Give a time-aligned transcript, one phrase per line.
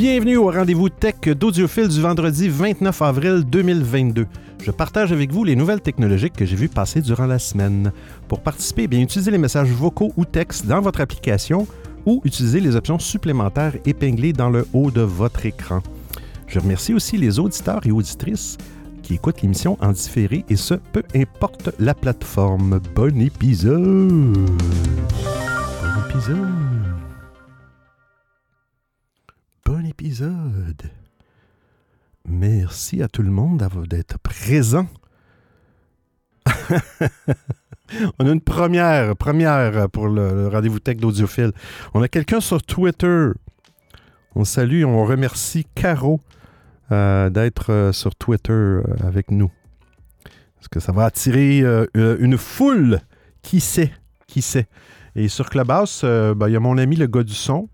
[0.00, 4.28] Bienvenue au rendez-vous tech d'Audiophile du vendredi 29 avril 2022.
[4.62, 7.90] Je partage avec vous les nouvelles technologiques que j'ai vues passer durant la semaine.
[8.28, 11.66] Pour participer, bien utilisez les messages vocaux ou textes dans votre application
[12.06, 15.82] ou utilisez les options supplémentaires épinglées dans le haut de votre écran.
[16.46, 18.56] Je remercie aussi les auditeurs et auditrices
[19.02, 22.78] qui écoutent l'émission en différé et ce, peu importe la plateforme.
[22.94, 24.48] Bon épisode!
[25.82, 26.87] Bon épisode!
[29.68, 30.90] Bon épisode!
[32.26, 34.86] Merci à tout le monde d'être présent.
[38.18, 41.52] On a une première, première pour le, rendez-vous tech d'audiophile.
[41.92, 43.26] On a quelqu'un sur Twitter.
[44.34, 46.22] On salue, on remercie Caro
[46.90, 49.52] euh, d'être euh, sur Twitter euh, avec nous.
[50.62, 51.62] Est-ce que ça va attirer
[51.94, 53.00] une foule?
[53.42, 53.92] Qui sait?
[54.26, 54.66] Qui sait?
[55.14, 57.68] Et sur Clubhouse, ben, il y a mon ami le gars du son,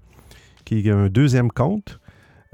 [0.64, 2.00] qui a un deuxième compte,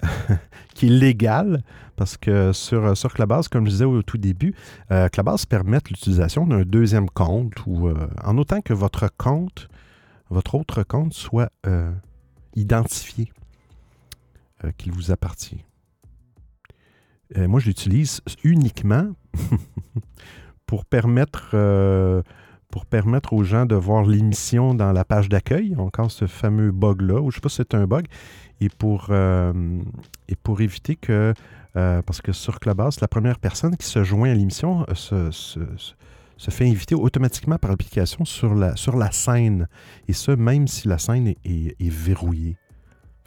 [0.75, 1.63] qui est légal.
[1.97, 4.55] Parce que sur, euh, sur comme je disais au tout début,
[4.91, 9.69] euh, Clubhouse permet l'utilisation d'un deuxième compte euh, en autant que votre compte,
[10.31, 11.53] votre autre compte soit
[12.57, 13.31] identifié,
[14.79, 15.65] qu'il vous appartient.
[17.37, 19.11] moi, je l'utilise uniquement
[20.67, 21.55] pour permettre
[22.71, 27.21] pour permettre aux gens de voir l'émission dans la page d'accueil, encore ce fameux bug-là,
[27.21, 28.07] ou je ne sais pas si c'est un bug,
[28.61, 31.35] et pour, et pour éviter que
[31.77, 36.51] euh, parce que sur Clubhouse, la première personne qui se joint à l'émission euh, se,
[36.51, 39.69] fait inviter automatiquement par l'application sur la, sur la scène.
[40.09, 42.57] Et ce, même si la scène est, verrouillée.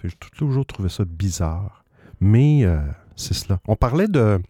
[0.04, 1.86] J'ai toujours trouvé ça bizarre.
[2.20, 2.82] Mais euh,
[3.16, 3.60] c'est cela.
[3.68, 4.42] On parlait de.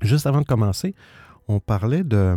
[0.00, 0.94] Juste avant de commencer,
[1.48, 2.36] on parlait de,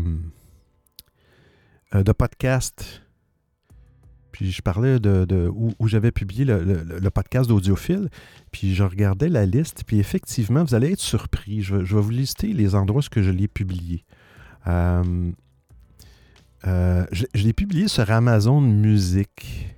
[2.04, 3.02] de podcast
[4.36, 8.10] puis je parlais de, où, j'avais publié le, podcast d'Audiophile.
[8.52, 9.86] Puis je regardais la liste.
[9.88, 11.62] Puis effectivement, vous allez être surpris.
[11.62, 14.04] Je, vais vous lister les endroits où je l'ai publié.
[14.68, 15.32] Euh,
[16.68, 19.74] euh, je, l'ai publié sur Amazon Music.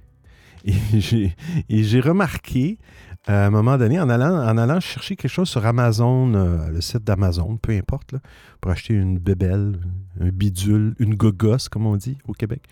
[0.65, 0.73] Et
[1.83, 2.79] j'ai remarqué
[3.27, 7.57] à un moment donné, en allant, chercher quelque chose sur Amazon, euh, le site d'Amazon,
[7.57, 8.15] peu importe,
[8.61, 9.79] pour acheter une bébelle,
[10.19, 12.63] un bidule, une gogosse, comme on dit au Québec,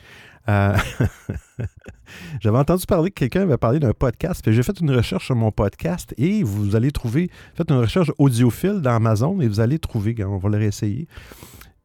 [0.47, 0.77] euh,
[2.39, 4.49] j'avais entendu parler que quelqu'un avait parlé d'un podcast.
[4.49, 8.81] J'ai fait une recherche sur mon podcast et vous allez trouver, faites une recherche audiophile
[8.81, 11.07] dans Amazon et vous allez trouver, on va le réessayer.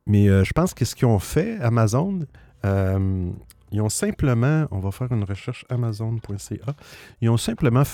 [0.07, 2.21] Mais euh, je pense que ce qu'ils ont fait, Amazon,
[2.65, 3.31] euh,
[3.73, 6.75] ils ont simplement, on va faire une recherche amazon.ca,
[7.21, 7.85] ils ont simplement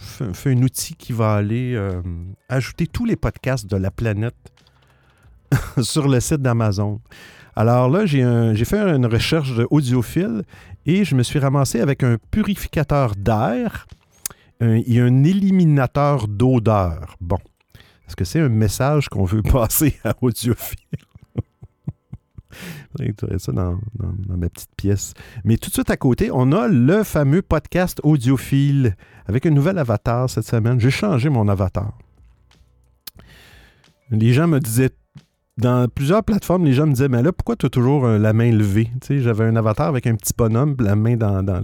[0.00, 1.78] fait un outil qui va aller
[2.48, 4.52] ajouter tous les podcasts de la planète
[5.82, 7.00] sur le site d'Amazon.
[7.54, 10.42] Alors là, j'ai fait une recherche audiophile
[10.86, 13.86] et je me suis ramassé avec un purificateur d'air
[14.60, 17.16] et un éliminateur d'odeur.
[17.20, 17.38] Bon.
[18.06, 20.78] Est-ce que c'est un message qu'on veut passer à audiophile?
[23.38, 25.14] Ça dans, dans, ma petite pièce.
[25.44, 29.78] Mais tout de suite à côté, on a le fameux podcast audiophile avec un nouvel
[29.78, 30.80] avatar cette semaine.
[30.80, 31.92] J'ai changé mon avatar.
[34.10, 34.90] Les gens me disaient
[35.58, 38.32] dans plusieurs plateformes, les gens me disaient Mais là, pourquoi tu as toujours euh, la
[38.32, 38.90] main levée?
[39.08, 41.42] J'avais un avatar avec un petit bonhomme, la main dans.
[41.42, 41.62] dans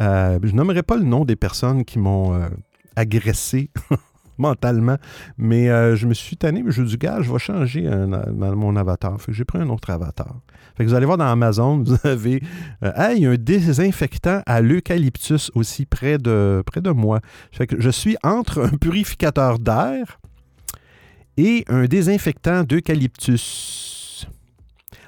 [0.00, 2.48] euh, je nommerai pas le nom des personnes qui m'ont euh,
[2.94, 3.70] agressé
[4.38, 4.96] mentalement,
[5.38, 5.66] mais
[5.96, 7.88] je me suis tanné, mais je dit, gars, je vais changer
[8.38, 9.20] mon avatar.
[9.20, 10.36] Fait que j'ai pris un autre avatar.
[10.76, 12.42] Fait que vous allez voir dans Amazon, vous avez
[12.82, 17.20] il y a un désinfectant à l'eucalyptus aussi près de, près de moi.
[17.52, 20.18] Fait je suis entre un purificateur d'air
[21.36, 24.26] et un désinfectant d'eucalyptus.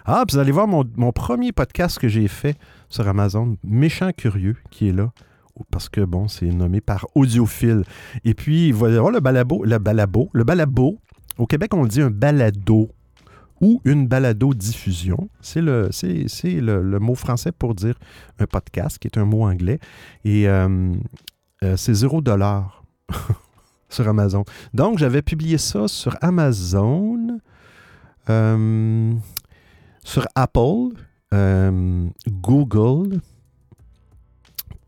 [0.05, 2.57] Ah, vous allez voir mon, premier podcast que j'ai fait
[2.89, 5.13] sur Amazon, Méchant Curieux, qui est là.
[5.71, 7.85] Parce que, bon, c'est nommé par audiophile.
[8.25, 10.99] Et puis, voir le balabo, le balabo, le balabo.
[11.39, 12.91] Au Québec, on dit un balado
[13.61, 15.29] ou une balado-diffusion.
[15.41, 17.99] C'est le, le, mot français pour dire
[18.39, 19.79] un podcast, qui est un mot anglais.
[20.25, 20.93] Et euh,
[21.63, 22.85] euh, c'est zéro dollar.
[23.91, 24.45] sur Amazon.
[24.75, 27.39] Donc, j'avais publié ça sur Amazon,
[28.29, 29.15] euh,
[30.05, 30.91] sur Apple,
[32.29, 33.21] Google,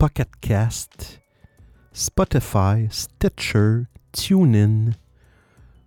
[0.01, 1.21] Pocket Cast,
[1.93, 4.93] Spotify, Stitcher, TuneIn.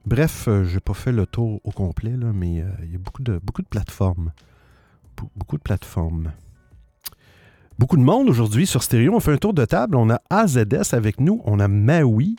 [0.07, 3.25] Bref, euh, je n'ai pas fait le tour au complet, mais il y a beaucoup
[3.25, 4.31] de, beaucoup de plateformes.
[5.35, 6.31] beaucoup de plateformes.
[7.77, 9.13] Beaucoup de monde aujourd'hui sur Stereo.
[9.17, 9.97] On fait un tour de table.
[9.97, 11.43] On a AZS avec nous.
[11.45, 12.37] On a Maui.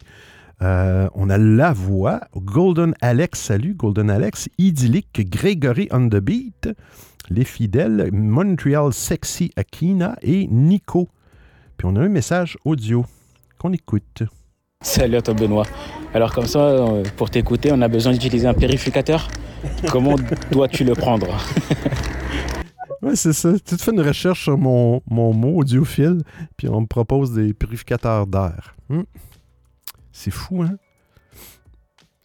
[0.62, 6.70] Euh, on a La Voix, Golden Alex, salut Golden Alex, Idyllic, Gregory on the Beat,
[7.30, 11.10] Les Fidèles, Montreal Sexy Akina et Nico.
[11.78, 13.06] Puis on a un message audio
[13.58, 14.24] qu'on écoute.
[14.82, 15.66] Salut à toi Benoît.
[16.14, 19.28] Alors comme ça, euh, pour t'écouter, on a besoin d'utiliser un purificateur.
[19.92, 20.16] Comment
[20.52, 21.28] dois-tu le prendre?
[23.02, 23.54] Ouais, c'est ça.
[23.54, 26.24] Tu te fais une recherche sur mon, mon mot audiophile,
[26.58, 28.76] puis on me propose des purificateurs d'air.
[28.90, 29.04] Hmm.
[30.12, 30.78] C'est fou, hein?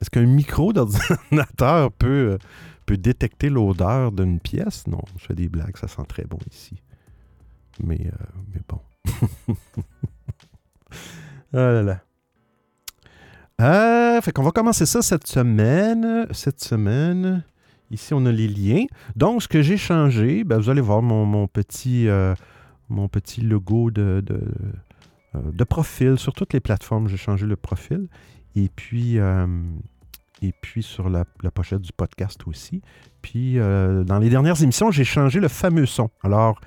[0.00, 2.38] Est-ce qu'un micro d'ordinateur peut, euh,
[2.86, 4.86] peut détecter l'odeur d'une pièce?
[4.86, 6.76] Non, je fais des blagues, ça sent très bon ici.
[7.82, 8.80] Mais, euh, mais bon.
[11.52, 12.00] ah là là.
[13.60, 16.26] Euh, fait qu'on va commencer ça cette semaine.
[16.30, 17.44] Cette semaine.
[17.90, 18.86] Ici, on a les liens.
[19.16, 22.34] Donc, ce que j'ai changé, ben, vous allez voir mon, petit, euh,
[22.88, 26.18] mon petit logo de, euh, de, profil.
[26.18, 28.08] Sur toutes les plateformes, j'ai changé le profil.
[28.56, 29.16] Et puis,
[30.42, 32.80] et puis sur la, pochette du podcast aussi.
[33.20, 36.10] Puis, dans les dernières émissions, j'ai changé le fameux son.
[36.22, 36.60] Alors,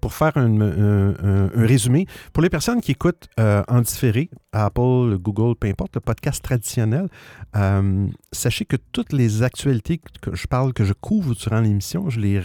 [0.00, 5.66] pour faire un, résumé, pour les personnes qui écoutent euh, en différé, Apple, Google, peu
[5.68, 7.08] importe, le podcast traditionnel,
[7.56, 12.20] euh, sachez que toutes les actualités que je parle, que je couvre durant l'émission, je
[12.20, 12.40] les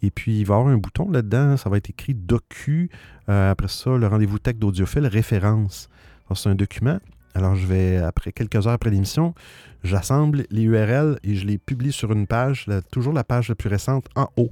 [0.01, 2.89] et puis il va y avoir un bouton là-dedans, ça va être écrit Docu,
[3.27, 5.89] après ça, le rendez-vous tech d'audiophile, référence
[6.37, 6.99] c'est un document.
[7.35, 9.35] Alors, je vais, après quelques heures après l'émission,
[9.85, 13.69] j'assemble les URL et je les publie sur une page, toujours la page la plus
[13.69, 14.51] récente en haut.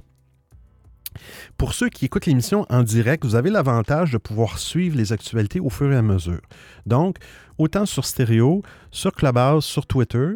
[1.56, 5.60] Pour ceux qui écoutent l'émission en direct, vous avez l'avantage de pouvoir suivre les actualités
[5.60, 6.40] au fur et à mesure.
[6.84, 7.16] Donc,
[7.58, 10.34] autant sur Stéréo, sur Clubhouse, sur Twitter,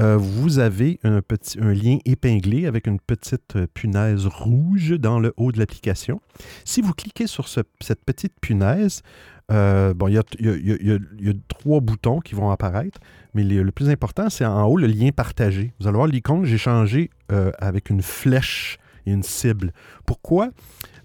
[0.00, 5.32] euh, vous avez un, petit, un lien épinglé avec une petite punaise rouge dans le
[5.36, 6.20] haut de l'application.
[6.64, 9.02] Si vous cliquez sur cette petite punaise,
[9.50, 13.00] euh, bon, il y, a, trois boutons qui vont apparaître,
[13.34, 15.72] mais le plus important, c'est en haut le lien partagé.
[15.80, 19.72] Vous allez voir l'icône, j'ai changé euh, avec une flèche et une cible.
[20.06, 20.50] Pourquoi?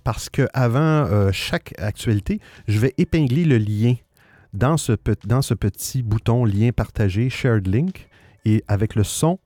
[0.04, 3.96] Parce qu'avant euh, chaque actualité, je vais épingler le lien
[4.54, 4.94] dans ce,
[5.26, 8.08] dans ce petit bouton lien partagé, shared link,
[8.46, 9.40] et avec le son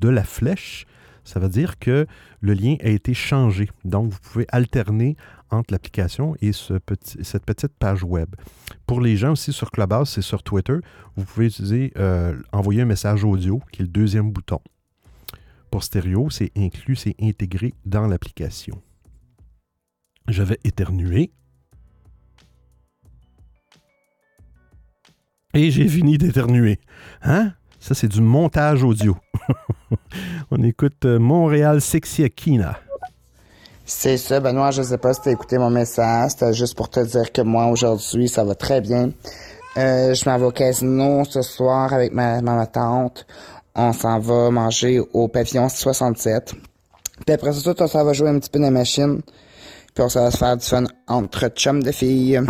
[0.00, 0.86] de la flèche,
[1.24, 2.06] ça veut dire que
[2.40, 3.70] le lien a été changé.
[3.84, 5.16] Donc, vous pouvez alterner
[5.50, 8.34] entre l'application et cette petite page web.
[8.86, 10.78] Pour les gens aussi sur Clubhouse et sur Twitter,
[11.16, 14.60] vous pouvez utiliser euh, envoyer un message audio, qui est le deuxième bouton.
[15.70, 18.82] Pour stéréo, c'est inclus, c'est intégré dans l'application.
[20.28, 21.32] Je vais éternuer.
[25.54, 26.80] Et j'ai fini d'éternuer.
[27.22, 27.52] Hein?
[27.78, 29.16] Ça, c'est du montage audio.
[30.50, 32.78] On écoute euh, Montréal Sexy Akina.
[33.84, 37.00] C'est ça, Benoît, je sais pas si t'as écouté mon message, c'était juste pour te
[37.00, 39.10] dire que moi, aujourd'hui, ça va très bien.
[39.76, 43.26] Euh, je m'en vais au casino ce soir avec ma, ma, tante.
[43.74, 46.54] On s'en va manger au pavillon 67.
[47.26, 49.20] Puis après ça, tout ça va jouer un petit peu dans la machine.
[49.94, 52.40] Puis on va se faire du fun entre chums de filles.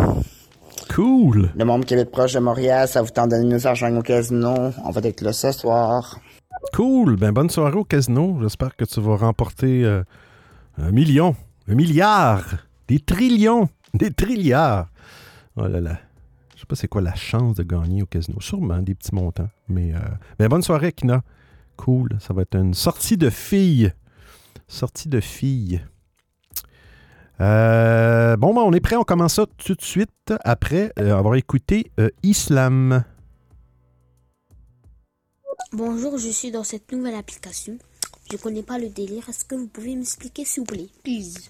[0.89, 1.51] Cool!
[1.55, 4.71] Le monde qui est proche de Montréal, ça vous tente de nous rejoindre au casino.
[4.83, 6.19] On va être là ce soir.
[6.73, 7.15] Cool!
[7.17, 8.37] Ben bonne soirée au casino.
[8.41, 9.83] J'espère que tu vas remporter...
[9.83, 10.03] Euh,
[10.77, 11.35] un million,
[11.67, 12.43] un milliard,
[12.87, 14.89] des trillions, des trilliards.
[15.55, 15.99] Oh là là.
[16.55, 18.39] Je sais pas c'est quoi la chance de gagner au casino.
[18.39, 19.49] Sûrement des petits montants.
[19.67, 21.21] Mais, euh, bonne soirée, Kina.
[21.75, 22.09] Cool.
[22.19, 23.91] Ça va être une sortie de filles.
[24.67, 25.81] Sortie de filles.
[27.43, 28.95] Euh, bon, ben, on est prêt.
[28.95, 31.91] On commence ça tout de suite après euh, avoir écouté
[32.23, 33.03] Islam.
[35.73, 37.77] Bonjour, je suis dans cette nouvelle application.
[38.31, 39.27] Je connais pas le délire.
[39.29, 41.49] Est-ce que vous pouvez m'expliquer, s'il vous plaît, please?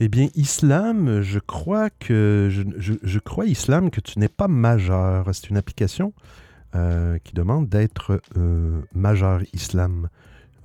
[0.00, 5.28] Eh bien, Islam, je crois que je, crois Islam que tu n'es pas majeur.
[5.34, 6.14] C'est une application
[6.74, 10.08] euh, qui demande d'être euh, majeur Islam.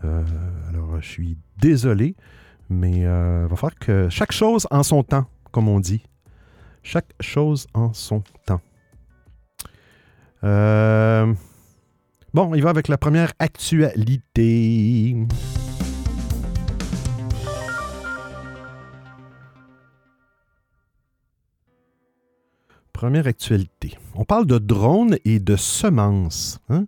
[0.06, 0.24] Euh,
[0.70, 2.16] alors, je suis désolé,
[2.70, 6.04] mais il va falloir que chaque chose en son temps, comme on dit.
[6.84, 8.62] Chaque chose en son temps.
[10.44, 11.34] Euh,
[12.36, 15.16] Bon, il va avec la première actualité.
[22.92, 23.98] Première actualité.
[24.16, 26.60] On parle de drones et de semences.
[26.68, 26.88] Hein?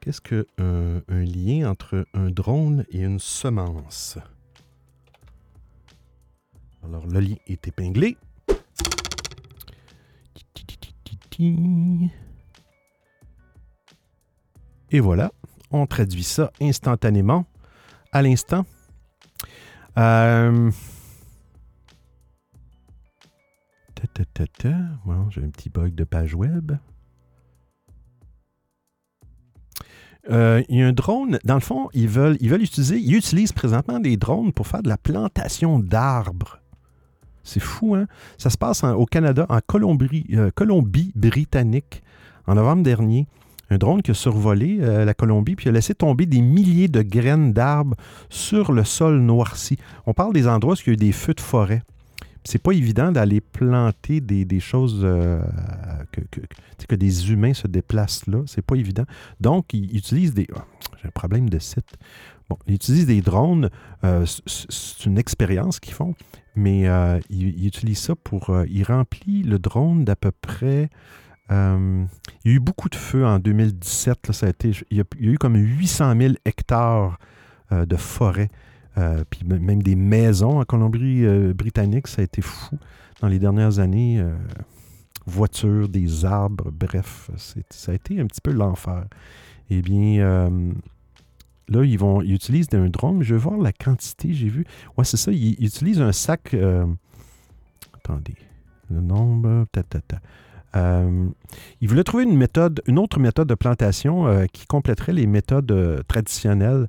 [0.00, 4.18] Qu'est-ce que un, lien entre un drone et une semence?
[6.82, 8.16] Alors, le lien est épinglé.
[14.90, 15.32] Et voilà,
[15.70, 17.46] on traduit ça instantanément,
[18.12, 18.64] à l'instant.
[19.98, 20.70] Euh...
[25.30, 26.72] J'ai un petit bug de page web.
[30.28, 34.00] Euh, il y a un drone, dans le fond, ils veulent, utiliser, ils utilisent présentement
[34.00, 36.58] des drones pour faire de la plantation d'arbres.
[37.42, 38.06] C'est fou, hein?
[38.36, 42.02] Ça se passe au Canada, en Colombie, euh, Colombie-Britannique,
[42.46, 43.26] en novembre dernier.
[43.70, 47.02] Un drone qui a survolé euh, la Colombie puis a laissé tomber des milliers de
[47.02, 47.96] graines d'arbres
[48.28, 49.78] sur le sol noirci.
[50.06, 51.82] On parle des endroits où il y a eu des feux de forêt
[52.44, 55.42] c'est pas évident d'aller planter des, choses euh,
[56.12, 58.42] que, des humains se déplacent là.
[58.46, 59.04] C'est pas évident.
[59.40, 60.46] Donc, ils utilisent des.
[60.54, 60.60] Oh,
[61.00, 61.96] j'ai un problème de site.
[62.48, 63.70] Bon, ils utilisent des drones.
[64.04, 66.14] Euh, c'est une expérience qu'ils font,
[66.56, 68.56] mais euh, ils, utilisent ça pour.
[68.68, 70.88] ils remplissent le drone d'à peu près.
[71.50, 72.06] il
[72.44, 74.32] y a eu beaucoup de feux en 2017.
[74.32, 77.18] ça a été, il y a eu comme 800 000 hectares
[77.70, 78.48] de forêt
[79.00, 82.78] euh, puis même des maisons en Colombie-Britannique, euh, ça a été fou
[83.20, 84.20] dans les dernières années.
[84.20, 84.36] Euh,
[85.26, 87.30] voitures, des arbres, bref,
[87.70, 89.04] ça a été un petit peu l'enfer.
[89.68, 90.50] Eh bien,
[91.68, 94.64] là, ils vont, ils utilisent un drone, je vais voir la quantité, j'ai vu.
[94.96, 96.56] Ouais, c'est ça, ils, utilisent un sac.
[97.94, 98.34] attendez,
[98.90, 99.66] le nombre.
[100.74, 106.88] ils voulaient trouver une méthode, une autre méthode de plantation qui compléterait les méthodes traditionnelles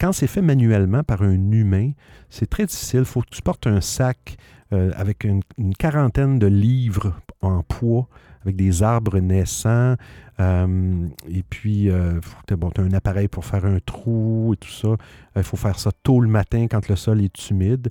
[0.00, 1.92] quand c'est fait manuellement par un humain,
[2.30, 3.00] c'est très difficile.
[3.00, 4.36] Il faut que tu portes un sac
[4.72, 5.42] euh, avec une,
[5.78, 8.08] quarantaine de livres en poids,
[8.42, 9.96] avec des arbres naissants.
[10.40, 14.96] Euh, et puis, euh, tu as un appareil pour faire un trou et tout ça.
[15.36, 17.88] Il faut faire ça tôt le matin quand le sol est humide.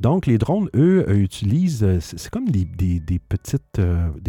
[0.00, 2.64] Donc, les drones, eux, utilisent, c'est comme des,
[3.28, 3.80] petites,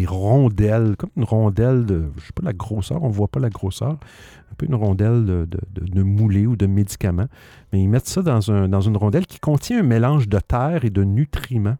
[0.07, 3.39] rondelles, comme une rondelle de, je ne sais pas la grosseur, on ne voit pas
[3.39, 7.27] la grosseur, un peu une rondelle de, moulé ou de médicaments.
[7.71, 10.89] Mais ils mettent ça dans, dans une rondelle qui contient un mélange de terre et
[10.89, 11.77] de nutriments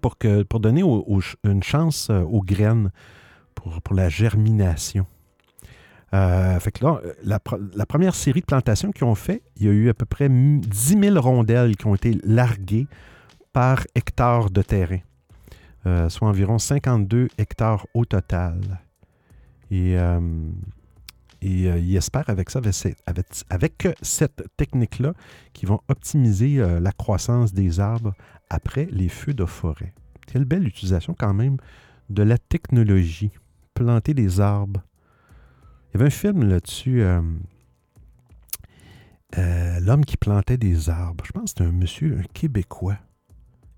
[0.00, 0.16] pour,
[0.48, 0.82] pour donner
[1.44, 2.90] une chance euh, aux graines
[3.54, 5.06] pour, la germination.
[6.14, 6.58] Euh,
[7.22, 10.28] la, première série de plantations qu'ils ont fait, il y a eu à peu près
[10.28, 10.62] 10
[10.98, 12.86] 000 rondelles qui ont été larguées
[13.52, 14.98] par hectare de terrain,
[15.86, 18.80] euh, soit environ 52 hectares au total.
[19.70, 19.96] Et
[21.42, 22.60] et euh, ils espèrent avec ça,
[23.50, 25.14] avec, cette technique-là,
[25.52, 28.14] qu'ils vont optimiser euh, la croissance des arbres
[28.48, 29.92] après les feux de forêt.
[30.26, 31.56] Quelle belle utilisation quand même
[32.10, 33.32] de la technologie.
[33.74, 34.82] Planter des arbres.
[35.88, 37.20] Il y avait un film là-dessus, euh,
[39.80, 41.24] L'homme qui plantait des arbres.
[41.24, 42.98] Je pense que c'était un monsieur, un Québécois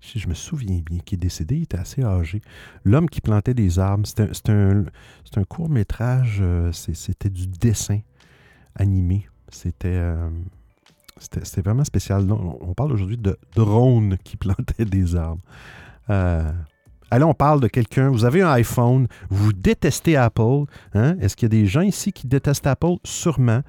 [0.05, 2.41] si je me souviens bien, qui est décédé, il était assez âgé.
[2.83, 7.99] L'homme qui plantait des arbres, c'est un, court métrage, euh, c'était du dessin
[8.75, 9.27] animé.
[9.85, 10.29] Euh,
[11.17, 12.31] c'était vraiment spécial.
[12.31, 15.41] On parle aujourd'hui de drones qui plantaient des arbres.
[16.09, 16.51] Euh,
[17.15, 20.65] Allez, on parle de quelqu'un, vous avez un iPhone, vous détestez Apple.
[20.93, 21.15] Hein?
[21.21, 22.95] Est-ce qu'il y a des gens ici qui détestent Apple?
[23.05, 23.61] Sûrement.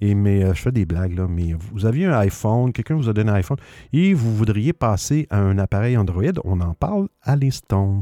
[0.00, 1.26] Et, mais euh, je fais des blagues, là.
[1.28, 3.58] Mais vous aviez un iPhone, quelqu'un vous a donné un iPhone,
[3.92, 6.32] et vous voudriez passer à un appareil Android.
[6.44, 8.00] On en parle à l'instant.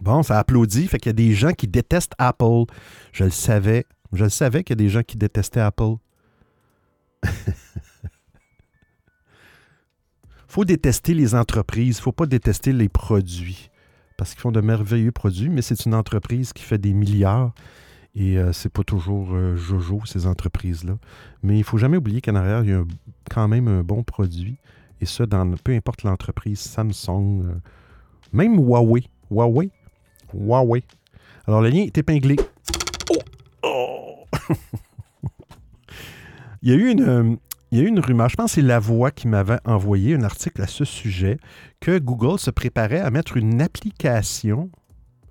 [0.00, 0.86] Bon, ça applaudit.
[0.86, 2.64] Fait qu'il y a des gens qui détestent Apple.
[3.12, 3.84] Je le savais.
[4.14, 5.96] Je le savais qu'il y a des gens qui détestaient Apple.
[10.50, 13.70] faut détester les entreprises, faut pas détester les produits.
[14.16, 17.52] Parce qu'ils font de merveilleux produits, mais c'est une entreprise qui fait des milliards.
[18.16, 20.94] Et euh, c'est pas toujours euh, jojo, ces entreprises-là.
[21.44, 22.84] Mais il faut jamais oublier qu'en arrière, il y a
[23.30, 24.56] quand même un bon produit.
[25.00, 27.54] Et ça, dans peu importe l'entreprise, Samsung, euh,
[28.32, 29.04] même Huawei.
[29.30, 29.70] Huawei.
[30.34, 30.82] Huawei.
[31.46, 32.34] Alors, le lien est épinglé.
[33.62, 34.24] Oh!
[36.62, 37.38] il y a eu une,
[37.70, 40.14] il y a eu une rumeur, je pense que c'est La Voix qui m'avait envoyé
[40.14, 41.38] un article à ce sujet,
[41.78, 44.70] que Google se préparait à mettre une application.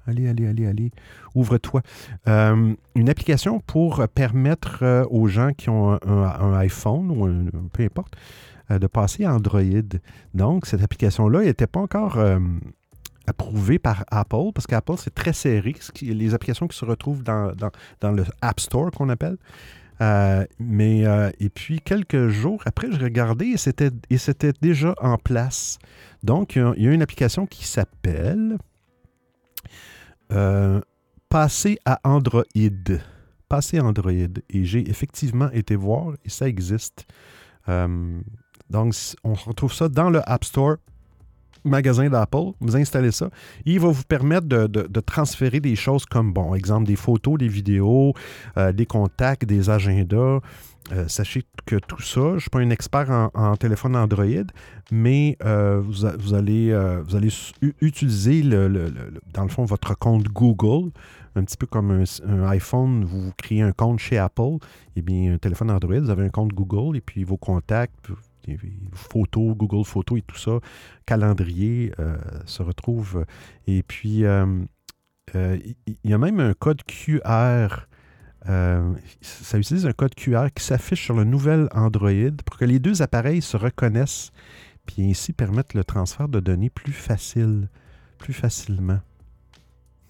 [0.08, 0.92] Allez, allez, allez, allez,
[1.36, 1.82] ouvre-toi.
[2.28, 7.84] Euh, une application pour permettre euh, aux gens qui ont un, iPhone ou un, peu
[7.84, 8.16] importe
[8.72, 9.62] euh, de passer à Android.
[10.34, 12.18] Donc, cette application-là n'était pas encore
[13.28, 15.76] approuvée par Apple, parce qu'Apple, c'est très serré.
[16.02, 17.54] Les applications qui se retrouvent dans,
[18.00, 19.38] dans le App Store qu'on appelle,
[20.02, 24.96] euh, mais, euh, et puis, quelques jours après, je regardais et c'était, et c'était déjà
[25.02, 25.78] en place.
[26.24, 28.58] Donc, il y, a, une application qui s'appelle
[30.32, 30.80] euh,
[31.30, 32.44] Passer à Android.
[33.50, 34.12] Passer Android.
[34.50, 37.06] Et j'ai effectivement été voir et ça existe.
[37.68, 40.78] donc, on retrouve ça dans le App Store.
[41.64, 43.30] Magasin d'Apple, vous installez ça.
[43.66, 48.14] Il va vous permettre de, transférer des choses comme, bon, exemple, des photos, des vidéos,
[48.58, 50.40] euh, des contacts, des agendas.
[50.92, 54.26] Euh, sachez que tout ça, je ne suis pas un expert en, téléphone Android,
[54.92, 56.76] mais euh, vous, allez,
[57.82, 60.92] utiliser, dans le fond, votre compte Google,
[61.36, 64.58] un petit peu comme un, iPhone, vous, créez un compte chez Apple.
[64.96, 68.10] Eh bien, un téléphone Android, vous avez un compte Google et puis vos contacts,
[68.94, 70.60] photos, Google Photos et tout ça,
[71.06, 73.26] calendrier euh, se retrouve.
[73.68, 74.46] Et puis, euh,
[75.36, 77.88] euh, il y a même un code QR.
[78.46, 83.02] ça utilise un code QR qui s'affiche sur le nouvel Android pour que les deux
[83.02, 84.32] appareils se reconnaissent,
[84.86, 87.70] puis ainsi permettre le transfert de données plus facile,
[88.18, 89.00] plus facilement.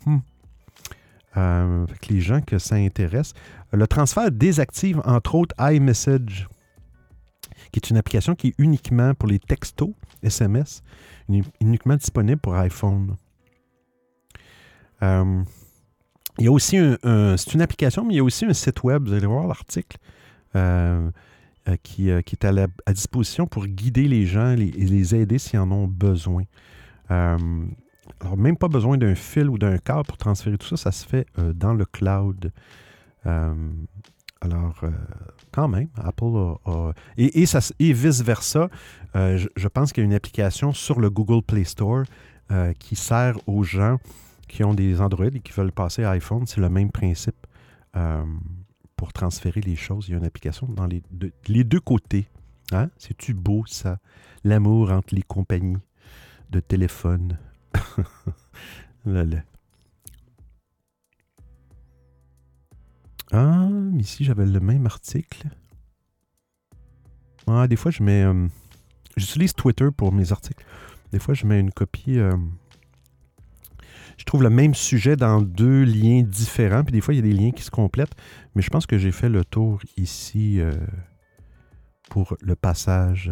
[0.05, 1.85] Hmm.
[2.09, 3.33] les gens que ça intéresse.
[3.73, 6.47] Le transfert désactive entre autres iMessage
[7.71, 9.91] qui est une application qui est uniquement pour les textos,
[10.23, 10.81] SMS,
[11.61, 13.15] uniquement disponible pour iPhone.
[15.01, 15.43] Euh,
[16.37, 16.97] il y a aussi un,
[17.37, 19.97] c'est une application, mais il y a aussi un site web, vous allez voir l'article,
[20.55, 21.09] euh,
[21.67, 25.87] euh, qui, est à, disposition pour guider les gens et les, aider s'ils en ont
[25.87, 26.43] besoin.
[27.09, 31.05] alors, même pas besoin d'un fil ou d'un câble pour transférer tout ça, ça se
[31.05, 32.51] fait dans le cloud.
[34.41, 34.81] Alors,
[35.51, 36.91] quand même, Apple a.
[37.17, 38.69] et, et, vice-versa,
[39.15, 42.03] euh, je, pense qu'il y a une application sur le Google Play Store
[42.51, 43.97] euh, qui sert aux gens
[44.47, 46.45] qui ont des Android et qui veulent passer à iPhone.
[46.45, 47.47] C'est le même principe.
[47.95, 48.23] Euh,
[48.95, 52.27] pour transférer les choses, il y a une application dans les deux, les deux côtés.
[52.73, 52.89] Hein?
[52.97, 53.97] C'est-tu beau, ça?
[54.43, 55.77] L'amour entre les compagnies
[56.49, 57.37] de téléphone.
[59.05, 59.23] là.
[63.99, 65.47] Ici, j'avais le même article.
[67.47, 68.23] Ah, des fois, je mets.
[68.23, 68.47] Euh,
[69.17, 70.63] j'utilise Twitter pour mes articles.
[71.11, 72.17] Des fois, je mets une copie.
[72.17, 72.37] Euh,
[74.17, 76.83] je trouve le même sujet dans deux liens différents.
[76.83, 78.15] Puis des fois, il y a des liens qui se complètent.
[78.55, 80.71] Mais je pense que j'ai fait le tour ici euh,
[82.09, 83.31] pour le passage.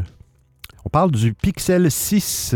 [0.83, 2.55] On parle du Pixel 6.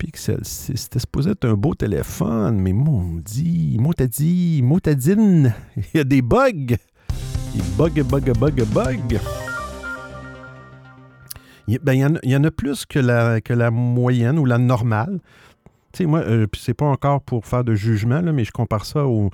[0.00, 0.76] Pixel 6.
[0.76, 6.74] C'était supposé être un beau téléphone, mais maudit, motadine, motadine, il y a des bugs.
[7.54, 9.20] Il bug, bug, bug, bug.
[11.68, 15.20] Il, ben, y en a, plus que la, moyenne ou la normale.
[15.92, 18.86] Tu sais, moi, euh, c'est pas encore pour faire de jugement, là, mais je compare
[18.86, 19.30] ça au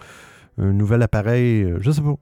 [0.59, 2.17] nouvel appareil, euh, je sais pas.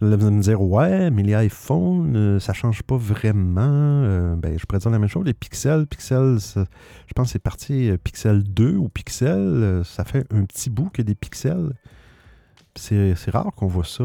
[0.00, 3.60] Là, vous allez me dire, ouais, mais les iPhones, euh, ça change pas vraiment.
[3.62, 5.26] Euh, ben, je pourrais dire la même chose.
[5.26, 9.82] Les pixels, pixels, je pense que c'est parti euh, Pixel 2 ou Pixel.
[9.84, 11.74] ça fait un petit bout que des pixels.
[12.76, 14.04] C'est rare qu'on voit ça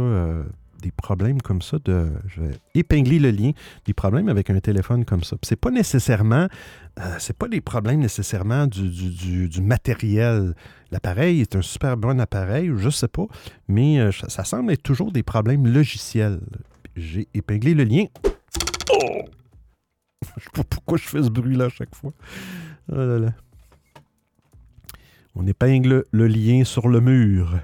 [0.82, 1.78] des problèmes comme ça.
[1.86, 3.52] Je vais épingler le lien,
[3.86, 5.38] des problèmes avec un téléphone comme ça.
[5.44, 6.48] C'est pas nécessairement.
[7.00, 10.56] Euh, c'est pas des problèmes nécessairement du, matériel.
[10.92, 13.26] L'appareil est un super bon appareil, je sais pas,
[13.68, 16.40] mais euh, ça, semble être toujours des problèmes logiciels.
[16.96, 18.06] J'ai épinglé le lien.
[18.92, 19.24] Oh!
[20.38, 22.14] je sais pas pourquoi je fais ce bruit-là à chaque fois.
[22.92, 23.26] Oh
[25.36, 27.60] On épingle le lien sur le mur.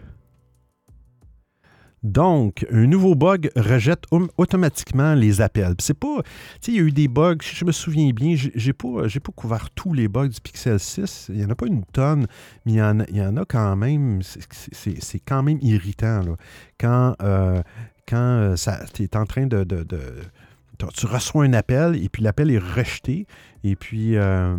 [2.04, 4.06] Donc, un nouveau bug rejette
[4.38, 5.76] automatiquement les appels.
[5.80, 6.24] C'est pas.
[6.24, 9.32] Tu sais, il y a eu des bugs, je me souviens bien, j'ai pas, pas
[9.36, 11.28] couvert tous les bugs du Pixel 6.
[11.30, 12.26] Il n'y en a pas une tonne,
[12.66, 12.82] mais il y
[13.22, 14.22] en a, quand même.
[14.24, 16.22] C'est quand même irritant.
[16.80, 17.62] Quand, euh,
[18.08, 18.56] quand euh,
[18.94, 19.64] tu es en train de
[20.88, 23.28] tu reçois un appel et puis l'appel est rejeté
[23.64, 24.58] et puis euh,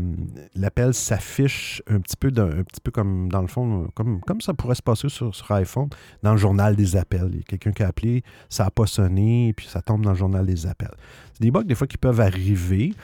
[0.55, 4.55] l'appel s'affiche un petit peu un petit peu comme dans le fond comme, comme ça
[4.55, 5.89] pourrait se passer sur, sur iPhone
[6.23, 7.29] dans le journal des appels.
[7.31, 10.05] Il y a quelqu'un qui a appelé, ça n'a pas sonné et puis ça tombe
[10.05, 10.95] dans le journal des appels.
[11.33, 12.95] C'est des bugs des fois qui peuvent arriver.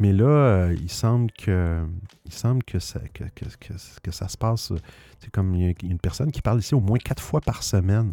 [0.00, 1.84] Mais là, euh, il semble que
[2.24, 4.72] il semble que ça, que, que, ça se passe.
[5.20, 7.62] C'est comme il y, a une personne qui parle ici au moins quatre fois par
[7.62, 8.12] semaine.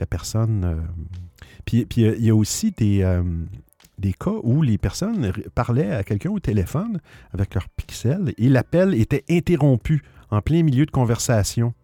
[0.00, 0.64] La personne.
[0.64, 0.80] Euh,
[1.64, 3.04] puis, puis il y a aussi des,
[3.98, 7.00] des cas où les personnes parlaient à quelqu'un au téléphone
[7.32, 11.74] avec leur pixel et l'appel était interrompu en plein milieu de conversation.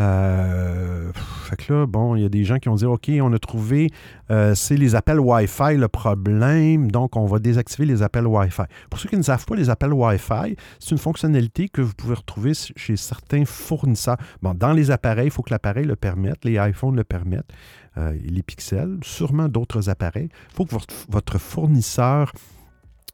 [0.00, 1.12] Euh,
[1.44, 3.38] fait que là, bon, il y a des gens qui ont dit OK, on a
[3.38, 3.90] trouvé,
[4.30, 8.62] euh, c'est les appels Wi-Fi le problème, donc on va désactiver les appels Wi-Fi.
[8.90, 12.14] Pour ceux qui ne savent pas, les appels Wi-Fi, c'est une fonctionnalité que vous pouvez
[12.14, 14.16] retrouver chez certains fournisseurs.
[14.42, 17.52] Bon, dans les appareils, il faut que l'appareil le permette, les iPhones le permettent,
[17.96, 20.28] euh, les pixels, sûrement d'autres appareils.
[20.50, 20.74] Il faut que
[21.08, 22.32] votre fournisseur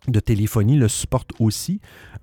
[0.09, 1.81] de téléphonie le supporte aussi.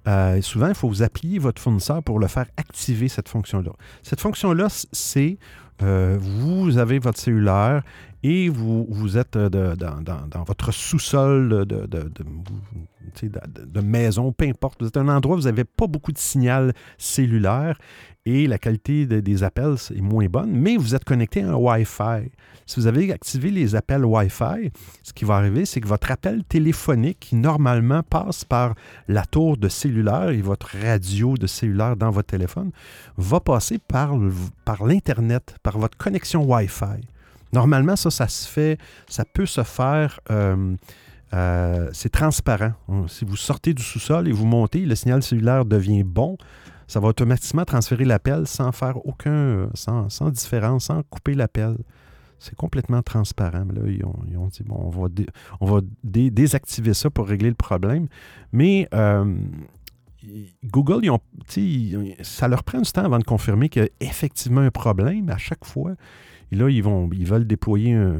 [0.07, 3.71] Euh, souvent, il faut vous appuyer votre fournisseur pour le faire activer cette fonction-là.
[4.03, 5.37] Cette fonction-là, c'est
[5.83, 7.83] euh, vous avez votre cellulaire
[8.23, 14.81] et vous, êtes dans, votre sous-sol de, de, maison, peu importe.
[14.81, 17.77] Vous êtes un endroit où vous n'avez pas beaucoup de signal cellulaire
[18.27, 21.55] et la qualité de- des appels est moins bonne, mais vous êtes connecté à un
[21.55, 22.29] Wi-Fi.
[22.65, 26.43] Si vous avez activé les appels Wi-Fi, ce qui va arriver, c'est que votre appel
[26.43, 28.75] téléphonique, qui normalement passe par
[29.07, 32.71] la tour de cellulaire et votre radio de cellulaire dans votre téléphone,
[33.17, 34.17] va passer par,
[34.85, 36.99] l'Internet, par votre connexion Wi-Fi.
[37.53, 40.75] Normalement, ça, ça se fait, ça peut se faire, euh,
[41.33, 42.73] euh, c'est transparent.
[43.07, 46.37] Si vous sortez du sous-sol et vous montez, le signal cellulaire devient bon,
[46.87, 51.77] ça va automatiquement transférer l'appel sans faire aucun, sans, sans différence, sans couper l'appel.
[52.39, 53.65] C'est complètement transparent.
[53.73, 55.07] Là, ils ont, ils ont dit, bon, on va,
[55.59, 58.07] on va dé- désactiver ça pour régler le problème.
[58.51, 59.35] Mais euh,
[60.65, 61.19] Google, ils ont,
[62.21, 65.37] ça leur prend du temps avant de confirmer qu'il y a effectivement un problème à
[65.37, 65.95] chaque fois.
[66.51, 68.17] Et là, ils, vont, ils veulent déployer un,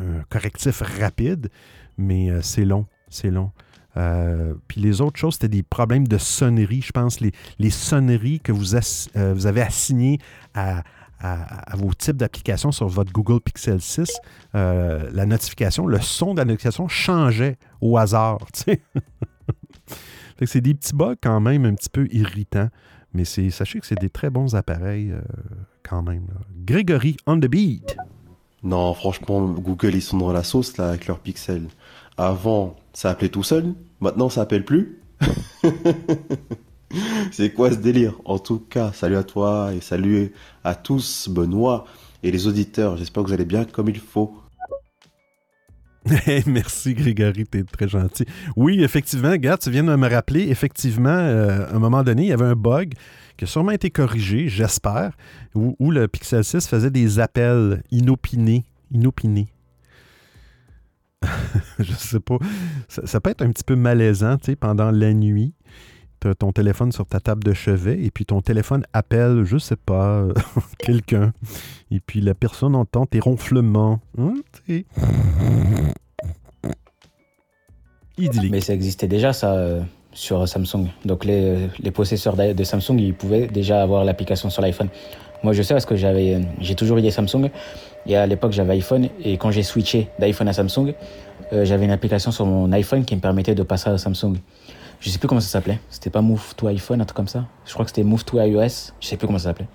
[0.00, 1.48] un correctif rapide,
[1.96, 3.52] mais euh, c'est long, c'est long.
[3.96, 6.80] Euh, puis les autres choses, c'était des problèmes de sonnerie.
[6.82, 10.18] Je pense les, les sonneries que vous, euh, vous avez assignées
[10.54, 10.82] à,
[11.20, 14.10] à- vos types d'applications sur votre Google Pixel 6,
[14.54, 18.38] euh, la notification, le son de la notification changeait au hasard.
[20.44, 22.68] c'est des petits bugs quand même un petit peu irritants.
[23.12, 25.12] Mais sachez que c'est des très bons appareils
[25.82, 26.26] quand même.
[26.28, 26.40] là.
[26.64, 27.96] Grégory on the beat.
[28.62, 31.66] Non, franchement, Google, ils sont dans la sauce, là, avec leurs pixels.
[32.20, 33.72] Avant, ça appelait tout seul.
[34.02, 35.00] Maintenant, ça appelle plus.
[37.32, 38.20] C'est quoi ce délire?
[38.26, 41.86] En tout cas, salut à toi et salut à tous, Benoît
[42.22, 42.98] et les auditeurs.
[42.98, 44.36] J'espère que vous allez bien comme il faut.
[46.46, 48.26] Merci Grégory, t'es très gentil.
[48.54, 52.28] Oui, effectivement, regarde, tu viens de me rappeler, effectivement, euh, à un moment donné, il
[52.28, 52.92] y avait un bug
[53.38, 55.12] qui a sûrement été corrigé, j'espère,
[55.54, 58.66] où le Pixel 6 faisait des appels inopinés.
[58.92, 59.48] Inopinés.
[61.78, 62.38] Je sais pas.
[62.88, 65.54] Ça, peut être un petit peu malaisant, tu sais, pendant la nuit.
[66.26, 69.76] As ton téléphone sur ta table de chevet et puis ton téléphone appelle, je sais
[69.76, 70.26] pas,
[70.78, 71.32] quelqu'un.
[71.90, 74.00] Et puis la personne entend tes ronflements.
[74.18, 74.34] Hein.
[78.18, 78.50] Idyllique.
[78.50, 79.80] Mais ça existait déjà, ça, euh,
[80.12, 80.88] sur Samsung.
[81.06, 84.88] Donc, les, les possesseurs de Samsung, ils pouvaient déjà avoir l'application sur l'iPhone.
[85.42, 87.50] Moi, je sais parce que j'avais, euh, j'ai toujours eu des Samsung.
[88.06, 89.08] Et à l'époque, j'avais iPhone.
[89.22, 90.94] Et quand j'ai switché d'iPhone à Samsung,
[91.52, 94.36] euh, j'avais une application sur mon iPhone qui me permettait de passer à Samsung.
[95.00, 95.80] Je sais plus comment ça s'appelait.
[95.88, 97.46] C'était pas Move to iPhone, un truc comme ça.
[97.64, 98.92] Je crois que c'était Move to iOS.
[99.00, 99.68] Je sais plus comment ça s'appelait.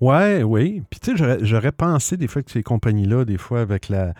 [0.00, 0.82] Ouais, oui.
[0.90, 4.14] Puis tu sais, j'aurais- pensé des fois que ces compagnies-là, des fois avec la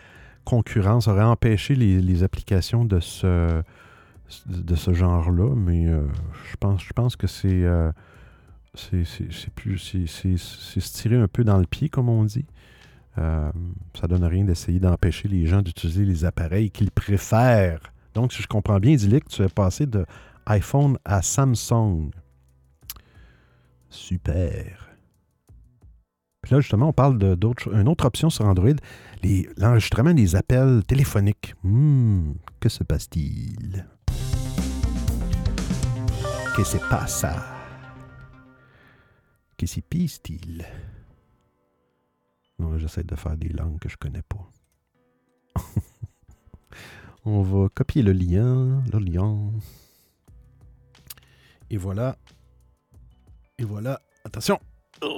[0.44, 3.62] concurrence, auraient empêché les, les applications de ce,
[4.46, 6.02] de ce genre-là, mais euh,
[6.50, 7.90] je, pense, je pense que c'est euh,
[8.74, 12.46] c'est se tirer un peu dans le pied, comme on dit.
[13.18, 13.52] Euh,
[13.98, 17.92] ça donne rien d'essayer d'empêcher les gens d'utiliser les appareils qu'ils préfèrent.
[18.14, 20.06] Donc, si je comprends bien, Idyllic, tu es passé de
[20.46, 22.10] iPhone à Samsung.
[23.90, 24.88] Super.
[26.40, 28.72] Puis là, justement, on parle de- d'autres cho- une autre option sur Android,
[29.58, 31.54] l'enregistrement des appels téléphoniques.
[31.62, 33.86] Hmm, que se passe-t-il?
[36.56, 37.36] Que se passa?
[37.36, 37.51] Que
[39.66, 40.64] se pisse-t-il?
[42.58, 44.50] Non, là, j'essaie de faire des langues que je connais pas.
[47.24, 49.50] on va copier le lien, le lien.
[51.70, 52.16] Et voilà.
[53.58, 54.00] Et voilà.
[54.24, 54.58] Attention.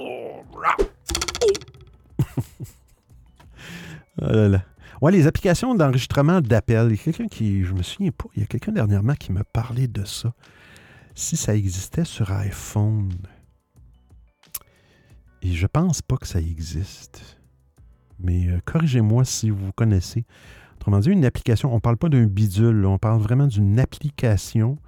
[4.21, 4.63] Ah là là.
[5.01, 6.87] Ouais, les applications d'enregistrement d'appels.
[6.87, 9.33] Il y a quelqu'un qui, je me souviens pas, il y a quelqu'un dernièrement qui
[9.33, 10.33] m'a parlé de ça.
[11.15, 13.11] Si ça existait sur iPhone.
[15.45, 17.39] Et je pense pas que ça existe.
[18.19, 20.25] Mais euh, corrigez-moi si vous connaissez.
[20.77, 24.79] Autrement dit, une application, on parle pas d'un bidule, on parle vraiment d'une application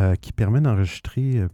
[0.00, 1.36] euh, qui permet d'enregistrer.
[1.36, 1.48] euh,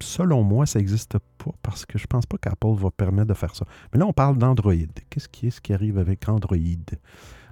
[0.00, 3.56] selon moi, ça n'existe pas parce que je pense pas qu'Apple va permettre de faire
[3.56, 3.66] ça.
[3.92, 4.74] Mais là, on parle d'Android.
[5.10, 6.56] Qu'est-ce qui est qui arrive avec Android?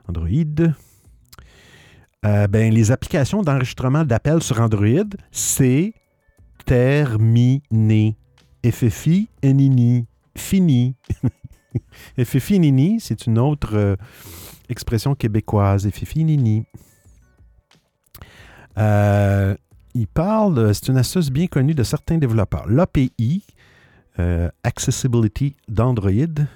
[0.06, 0.70] Android.
[2.22, 5.94] Ben, les applications d'enregistrement d'appels sur Android, c'est
[6.64, 8.16] terminé.
[8.70, 10.94] FFI, NINI, fini.
[12.18, 13.96] FFI, NINI, c'est une autre euh,
[14.68, 15.88] expression québécoise.
[15.88, 16.64] FFI, NINI.
[18.78, 19.54] Euh,
[19.94, 22.66] il parle, euh, c'est une astuce bien connue de certains développeurs.
[22.68, 23.44] L'API,
[24.64, 26.46] Accessibility d'Android,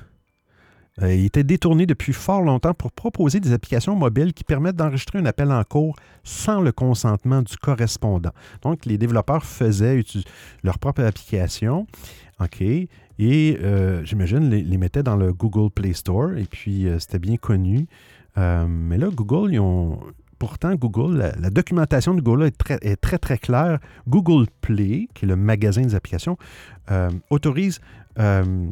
[1.03, 5.18] euh, il était détourné depuis fort longtemps pour proposer des applications mobiles qui permettent d'enregistrer
[5.18, 8.33] un appel en cours sans le consentement du correspondant.
[8.62, 10.03] Donc, les développeurs faisaient
[10.62, 11.87] leur propre application,
[12.40, 13.59] OK, et Et
[14.05, 17.87] j'imagine, les, les mettaient dans le Google Play Store, et puis c'était bien connu.
[18.37, 20.00] mais là, Google, ils ont,
[20.38, 23.79] pourtant, Google, la, documentation de Google est très, très, claire.
[24.09, 26.38] Google Play, qui est le magasin des applications,
[27.29, 27.81] autorise
[28.18, 28.70] euh,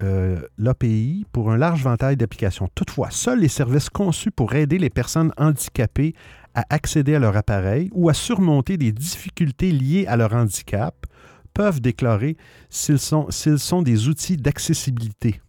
[0.00, 2.68] l'API pour un large ventail d'applications.
[2.74, 6.14] Toutefois, seuls les services conçus pour aider les personnes handicapées
[6.54, 11.06] à accéder à leur appareil ou à surmonter des difficultés liées à leur handicap
[11.54, 12.36] peuvent déclarer
[12.70, 15.40] s'ils sont, sont des outils d'accessibilité.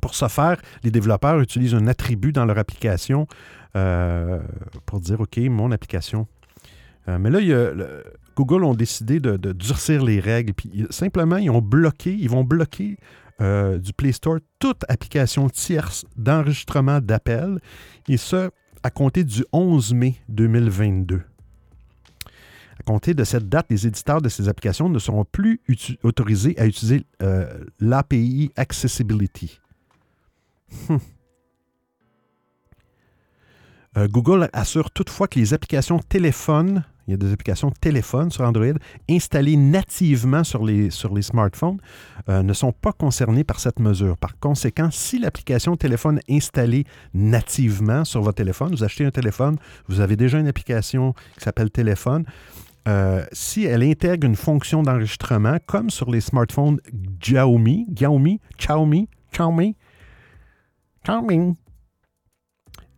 [0.00, 3.26] pour ce faire, les développeurs utilisent un attribut dans leur application
[3.76, 4.40] euh,
[4.86, 6.26] pour dire OK, mon application.
[7.08, 7.72] Euh, mais là, il y a,
[8.36, 10.54] Google ont décidé de, durcir les règles.
[10.90, 12.96] Simplement, ils ont bloqué, ils vont bloquer
[13.40, 17.58] euh, du Play Store toute application tierce d'enregistrement d'appels,
[18.08, 18.50] et ce,
[18.82, 21.22] à compter du 11 mai 2022.
[22.78, 25.60] À compter de cette date, les éditeurs de ces applications ne seront plus
[26.02, 29.60] autorisés à utiliser euh, l'API Accessibility.
[30.88, 30.98] Hum.
[33.98, 38.30] Euh, Google assure toutefois que les applications téléphone il y a des applications de téléphone
[38.30, 38.74] sur Android
[39.08, 41.78] installées nativement sur les, sur les smartphones,
[42.28, 44.16] euh, ne sont pas concernées par cette mesure.
[44.16, 46.84] Par conséquent, si l'application téléphone installée
[47.14, 49.56] nativement sur votre téléphone, vous achetez un téléphone,
[49.88, 52.24] vous avez déjà une application qui s'appelle téléphone,
[52.88, 56.80] euh, si elle intègre une fonction d'enregistrement, comme sur les smartphones
[57.20, 59.76] Xiaomi, Xiaomi, Xiaomi, Xiaomi,
[61.04, 61.56] Xiaomi,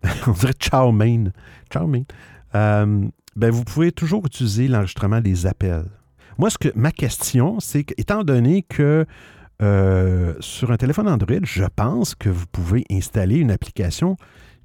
[0.27, 1.31] on dirait Xiaomi,
[1.71, 2.07] Xiaomi,
[2.55, 5.87] euh, ben, vous pouvez toujours utiliser l'enregistrement des appels.
[6.39, 9.07] Moi, ce que ma question, c'est qu'étant donné que
[9.63, 14.17] euh, sur un téléphone Android, je pense que vous pouvez installer une application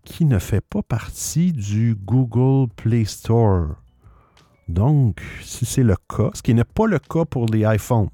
[0.04, 3.76] qui ne fait pas partie du Google Play Store.
[4.68, 8.10] Donc, si c'est le cas, ce qui n'est pas le cas pour les iPhones,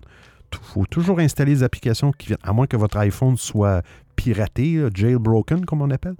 [0.62, 3.84] faut toujours installer des applications qui viennent, à moins que votre iPhone soit
[4.16, 6.16] piraté, jailbroken comme on appelle.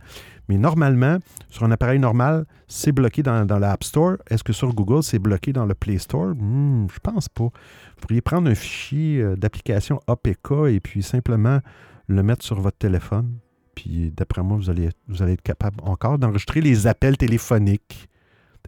[0.48, 1.18] Mais normalement,
[1.50, 4.18] sur un appareil normal, c'est bloqué dans, l'App Store.
[4.30, 6.36] Est-ce que sur Google, c'est bloqué dans le Play Store?
[6.36, 7.46] Hmm, je pense pas.
[7.46, 11.60] Vous pourriez prendre un fichier euh, d'application APK et puis simplement
[12.08, 13.40] le mettre sur votre téléphone.
[13.74, 18.10] Puis d'après moi, vous allez, vous allez être capable encore d'enregistrer les appels téléphoniques.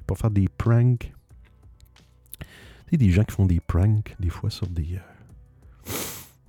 [0.05, 1.11] Pour faire des pranks.
[2.89, 4.95] Il y a des gens qui font des pranks, des fois, sur des.
[4.95, 5.16] Euh,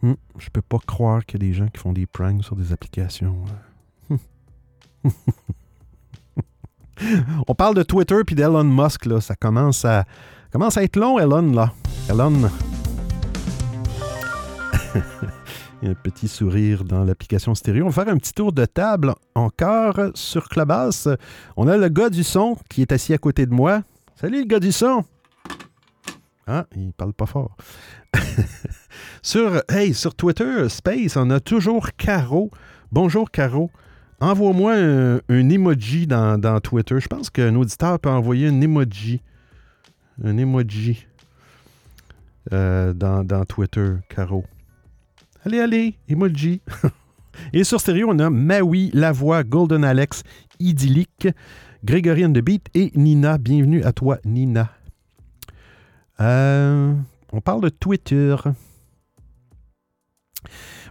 [0.03, 2.57] hmm, je peux pas croire qu'il y a des gens qui font des pranks sur
[2.57, 3.45] des applications.
[7.47, 9.21] On parle de Twitter puis d'Elon Musk, là.
[9.21, 10.05] Ça commence à,
[10.51, 11.73] commence à être long, Elon, là.
[12.09, 12.33] Elon.
[15.83, 17.85] Un petit sourire dans l'application stéréo.
[17.85, 21.09] On va faire un petit tour de table encore sur Clubhouse.
[21.57, 23.83] On a le gars du son qui est assis à côté de moi.
[24.17, 25.05] Salut le gars du son.
[26.51, 27.55] Ah, il parle pas fort.
[29.23, 29.63] sur,
[30.17, 32.51] Twitter Space, on a toujours Caro.
[32.91, 33.71] Bonjour Caro.
[34.19, 36.99] Envoie-moi un, emoji dans, Twitter.
[37.01, 39.21] Je pense qu'un auditeur peut envoyer un emoji.
[40.25, 41.07] Un emoji
[42.55, 44.47] euh, dans, Twitter, Caro.
[45.45, 46.63] Allez, allez, emoji.
[47.53, 50.23] Et sur stéréo, on a Maui, La Voix, Golden Alex,
[50.59, 51.29] Idyllique,
[51.85, 53.37] Grégory de Beat et Nina.
[53.37, 54.71] Bienvenue à toi, Nina.
[56.21, 56.95] Euh,
[57.33, 58.37] on parle de Twitter.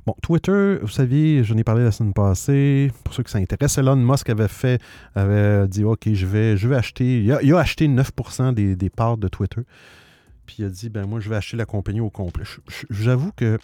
[0.06, 2.92] Bon, Twitter, vous savez, j'en ai parlé la semaine passée.
[3.04, 4.82] Pour ceux qui s'intéressent, Elon Musk avait fait,
[5.16, 7.22] avait dit OK, je vais, je vais acheter.
[7.22, 9.62] Il a, acheté 9% des, parts de Twitter.
[10.46, 12.46] Puis il a dit ben moi, je vais acheter la compagnie au complet.
[12.90, 13.60] J'avoue que.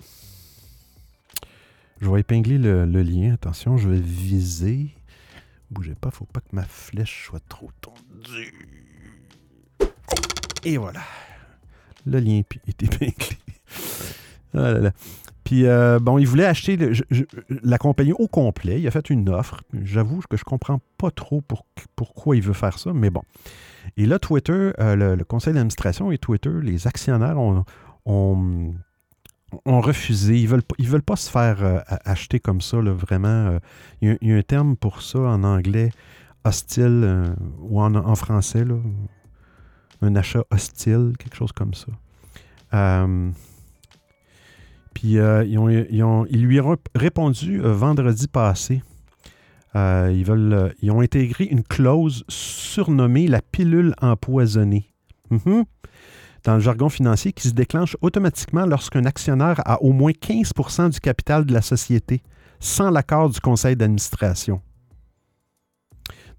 [2.02, 3.34] Je vais épingler le, lien.
[3.34, 4.90] Attention, je vais viser.
[5.72, 8.68] Bougez pas, faut pas que ma flèche soit trop tendue.
[10.66, 11.00] Et voilà.
[12.06, 13.38] Le lien est épinglé.
[14.54, 14.92] Ah là là.
[15.44, 16.78] Puis, euh, bon, il voulait acheter
[17.50, 18.80] la compagnie au complet.
[18.80, 19.62] Il a fait une offre.
[19.84, 21.44] J'avoue que je ne comprends pas trop
[21.96, 23.24] pourquoi il veut faire ça, mais bon.
[23.98, 27.66] Et là, Twitter, euh, le, conseil d'administration et Twitter, les actionnaires ont,
[28.06, 28.74] ont,
[29.66, 30.40] refusé.
[30.40, 33.60] Ils ne veulent, ils veulent pas se faire euh, acheter comme ça, vraiment.
[34.02, 35.92] Il y, a, un terme pour ça en anglais,
[36.46, 38.76] hostile, ou en, en français, là,
[40.04, 41.88] un achat hostile, quelque chose comme ça.
[44.94, 48.84] Puis euh, ils, lui ont répondu euh, vendredi passé.
[49.76, 54.94] Euh, ils, veulent, ils ont intégré une clause surnommée la pilule empoisonnée.
[55.32, 55.66] Mhm.
[56.44, 61.00] Dans le jargon financier, qui se déclenche automatiquement lorsqu'un actionnaire a au moins 15% du
[61.00, 62.22] capital de la société,
[62.60, 64.62] sans l'accord du conseil d'administration.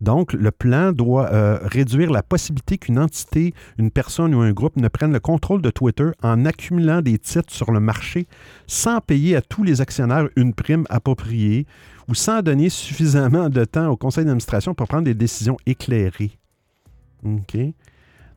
[0.00, 4.76] Donc, le plan doit euh, réduire la possibilité qu'une entité, une personne ou un groupe
[4.76, 8.26] ne prenne le contrôle de Twitter en accumulant des titres sur le marché
[8.66, 11.66] sans payer à tous les actionnaires une prime appropriée
[12.08, 16.38] ou sans donner suffisamment de temps au conseil d'administration pour prendre des décisions éclairées.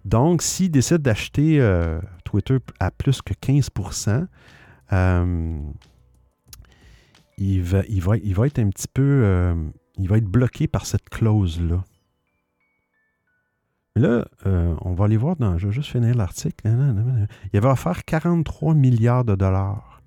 [0.05, 3.69] Donc, s'il décide d'acheter euh, Twitter à plus que 15
[4.93, 5.59] euh,
[7.37, 9.53] il, va, être un petit peu.
[9.97, 11.83] Il va être bloqué par cette clause-là.
[13.95, 15.57] Mais là, euh, on va aller voir dans.
[15.57, 16.67] Je vais juste finir l'article.
[17.51, 20.01] Il va offert 43 milliards de dollars.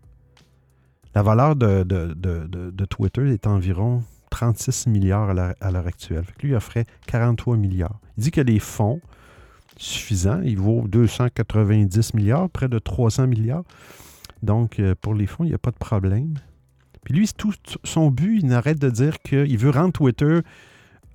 [1.14, 6.24] La valeur de, de- de- de- Twitter est environ 36 milliards à l'heure- actuelle.
[6.40, 7.98] Lui, il offrait 43 milliards.
[8.16, 9.00] Il dit que les fonds
[9.76, 13.64] suffisants, il vaut 290 milliards, près de 300 milliards.
[14.44, 16.34] Donc, euh, pour les fonds, il n'y a pas de problème.
[17.04, 20.40] Puis lui, tout son but, il n'arrête de dire qu'il veut rendre Twitter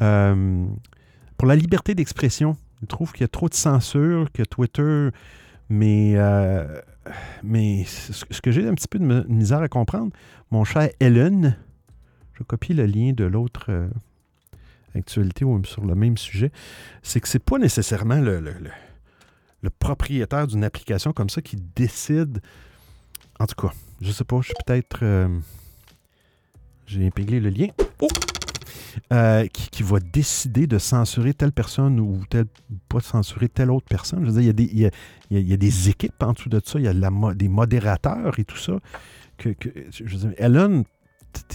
[0.02, 0.66] euh,
[1.38, 2.58] pour la liberté d'expression.
[2.82, 5.10] Il trouve qu'il y a trop de censure, que Twitter.
[5.70, 6.80] Mais, euh,
[7.44, 10.12] mais ce que j'ai un petit peu de mi- misère à comprendre,
[10.52, 11.58] mon cher Ellen,
[12.34, 13.88] je copie le lien de l'autre euh,
[14.94, 16.52] actualité sur le même sujet,
[17.02, 18.44] c'est que c'est pas nécessairement le,
[19.80, 22.42] propriétaire d'une application comme ça qui décide.
[23.40, 25.00] En tout cas, je sais pas, je suis peut-être.
[26.86, 27.68] J'ai épinglé le lien.
[28.02, 28.08] Oh!
[29.12, 32.46] Euh, qui, va décider de censurer telle personne ou telle,
[32.88, 34.22] pas censurer telle autre personne.
[34.26, 34.92] Je veux dire, il y a des, il y a-
[35.32, 36.94] il y a- des équipes en dessous de ça, il y a
[37.34, 38.80] des modérateurs et tout ça.
[39.38, 39.50] Que,
[39.92, 40.86] je veux dire, Ellen,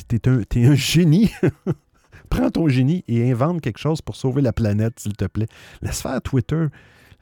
[0.09, 1.31] t'es un, un génie.
[2.29, 5.49] Prends ton génie et invente quelque chose pour sauver la planète, s'il te plaît.
[5.83, 6.67] Laisse faire Twitter.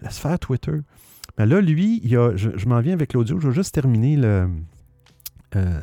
[0.03, 0.79] Laisse faire Twitter.
[1.39, 3.39] Mais là, lui, il a, je, je m'en viens avec l'audio.
[3.41, 4.49] Je vais juste terminer le,
[5.57, 5.81] euh,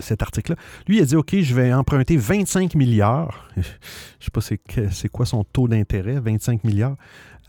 [0.00, 0.56] cet article-là.
[0.86, 3.48] Lui, il a dit OK, je vais emprunter 25 milliards.
[3.56, 3.64] je ne
[4.20, 4.40] sais pas
[4.90, 6.96] c'est, quoi son taux d'intérêt, 25 milliards.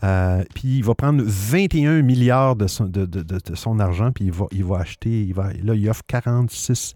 [0.02, 5.32] Euh, puis il va prendre 21 milliards de son, argent, puis il va, acheter.
[5.62, 6.94] Là, il offre 46,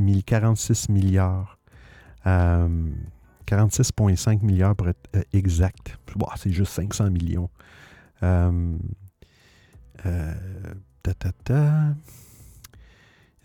[0.00, 1.58] 000 46 milliards.
[2.26, 2.68] Euh,
[3.46, 5.98] 46,5 milliards pour être euh, exact.
[6.36, 7.48] C'est juste 500 millions.
[8.22, 8.76] Euh,
[10.04, 10.34] euh.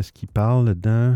[0.01, 1.15] Est-ce qu'il parle dedans?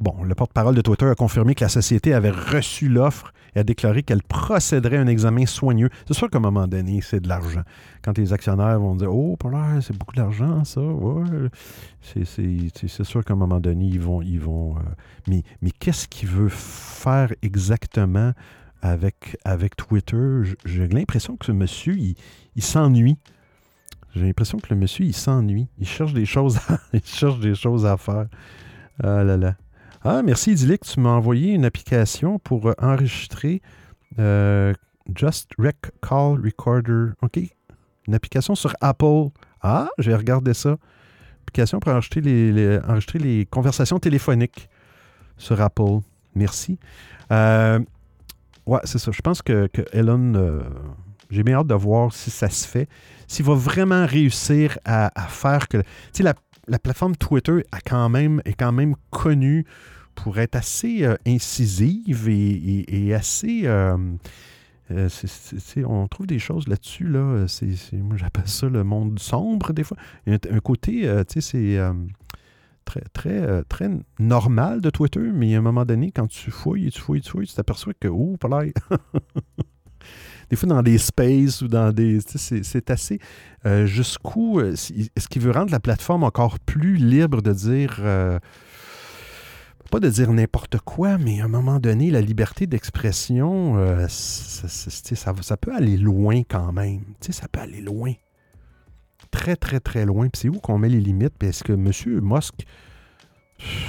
[0.00, 3.62] Bon, le porte-parole de Twitter a confirmé que la société avait reçu l'offre et a
[3.62, 5.90] déclaré qu'elle procéderait à un examen soigneux.
[6.08, 7.62] C'est sûr qu'à un moment donné, c'est de l'argent.
[8.02, 9.38] Quand les actionnaires vont dire Oh,
[9.80, 10.80] c'est beaucoup d'argent, ça.
[12.02, 14.20] C'est, sûr qu'à un moment donné, ils vont.
[14.20, 14.80] Ils vont euh,
[15.28, 18.32] mais, mais qu'est-ce qu'il veut faire exactement
[18.82, 20.40] avec, avec Twitter?
[20.64, 22.16] J'ai l'impression que ce monsieur, il
[22.60, 23.18] s'ennuie.
[24.14, 25.68] J'ai l'impression que le monsieur, il s'ennuie.
[25.78, 28.26] Il cherche des choses à, il cherche des choses à faire.
[29.02, 29.54] Ah là là.
[30.02, 33.60] Ah, merci Idyllic, tu m'as envoyé une application pour euh, enregistrer
[34.18, 34.72] euh,
[35.14, 37.12] Just Rec Call Recorder.
[37.22, 37.38] OK.
[38.06, 39.28] Une application sur Apple.
[39.60, 40.76] Ah, j'ai regardé ça.
[41.42, 44.68] Application pour enregistrer les, conversations téléphoniques
[45.36, 46.00] sur Apple.
[46.34, 46.78] Merci.
[47.32, 47.80] Euh,
[48.66, 49.10] ouais, c'est ça.
[49.10, 50.62] Je pense que, que Elon,
[51.30, 52.88] j'ai bien hâte de voir si ça se fait.
[53.26, 55.78] S'il va vraiment réussir à, faire que.
[55.78, 56.34] Tu sais, la,
[56.66, 59.64] la plateforme Twitter est quand même connue
[60.22, 63.62] pour être assez euh, incisive et, assez.
[63.64, 63.96] euh,
[64.90, 65.08] euh,
[65.86, 67.06] on trouve des choses là-dessus.
[67.08, 67.46] Là,
[67.92, 69.96] moi, j'appelle ça le monde sombre, des fois.
[70.26, 71.78] Il y a un, côté, tu sais, c'est
[72.84, 77.00] très, très, très normal de Twitter, mais à un moment donné, quand tu fouilles, tu
[77.00, 78.72] fouilles, tu fouilles, tu t'aperçois que, oh, l'air.
[80.50, 82.18] des fois, dans des spaces ou dans des.
[82.24, 83.18] C'est, assez.
[83.66, 84.60] euh, jusqu'où.
[84.60, 87.96] euh, Est-ce qu'il veut rendre la plateforme encore plus libre de dire.
[88.00, 88.38] euh,
[89.90, 93.76] pas de dire n'importe quoi, mais à un moment donné, la liberté d'expression,
[94.08, 97.00] ça, ça- peut aller loin quand même.
[97.20, 98.12] Tu sais, ça peut aller loin.
[99.30, 100.28] Très, très, très loin.
[100.28, 101.32] Puis c'est où qu'on met les limites?
[101.38, 101.90] Puis est-ce que M.
[102.22, 102.66] Musk,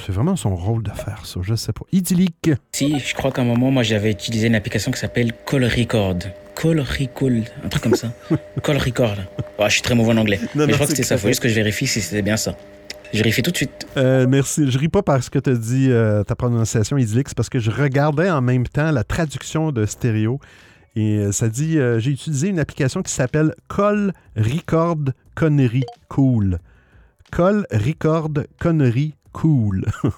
[0.06, 1.40] c'est vraiment son rôle de faire ça?
[1.44, 1.82] Je sais pas.
[1.92, 2.52] Idyllique.
[2.72, 6.18] Si, je crois qu'à un moment, moi, j'avais utilisé une application qui s'appelle Call Record.
[6.56, 8.12] Call Record, un truc comme ça.
[8.64, 9.16] Call Record.
[9.60, 10.40] Ouais, je suis très mauvais en anglais.
[10.56, 11.16] Non, mais non, je crois que c'était ça.
[11.16, 11.32] Faut correct.
[11.32, 12.56] juste que je vérifie si c'était bien ça.
[13.14, 13.88] Je vérifie tout de suite.
[13.98, 14.70] Euh, merci.
[14.70, 17.60] Je ris pas parce que tu as dit euh, ta prononciation idyllique, c'est parce que
[17.60, 20.40] je regardais en même temps la traduction de stéréo.
[20.96, 26.60] Et euh, ça dit euh, j'ai utilisé une application qui s'appelle Call Record Connery Cool.
[27.32, 29.86] Call Record Connery Cool.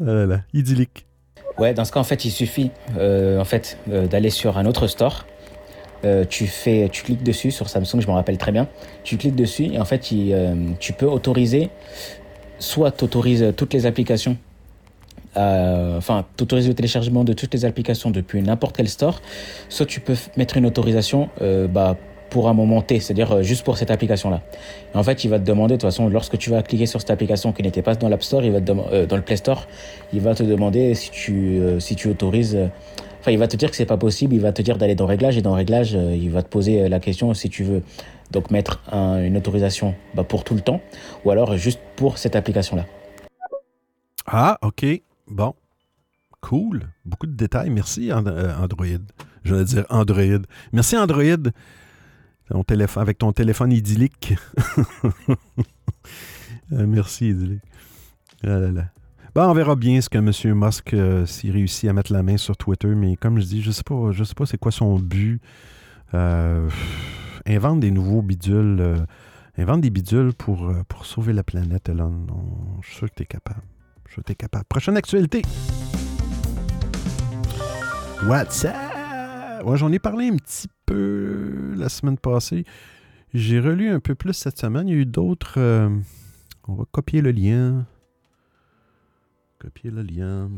[0.00, 1.06] Ah idyllique.
[1.58, 4.66] Ouais, dans ce cas, en fait, il suffit euh, en fait, euh, d'aller sur un
[4.66, 5.26] autre store.
[6.04, 8.68] Euh, tu, fais, tu cliques dessus sur Samsung, je me rappelle très bien.
[9.02, 9.98] Tu cliques dessus et en fait,
[10.78, 11.70] tu peux autoriser,
[12.60, 14.36] soit tu autorises toutes les applications
[15.36, 19.22] enfin, t'autorises le téléchargement de toutes les applications depuis n'importe quel store,
[19.68, 21.28] soit tu peux mettre une autorisation
[21.70, 21.96] bah,
[22.30, 24.42] pour un moment T, c'est-à-dire euh, juste pour cette application-là.
[24.94, 27.10] En fait, il va te demander, de toute façon, lorsque tu vas cliquer sur cette
[27.10, 28.58] application qui n'était pas dans l'App Store, il va
[28.92, 29.66] euh, dans le Play Store,
[30.12, 32.58] il va te demander si tu, euh, si tu autorises.
[33.20, 35.06] Enfin, il va te dire que c'est pas possible, il va te dire d'aller dans
[35.06, 37.82] Réglages, et dans Réglages, il va te poser la question si tu veux
[38.30, 40.80] donc mettre une autorisation bah, pour tout le temps,
[41.24, 42.86] ou alors juste pour cette application-là.
[44.24, 44.86] Ah, OK.
[45.26, 45.54] Bon.
[46.40, 46.90] Cool.
[47.04, 47.70] Beaucoup de détails.
[47.70, 48.86] Merci, Android.
[49.42, 50.42] Je vais dire Android.
[50.72, 51.50] Merci, Android
[52.66, 54.34] téléphone, avec ton téléphone idyllique.
[56.72, 57.62] Euh, merci, idyllique.
[58.44, 58.58] Ah
[59.34, 60.54] on verra bien ce que M.
[60.54, 63.70] Musk euh, s'il réussit à mettre la main sur Twitter, mais comme je dis, je
[63.70, 65.40] sais pas, je sais pas c'est quoi son but.
[66.12, 66.68] Euh,
[67.46, 69.06] invente des nouveaux bidules.
[69.56, 72.26] invente des bidules pour, pour sauver la planète, Elon.
[72.82, 73.62] je suis sûr que tu es capable.
[74.04, 74.64] Je suis sûr que tu capable.
[74.66, 75.40] Prochaine actualité.
[79.62, 79.76] WhatsApp.
[79.76, 82.64] J'en ai parlé un petit peu la semaine passée.
[83.34, 84.88] J'ai relu un peu plus cette semaine.
[84.88, 85.54] Il y a eu d'autres.
[85.58, 85.90] Euh,
[86.66, 87.86] on va copier le lien.
[89.58, 90.50] Copier le lien.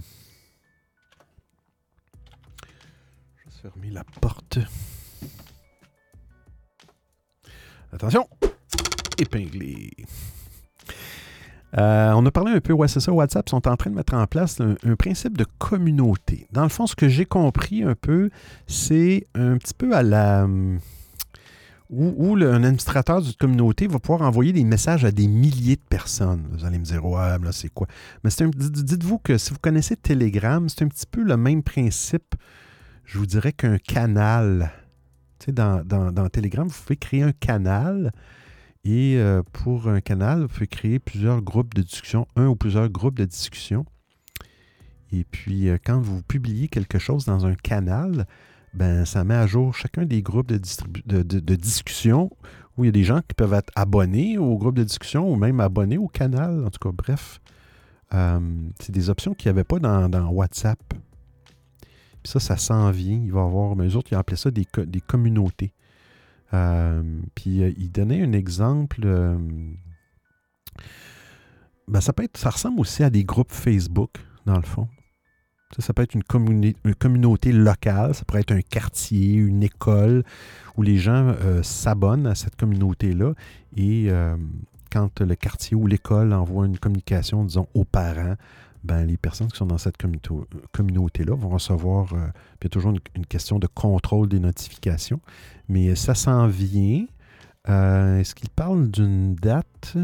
[3.37, 4.59] Je vais fermer la porte.
[7.93, 8.29] Attention!
[9.19, 9.91] Épinglé.
[11.79, 14.15] Euh, on a parlé un peu, ouais, c'est ça, WhatsApp sont en train de mettre
[14.15, 16.47] en place un, principe de communauté.
[16.53, 18.31] Dans le fond, ce que j'ai compris un peu,
[18.67, 20.49] c'est un petit peu à la.
[21.89, 26.45] où, un administrateur d'une communauté va pouvoir envoyer des messages à des milliers de personnes.
[26.53, 27.87] Vous allez me dire, ouais, là, c'est quoi?
[28.25, 32.35] Mais dites-vous que si vous connaissez Telegram, c'est un petit peu le même principe,
[33.05, 34.73] je vous dirais, qu'un canal.
[35.39, 38.13] Tu dans Telegram, vous pouvez créer un canal
[38.85, 42.89] et euh, pour un canal, vous pouvez créer plusieurs groupes de discussion, un ou plusieurs
[42.89, 43.85] groupes de discussion.
[45.13, 48.27] Et puis, euh, quand vous publiez quelque chose dans un canal,
[48.73, 52.31] ben, ça met à jour chacun des groupes de, discussion
[52.77, 55.37] où il y a des gens qui peuvent être abonnés au groupe de discussion ou
[55.37, 56.65] même abonnés au canal.
[56.65, 57.41] En tout cas, bref,
[58.15, 58.41] euh,
[58.81, 60.79] c'est des options qu'il n'y avait pas dans, WhatsApp.
[62.23, 63.21] Puis ça, ça s'en vient.
[63.23, 65.73] Il va y avoir, mais eux autres, ils appelaient ça des, des communautés.
[66.53, 67.03] Euh,
[67.35, 69.01] puis euh, il donnait un exemple.
[69.05, 69.39] Euh,
[71.89, 74.13] ben, ça peut être, ça ressemble aussi à des groupes Facebook,
[74.47, 74.89] dans le fond.
[75.79, 76.25] Ça, peut être une,
[76.85, 80.25] une, communauté locale, ça pourrait être un quartier, une école,
[80.77, 81.33] où les gens
[81.63, 83.35] s'abonnent à cette communauté-là.
[83.77, 84.11] Et
[84.91, 88.35] quand le quartier ou l'école envoie une communication, disons, aux parents,
[88.83, 89.97] ben, les personnes qui sont dans cette
[90.73, 92.27] communauté-là vont recevoir, euh,
[92.61, 95.21] il y a toujours une, question de contrôle des notifications,
[95.69, 97.05] mais ça s'en vient.
[97.69, 99.97] Euh, est-ce qu'il parle d'une date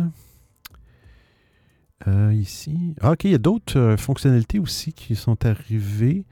[2.06, 2.94] euh, ici?
[3.00, 6.26] Ah, OK, il y a d'autres fonctionnalités aussi qui sont arrivées.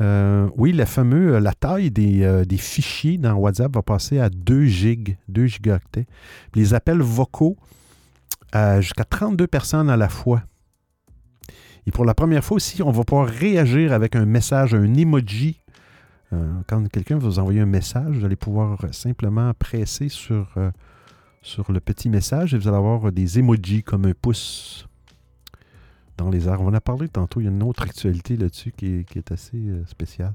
[0.00, 5.16] oui, la fameuse, la taille des, des, fichiers dans WhatsApp va passer à 2 gigs,
[5.28, 6.06] 2 gigaoctets.
[6.54, 7.56] Les appels vocaux
[8.80, 10.42] jusqu'à 32 personnes à la fois.
[11.90, 15.60] Et pour la première fois aussi, on va pouvoir réagir avec un message, un emoji.
[16.32, 20.70] Euh, quand quelqu'un va vous envoyer un message, vous allez pouvoir simplement presser sur, euh,
[21.42, 24.86] sur le petit message et vous allez avoir des emojis comme un pouce
[26.16, 26.60] dans les airs.
[26.60, 29.56] On en a parlé tantôt, il y a une autre actualité là-dessus qui, est assez
[29.56, 30.34] euh, spéciale.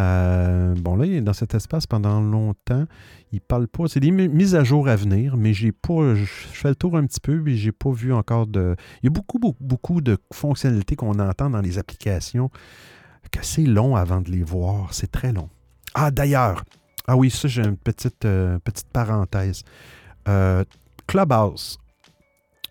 [0.00, 2.86] Euh, bon, là, il est dans cet espace pendant longtemps.
[3.32, 3.84] Il parle pas.
[3.88, 6.14] C'est des mises à jour à venir, mais j'ai pas.
[6.14, 8.76] Je fais le tour un petit peu, mais j'ai pas vu encore de.
[9.02, 12.50] Il y a beaucoup, beaucoup, beaucoup de fonctionnalités qu'on entend dans les applications
[13.30, 14.92] que c'est long avant de les voir.
[14.92, 15.48] C'est très long.
[15.94, 16.64] Ah, d'ailleurs.
[17.06, 19.62] Ah oui, ça, j'ai une petite, euh, petite parenthèse.
[20.28, 20.64] Euh,
[21.06, 21.78] Clubhouse.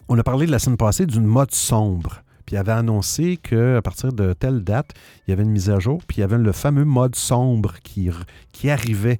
[0.07, 2.21] On a parlé de la semaine passée d'une mode sombre.
[2.45, 4.91] Puis il avait annoncé qu'à partir de telle date,
[5.27, 7.75] il y avait une mise à jour, puis il y avait le fameux mode sombre
[7.83, 8.09] qui,
[8.51, 9.19] qui arrivait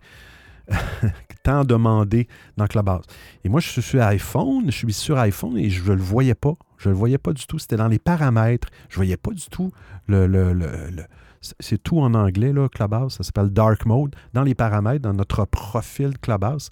[1.44, 3.06] tant demandé dans Clubhouse.
[3.44, 6.36] Et moi, je suis sur iPhone, je suis sur iPhone et je ne le voyais
[6.36, 6.54] pas.
[6.78, 7.60] Je ne le voyais pas du tout.
[7.60, 8.70] C'était dans les paramètres.
[8.90, 9.72] Je ne voyais pas du tout
[10.08, 11.06] le.
[11.60, 13.14] c'est tout en anglais, là, Clubhouse.
[13.14, 14.16] Ça s'appelle Dark Mode.
[14.34, 16.70] Dans les paramètres, dans notre profil Clubhouse,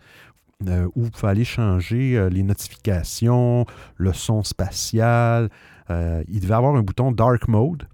[0.67, 3.65] euh, où vous pouvez aller changer euh, les notifications,
[3.97, 5.49] le son spatial,
[5.91, 7.87] euh, il devait avoir un bouton Dark Mode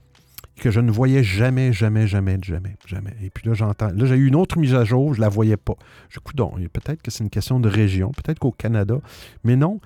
[0.57, 3.13] que je ne voyais jamais, jamais, jamais, jamais, jamais.
[3.21, 3.89] Et puis là, j'entends.
[3.89, 5.75] Là, j'ai eu une autre mise à jour, je ne la voyais pas.
[6.09, 8.99] Je donc, peut-être que c'est une question de région, peut-être qu'au Canada.
[9.43, 9.79] Mais non,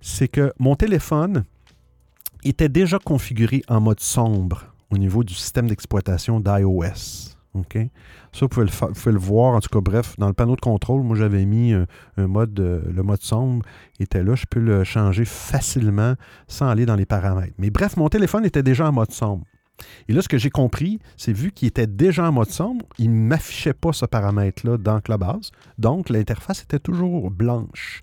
[0.00, 1.44] c'est que mon téléphone
[2.44, 7.37] était déjà configuré en mode sombre au niveau du système d'exploitation d'iOS.
[7.54, 7.78] OK?
[8.32, 9.54] Ça, vous pouvez, le, voir.
[9.54, 11.74] En tout cas, bref, dans le panneau de contrôle, moi, j'avais mis
[12.26, 13.64] mode, euh, le mode sombre
[13.98, 14.34] était là.
[14.34, 16.14] Je peux le changer facilement
[16.46, 17.54] sans aller dans les paramètres.
[17.58, 19.44] Mais bref, mon téléphone était déjà en mode sombre.
[20.08, 23.10] Et là, ce que j'ai compris, c'est vu qu'il était déjà en mode sombre, il
[23.10, 25.52] ne m'affichait pas ce paramètre-là dans Clubhouse.
[25.78, 28.02] Donc, l'interface était toujours blanche.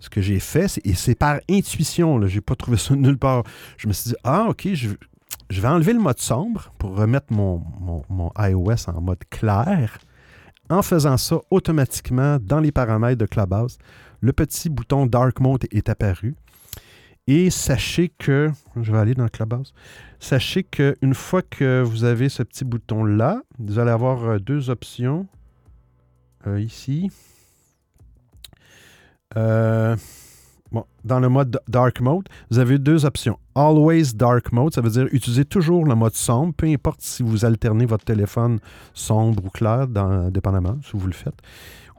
[0.00, 3.44] Ce que j'ai fait, et c'est par intuition, je n'ai pas trouvé ça nulle part.
[3.76, 4.88] Je me suis dit, ah, OK, je,
[5.60, 7.62] vais enlever le mode sombre pour remettre mon,
[8.08, 9.98] mon, iOS en mode clair.
[10.70, 13.78] En faisant ça, automatiquement, dans les paramètres de Clubhouse,
[14.20, 16.34] le petit bouton Dark Mode est apparu.
[17.26, 18.50] Et sachez que,
[18.80, 19.74] je vais aller dans Clubhouse,
[20.18, 25.28] sachez qu'une fois que vous avez ce petit bouton-là, vous allez avoir euh, deux options
[26.46, 27.10] euh, ici.
[29.36, 29.96] Euh,
[30.72, 33.38] bon, dans le mode Dark Mode, vous avez deux options.
[33.54, 37.44] Always Dark Mode, ça veut dire utiliser toujours le mode sombre, peu importe si vous
[37.44, 38.58] alternez votre téléphone
[38.94, 39.86] sombre ou clair,
[40.30, 41.40] dépendamment si vous le faites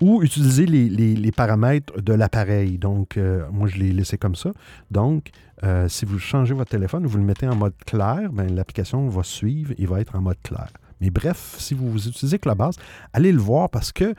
[0.01, 2.77] ou utiliser les, paramètres de l'appareil.
[2.77, 4.51] Donc, euh, moi, je l'ai laissé comme ça.
[4.91, 5.29] Donc,
[5.63, 9.23] euh, si vous changez votre téléphone, vous le mettez en mode clair, ben, l'application va
[9.23, 10.67] suivre et va être en mode clair.
[10.99, 12.75] Mais bref, si vous utilisez Clubhouse,
[13.13, 14.13] allez le voir parce que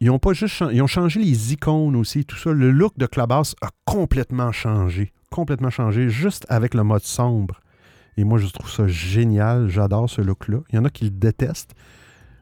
[0.00, 2.52] ils ont pas juste ils ont changé les icônes aussi, tout ça.
[2.52, 5.12] Le look de Clubhouse a complètement changé.
[5.30, 7.60] Complètement changé, juste avec le mode sombre.
[8.16, 9.68] Et moi, je trouve ça génial.
[9.68, 10.58] J'adore ce look-là.
[10.70, 11.74] Il y en a qui le détestent.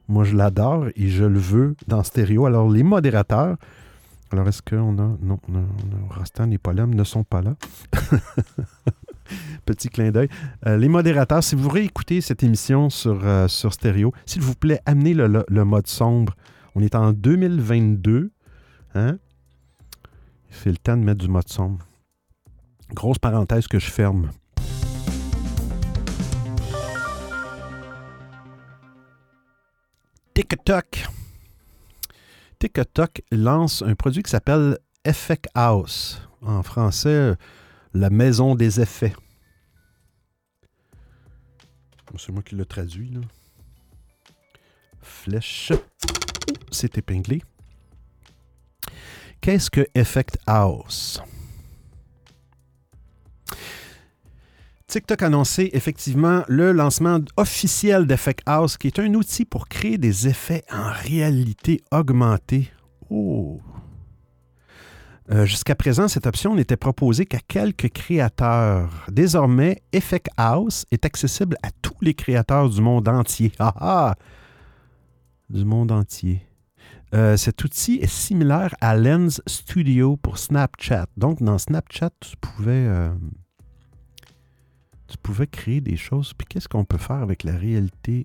[0.08, 2.46] Moi, je l'adore et je le veux dans stéréo.
[2.46, 3.56] Alors, les modérateurs,
[4.30, 5.16] alors est-ce qu'on a.
[5.22, 5.66] Non, non,
[6.10, 7.54] Rostan et Polem ne sont pas là.
[9.64, 10.28] Petit clin d'œil.
[10.66, 14.80] Euh, les modérateurs, si vous réécoutez cette émission sur, euh, sur stéréo, s'il vous plaît,
[14.86, 16.34] amenez le, le, mode sombre.
[16.74, 18.32] On est en 2022.
[18.94, 19.18] Hein?
[20.50, 21.86] C'est le temps de mettre du mode sombre.
[22.92, 24.30] Grosse parenthèse que je ferme.
[30.34, 31.06] TikTok.
[32.58, 36.20] TikTok lance un produit qui s'appelle Effect House.
[36.42, 37.34] En français,
[37.94, 39.14] la maison des effets.
[42.16, 43.10] C'est moi qui le traduit.
[43.10, 43.20] Là.
[45.04, 45.72] Flèche.
[46.70, 47.42] C'est épinglé.
[49.40, 51.22] Qu'est-ce que Effect House?
[54.86, 59.98] TikTok a annoncé effectivement le lancement officiel d'Effect House, qui est un outil pour créer
[59.98, 62.70] des effets en réalité augmentée.
[63.10, 63.60] Oh!
[65.30, 69.06] Euh, jusqu'à présent, cette option n'était proposée qu'à quelques créateurs.
[69.10, 73.50] Désormais, Effect House est accessible à tous les créateurs du monde entier.
[73.58, 74.14] Ah ah!
[75.50, 76.42] Du monde entier.
[77.14, 81.06] Euh, cet outil est similaire à Lens Studio pour Snapchat.
[81.16, 83.14] Donc, dans Snapchat, tu pouvais euh,
[85.06, 86.34] tu pouvais créer des choses.
[86.34, 88.24] Puis qu'est-ce qu'on peut faire avec la réalité?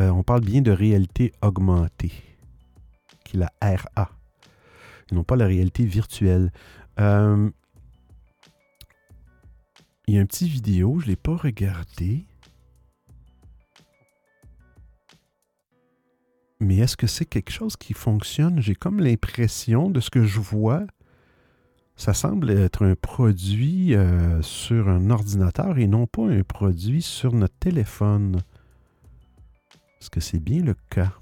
[0.00, 2.12] Euh, On parle bien de réalité augmentée,
[3.24, 4.10] qui est la RA,
[5.10, 6.52] et non pas la réalité virtuelle.
[6.98, 7.52] Il
[10.14, 12.26] y a un petit vidéo, je ne l'ai pas regardé.
[16.60, 18.60] Mais est-ce que c'est quelque chose qui fonctionne?
[18.60, 20.86] J'ai comme l'impression de ce que je vois
[21.98, 27.34] ça semble être un produit euh, sur un ordinateur et non pas un produit sur
[27.34, 28.40] notre téléphone.
[30.00, 31.12] Est-ce que c'est bien le cas?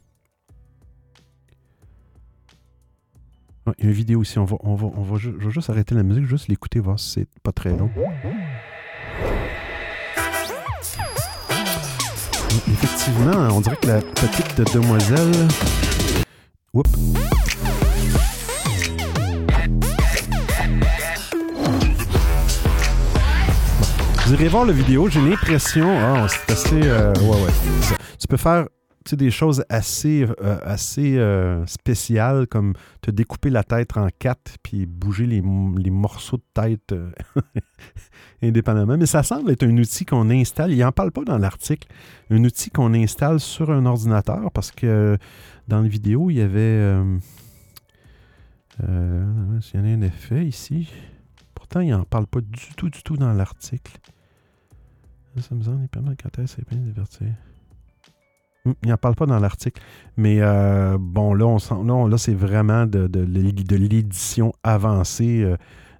[3.65, 4.39] Ah, il y a une vidéo ici.
[4.39, 7.41] On va, on va, on va, juste arrêter la musique, juste l'écouter, voir si c'est
[7.43, 7.91] pas très long.
[12.87, 15.33] Effectivement, on dirait que la petite demoiselle.
[24.25, 25.99] Vous irez voir la vidéo, j'ai l'impression.
[25.99, 26.81] Ah, c'est assez.
[26.85, 27.97] Euh, ouais, ouais.
[28.21, 28.67] Tu peux faire
[29.15, 34.87] des choses assez, euh, assez euh, spéciales comme te découper la tête en quatre puis
[34.87, 36.95] bouger les, morceaux de tête
[38.43, 38.97] indépendamment.
[38.97, 40.73] Mais ça semble être un outil qu'on installe.
[40.73, 41.89] Il n'en parle pas dans l'article.
[42.31, 45.17] Un outil qu'on installe sur un ordinateur parce que
[45.69, 46.97] dans la vidéo, il y avait.
[48.81, 50.91] il y en a un effet ici.
[51.55, 53.99] Pourtant, il n'en parle pas du tout, du tout dans l'article.
[55.41, 57.29] Ça me semble quand est bien divertir.
[58.83, 59.81] Il n'en parle pas dans l'article.
[60.17, 65.43] Mais euh, bon, là, on sent, là, c'est vraiment de, de, l'édition avancée.
[65.43, 65.57] Euh.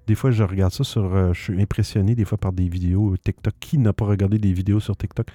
[0.07, 1.15] des fois, je regarde ça sur.
[1.15, 3.53] Euh, je suis impressionné des fois par des vidéos TikTok.
[3.59, 5.27] Qui n'a pas regardé des vidéos sur TikTok?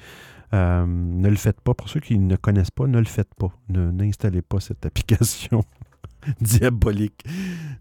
[0.52, 1.72] ne le faites pas.
[1.72, 3.50] Pour ceux qui ne connaissent pas, ne le faites pas.
[3.70, 5.64] N'installez pas cette application
[6.40, 7.24] diabolique.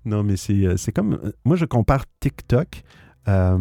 [0.06, 1.20] Non, mais c'est comme.
[1.44, 2.84] Moi, je compare TikTok
[3.26, 3.58] à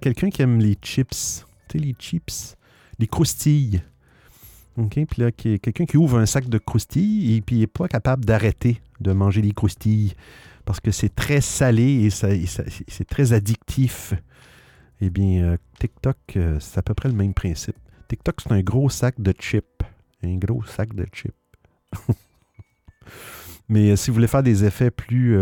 [0.00, 1.44] quelqu'un qui aime les chips
[1.78, 2.56] les chips,
[2.98, 3.82] les croustilles.
[4.76, 4.98] OK?
[5.08, 8.24] Puis là, quelqu'un qui ouvre un sac de croustilles et puis il n'est pas capable
[8.24, 10.14] d'arrêter de manger les croustilles
[10.64, 14.14] parce que c'est très salé et, c'est très addictif.
[15.00, 16.16] Eh bien, TikTok,
[16.60, 17.76] c'est à peu près le même principe.
[18.08, 19.82] TikTok, c'est un gros sac de chips.
[20.22, 21.34] Un gros sac de chips.
[23.68, 25.38] Mais si vous voulez faire des effets plus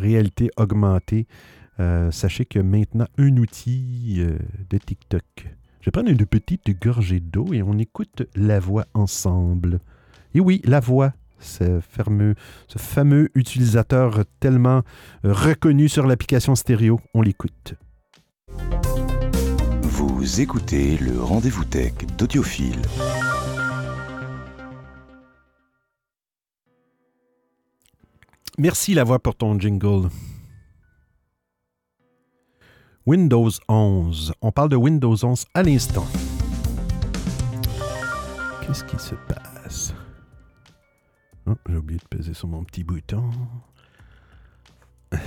[0.00, 1.26] réalité augmentée,
[2.10, 4.24] sachez que maintenant un outil
[4.70, 5.48] de TikTok.
[5.84, 9.80] Je vais prendre une petite gorgée d'eau et on écoute la voix ensemble.
[10.32, 12.36] Et oui, la voix, ce fameux,
[12.68, 14.80] ce fameux utilisateur tellement
[15.24, 17.74] reconnu sur l'application stéréo, on l'écoute.
[19.82, 22.80] Vous écoutez le rendez-vous tech d'Audiophile.
[28.56, 30.08] Merci la voix pour ton jingle.
[33.06, 34.32] Windows 11.
[34.40, 36.06] On parle de Windows 11 à l'instant.
[38.62, 39.94] Qu'est-ce qui se passe?
[41.46, 43.30] Oh, j'ai oublié de peser sur mon petit bouton.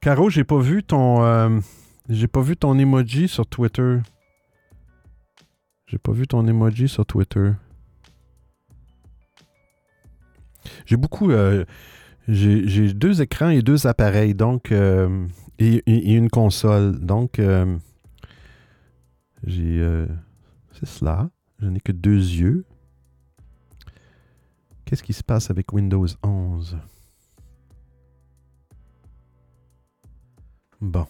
[0.00, 1.22] Caro, j'ai pas vu ton.
[1.22, 1.60] Euh,
[2.08, 3.98] j'ai pas vu ton emoji sur Twitter.
[5.86, 7.52] J'ai pas vu ton emoji sur Twitter.
[10.86, 11.30] J'ai beaucoup.
[11.30, 11.66] Euh,
[12.28, 14.72] j'ai deux écrans et deux appareils, donc.
[14.72, 15.26] Euh,
[15.58, 16.98] et, une console.
[17.00, 17.76] Donc, euh,
[19.44, 19.80] j'ai.
[19.80, 20.06] Euh,
[20.72, 21.30] c'est cela.
[21.58, 22.64] Je n'ai que deux yeux.
[24.84, 26.78] Qu'est-ce qui se passe avec Windows 11?
[30.80, 31.06] Bon.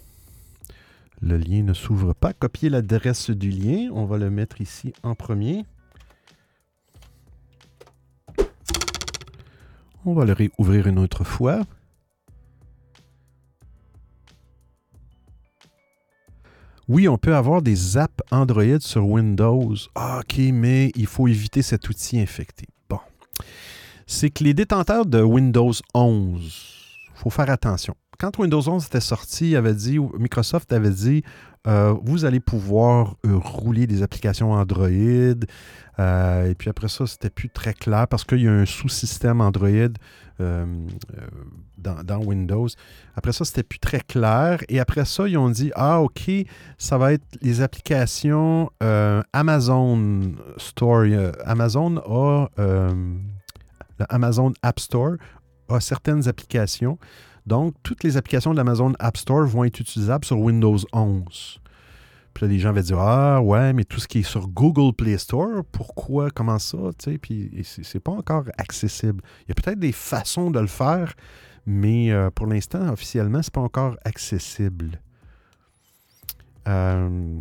[1.20, 2.32] Le lien ne s'ouvre pas.
[2.32, 3.90] Copier l'adresse du lien.
[3.92, 5.64] On va le mettre ici en premier.
[10.05, 11.64] On va le réouvrir une autre fois.
[16.89, 19.74] Oui, on peut avoir des apps Android sur Windows.
[19.97, 22.66] OK, mais il faut éviter cet outil infecté.
[22.89, 23.01] Bon.
[24.07, 27.97] C'est que les détenteurs de Windows 11, il faut faire attention.
[28.20, 31.24] Quand Windows 11 était sorti, avait dit, Microsoft avait dit
[31.67, 34.89] euh, vous allez pouvoir euh, rouler des applications Android.
[35.99, 39.41] Euh, et puis après ça, c'était plus très clair parce qu'il y a un sous-système
[39.41, 39.71] Android
[41.79, 42.69] dans, Windows.
[43.14, 44.61] Après ça, c'était plus très clair.
[44.69, 46.31] Et après ça, ils ont dit Ah, OK,
[46.77, 48.71] ça va être les applications
[49.33, 51.07] Amazon Store.
[51.45, 52.03] Amazon.
[54.11, 55.12] Amazon App Store
[55.71, 56.99] a certaines applications
[57.47, 61.61] donc, toutes les applications de l'Amazon App Store vont être utilisables sur Windows 11.
[62.34, 64.94] Puis là, les gens vont dire Ah, ouais, mais tout ce qui est sur Google
[64.94, 69.22] Play Store, pourquoi, comment ça tu Puis c'est pas encore accessible.
[69.44, 71.14] Il y a peut-être des façons de le faire,
[71.66, 75.01] mais euh, pour l'instant, officiellement, c'est pas encore accessible.
[76.68, 77.40] Euh,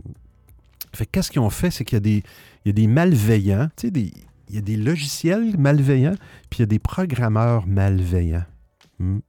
[0.93, 1.71] fait qu'est-ce qu'ils ont fait?
[1.71, 3.93] C'est qu'il y, a des malveillants, tu sais,
[4.49, 6.15] il y a des logiciels malveillants,
[6.49, 8.45] puis il y a des programmeurs malveillants.
[8.99, 9.19] Hmm.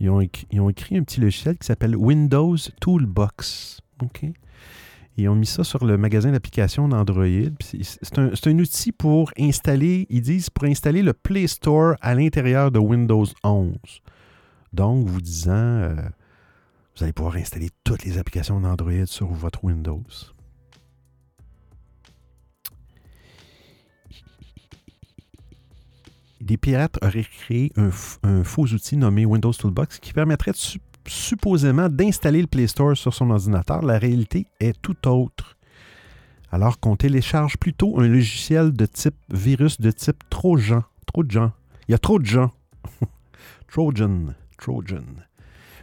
[0.00, 3.80] Ils ont, écrit, un petit logiciel qui s'appelle Windows Toolbox.
[5.16, 7.24] Ils ont mis ça sur le magasin d'applications d'Android.
[7.60, 12.80] C'est un, outil pour installer, ils disent, pour installer le Play Store à l'intérieur de
[12.80, 13.76] Windows 11.
[14.72, 15.94] Donc, vous disant, euh,
[16.96, 20.02] vous allez pouvoir installer toutes les applications d'Android sur votre Windows.
[26.44, 30.52] Des pirates auraient créé un, faux outil nommé Windows Toolbox qui permettrait
[31.06, 33.82] supposément d'installer le Play Store sur son ordinateur.
[33.82, 35.56] La réalité est tout autre.
[36.52, 40.84] Alors qu'on télécharge plutôt un logiciel de type virus de type Trojan.
[41.06, 41.52] Trojan.
[41.88, 42.52] Il y a trop de gens.
[43.68, 44.34] Trojan.
[44.58, 45.04] Trojan.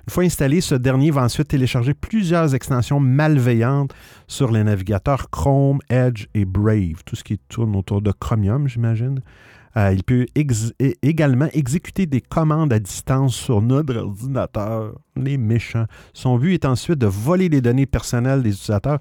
[0.07, 3.93] Une fois installé, ce dernier va ensuite télécharger plusieurs extensions malveillantes
[4.27, 9.21] sur les navigateurs Chrome, Edge et Brave, tout ce qui tourne autour de Chromium, j'imagine.
[9.77, 10.25] Euh, il peut
[11.01, 14.93] également exécuter des commandes à distance sur notre ordinateur.
[15.15, 15.85] Les méchants.
[16.13, 18.99] Son but est ensuite de voler les données personnelles des utilisateurs.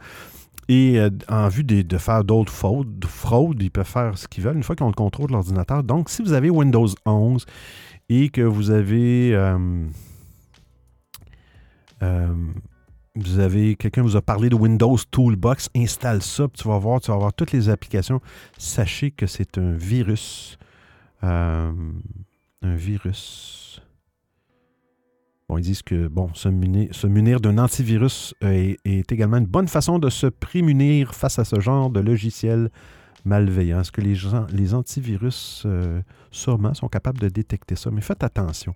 [0.69, 4.57] Et euh, en vue de, faire d'autres fraudes, fraudes, ils peuvent faire ce qu'ils veulent
[4.57, 5.83] une fois qu'ils ont le contrôle de l'ordinateur.
[5.83, 7.45] Donc, si vous avez Windows 11
[8.09, 9.35] et que vous avez...
[9.35, 9.87] Euh,
[13.23, 17.11] vous avez quelqu'un vous a parlé de Windows Toolbox, installe ça, tu vas voir, tu
[17.11, 18.21] vas voir toutes les applications.
[18.59, 20.59] Sachez que c'est un virus
[21.23, 21.73] euh,
[22.63, 23.81] un virus.
[25.49, 30.09] Bon, ils disent que bon, se munir, d'un antivirus est, également une bonne façon de
[30.09, 32.71] se prémunir face à ce genre de logiciel
[33.25, 33.81] malveillant.
[33.81, 37.91] Est-ce que les, gens, les antivirus, euh, sûrement, sont capables de détecter ça?
[37.91, 38.75] Mais faites attention.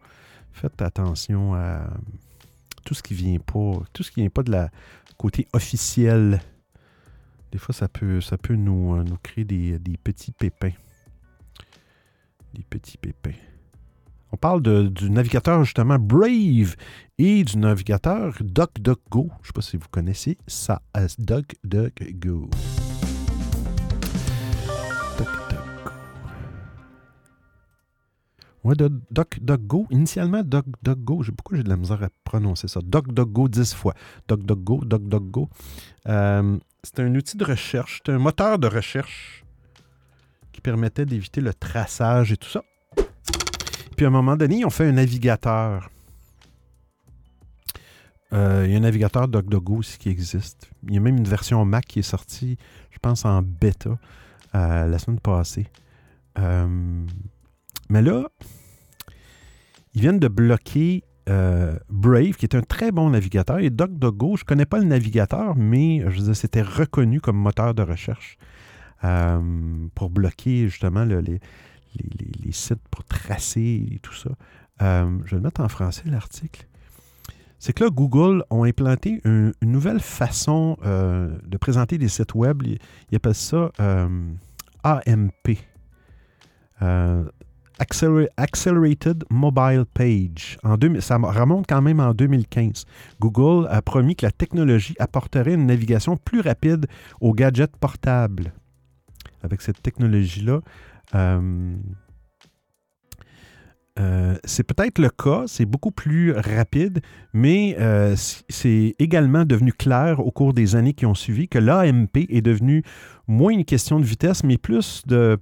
[0.52, 1.90] Faites attention à
[2.84, 4.70] tout ce qui vient pas, tout ce qui vient pas de la
[5.16, 6.40] côté officiel.
[7.52, 10.72] Des fois, ça peut, ça peut nous, nous créer des petits pépins
[12.54, 13.36] des petits pépins.
[14.30, 16.76] On parle de- du navigateur justement Brave
[17.18, 19.28] et du navigateur DuckDuckGo.
[19.28, 21.08] Je ne sais pas si vous connaissez ça, euh.
[21.18, 22.48] DuckDuckGo.
[28.64, 28.74] Ouais,
[29.10, 29.86] DuckDuckGo.
[29.90, 31.22] Initialement, DuckDuckGo.
[31.36, 32.80] Pourquoi j'ai de la misère à prononcer ça?
[32.82, 33.94] DuckDuckGo 10 fois.
[34.26, 35.50] DuckDuckGo, DuckDuckGo.
[36.08, 38.00] Euh, c'est un outil de recherche.
[38.04, 39.44] C'est un moteur de recherche
[40.52, 42.62] qui permettait d'éviter le traçage et tout ça.
[43.96, 45.90] Puis à un moment donné, ils ont fait un navigateur.
[48.32, 50.70] Euh, il y a un navigateur DuckDuckGo aussi qui existe.
[50.88, 52.56] Il y a même une version Mac qui est sortie,
[52.90, 53.90] je pense, en bêta
[54.54, 55.66] euh, la semaine passée.
[56.38, 57.06] Euh,
[57.88, 58.28] mais là,
[59.94, 63.58] ils viennent de bloquer euh, Brave, qui est un très bon navigateur.
[63.58, 67.82] Et DuckDuckGo, je ne connais pas le navigateur, mais je c'était reconnu comme moteur de
[67.82, 68.36] recherche
[69.04, 71.40] euh, pour bloquer justement le- les,
[72.52, 74.30] sites pour tracer et tout ça.
[74.82, 76.66] Euh, je vais le mettre en français, l'article.
[77.58, 82.62] C'est que là, Google ont implanté un- une nouvelle façon de présenter des sites web.
[82.64, 83.70] Ils, appellent ça
[84.82, 85.56] AMP.
[87.78, 90.58] Acceler- Accelerated Mobile Page.
[90.62, 92.84] En 2000 ça remonte quand même en 2015.
[93.20, 96.86] Google a promis que la technologie apporterait une navigation plus rapide
[97.20, 98.52] aux gadgets portables.
[99.42, 100.60] Avec cette technologie-là,
[101.14, 101.76] euh,
[104.00, 107.00] euh, c'est peut-être le cas, c'est beaucoup plus rapide,
[107.32, 112.26] mais euh, c'est également devenu clair au cours des années qui ont suivi que l'AMP
[112.28, 112.82] est devenu
[113.28, 115.38] moins une question de vitesse, mais plus de,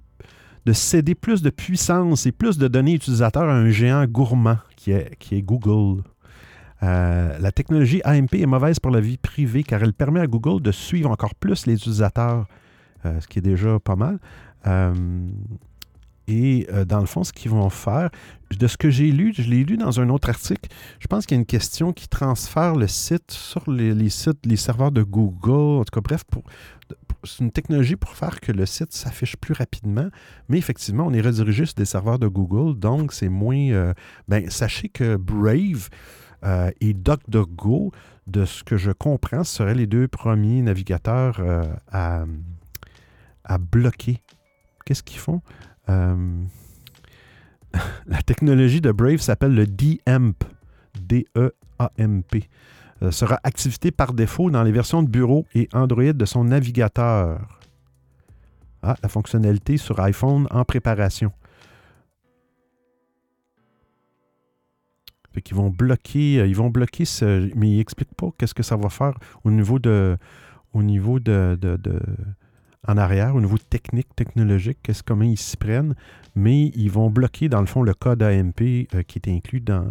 [0.65, 4.91] de céder plus de puissance et plus de données utilisateurs à un géant gourmand qui
[4.91, 6.03] est, Google.
[6.81, 10.61] Euh, la technologie AMP est mauvaise pour la vie privée car elle permet à Google
[10.61, 12.45] de suivre encore plus les utilisateurs,
[13.05, 14.19] euh, ce qui est déjà pas mal.
[14.67, 14.93] Euh,
[16.27, 18.09] et dans le fond, ce qu'ils vont faire,
[18.57, 21.35] de ce que j'ai lu, je l'ai lu dans un autre article, je pense qu'il
[21.35, 25.81] y a une question qui transfère le site sur les, sites, les serveurs de Google.
[25.81, 26.43] En tout cas, bref, pour-
[27.23, 30.09] c'est une technologie pour faire que le site s'affiche plus rapidement.
[30.49, 33.69] Mais effectivement, on est redirigé sur des serveurs de Google, donc c'est moins.
[33.71, 33.93] euh,
[34.27, 35.89] ben, sachez que Brave
[36.43, 37.91] euh, et DuckDuckGo,
[38.27, 42.25] de ce que je comprends, seraient les deux premiers navigateurs euh, à,
[43.57, 44.21] bloquer.
[44.85, 45.41] Qu'est-ce qu'ils font?
[48.05, 50.43] La technologie de Brave s'appelle le DEMP.
[50.99, 52.49] D-E-A-M-P.
[53.03, 57.59] Euh, sera activité par défaut dans les versions de bureau et Android de son navigateur.
[58.81, 61.31] Ah, la fonctionnalité sur iPhone en préparation.
[65.33, 67.49] Fait qu'ils vont bloquer, euh, ils vont bloquer ce.
[67.55, 70.17] Mais ils n'expliquent pas qu'est-ce que ça va faire au niveau de.
[70.73, 71.57] Au niveau de.
[71.59, 71.99] de- de-
[72.87, 75.95] en arrière, au niveau technique, technologique, qu'est-ce, comment ils s'y prennent.
[76.35, 79.85] Mais ils vont bloquer, dans le fond, le code AMP euh, qui est inclus dans,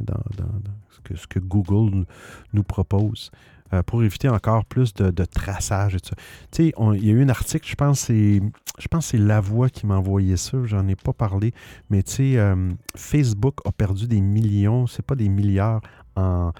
[1.15, 2.05] ce, que, Google
[2.53, 3.31] nous- propose
[3.73, 6.17] euh, pour éviter encore plus de, traçage et tout ça.
[6.51, 8.41] Tu sais, il y a eu un article, je pense, c'est,
[8.79, 11.53] je pense c'est La Voix qui m'a envoyé ça, j'en ai pas parlé,
[11.91, 15.81] mais tu sais, euh, Facebook a perdu des millions, c'est pas des milliards,
[16.17, 16.53] en,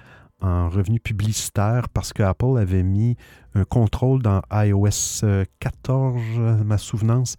[0.43, 3.15] en revenus publicitaires parce que Apple avait mis
[3.55, 7.37] un contrôle dans iOS euh, 14, euh, ma souvenance,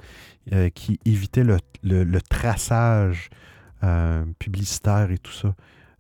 [0.53, 3.29] euh, qui évitait le, traçage
[3.83, 5.55] euh, publicitaire et tout ça.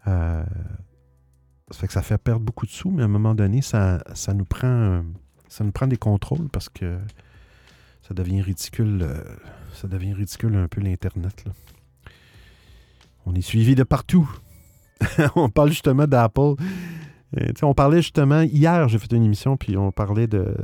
[0.06, 4.02] Ça fait que ça fait perdre beaucoup de sous, mais à un moment donné, ça,
[4.34, 5.02] nous prend
[5.48, 6.98] ça nous prend des contrôles parce que
[8.02, 9.06] ça devient ridicule.
[9.72, 11.44] ça devient ridicule un peu l'Internet.
[13.26, 14.30] On est suivi de partout.
[15.36, 16.54] on parle justement d'Apple.
[17.62, 20.54] On parlait justement, hier, j'ai fait une émission, puis on parlait de,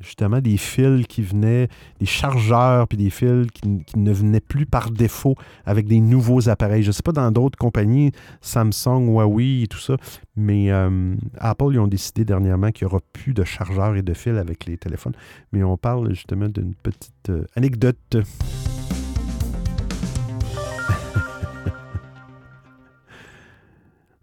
[0.00, 1.68] justement des fils qui venaient,
[2.00, 5.34] des chargeurs, puis des fils qui, qui ne venaient plus par défaut
[5.64, 6.82] avec des nouveaux appareils.
[6.82, 9.96] Je ne sais pas dans d'autres compagnies, Samsung, Huawei et tout ça,
[10.36, 14.14] mais euh, Apple, ils ont décidé dernièrement qu'il n'y aura plus de chargeurs et de
[14.14, 15.14] fils avec les téléphones.
[15.52, 18.16] Mais on parle justement d'une petite euh, anecdote.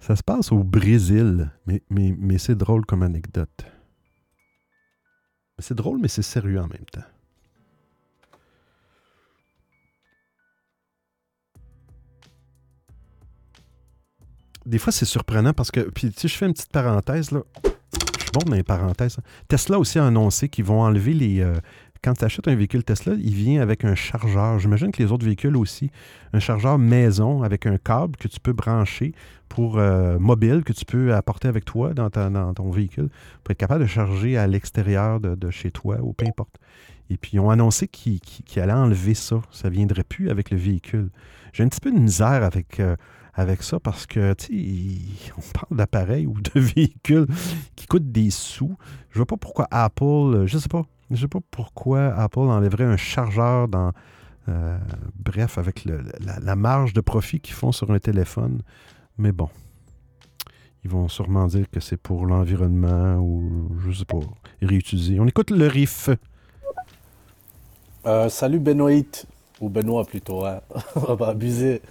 [0.05, 3.65] Ça se passe au Brésil, mais, mais, mais c'est drôle comme anecdote.
[5.59, 7.05] C'est drôle, mais c'est sérieux en même temps.
[14.65, 17.43] Des fois, c'est surprenant parce que, puis sais, je fais une petite parenthèse, là.
[17.63, 18.31] Je suis
[18.63, 19.19] parenthèses.
[19.19, 19.23] hein.
[19.47, 21.39] Tesla aussi a annoncé qu'ils vont enlever les...
[21.39, 21.55] euh,
[22.03, 24.59] quand tu achètes un véhicule Tesla, il vient avec un chargeur.
[24.59, 25.89] J'imagine que les autres véhicules aussi.
[26.33, 29.13] Un chargeur maison avec un câble que tu peux brancher
[29.47, 33.09] pour euh, mobile, que tu peux apporter avec toi dans, ton véhicule
[33.43, 36.59] pour être capable de charger à l'extérieur de, chez toi ou peu importe.
[37.09, 38.19] Et puis, ils ont annoncé qu'ils
[38.57, 39.41] allaient enlever ça.
[39.51, 41.09] Ça ne viendrait plus avec le véhicule.
[41.53, 42.95] J'ai un petit peu de misère avec, euh,
[43.61, 47.27] ça parce que, tu sais, on parle d'appareils ou de véhicules
[47.77, 48.75] qui coûtent des sous.
[49.11, 50.83] Je vois pas pourquoi Apple, je sais pas,
[51.15, 53.91] je sais pas pourquoi Apple enlèverait un chargeur dans,
[54.49, 54.77] euh,
[55.15, 58.61] bref, avec la, marge de profit qu'ils font sur un téléphone.
[59.17, 59.49] Mais bon,
[60.83, 64.19] ils vont sûrement dire que c'est pour l'environnement ou, je sais pas,
[64.61, 65.19] réutiliser.
[65.19, 66.09] On écoute le riff.
[68.05, 68.91] Euh, salut Benoît,
[69.61, 70.59] ou Benoît plutôt, hein.
[70.95, 71.81] on va pas abuser.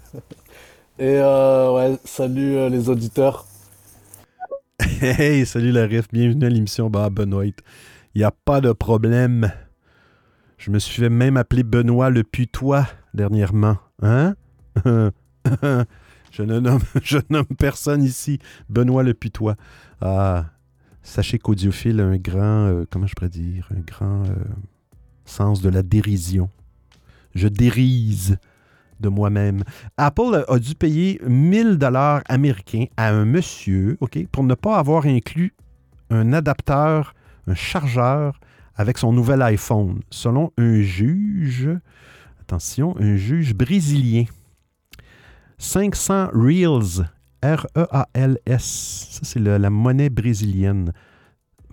[0.98, 3.46] Et euh, ouais, salut euh, les auditeurs.
[5.00, 7.44] Hey, salut le riff, bienvenue à l'émission Benoît.
[8.14, 9.50] Il n'y a pas de problème.
[10.58, 13.78] Je me suis fait même appeler Benoît le putois dernièrement.
[14.02, 14.34] Hein?
[14.84, 16.60] je, ne
[17.30, 18.38] nomme, personne ici.
[18.68, 19.56] Benoît le putois.
[20.00, 20.46] Ah,
[21.02, 24.34] sachez qu'Audiophile a un grand, euh, comment je pourrais dire, un grand euh,
[25.24, 26.50] sens de la dérision.
[27.34, 28.36] Je dérise
[29.00, 29.64] de moi-même.
[29.96, 35.06] Apple a dû payer 1000 dollars américains à un monsieur, OK, pour ne pas avoir
[35.06, 35.54] inclus
[36.10, 37.14] un adapteur,
[37.46, 38.38] un chargeur
[38.74, 41.68] avec son nouvel iPhone, selon un juge,
[42.40, 44.24] attention, un juge brésilien.
[45.58, 47.06] 500 Reals,
[47.42, 50.92] R-E-A-L-S, ça c'est la monnaie brésilienne.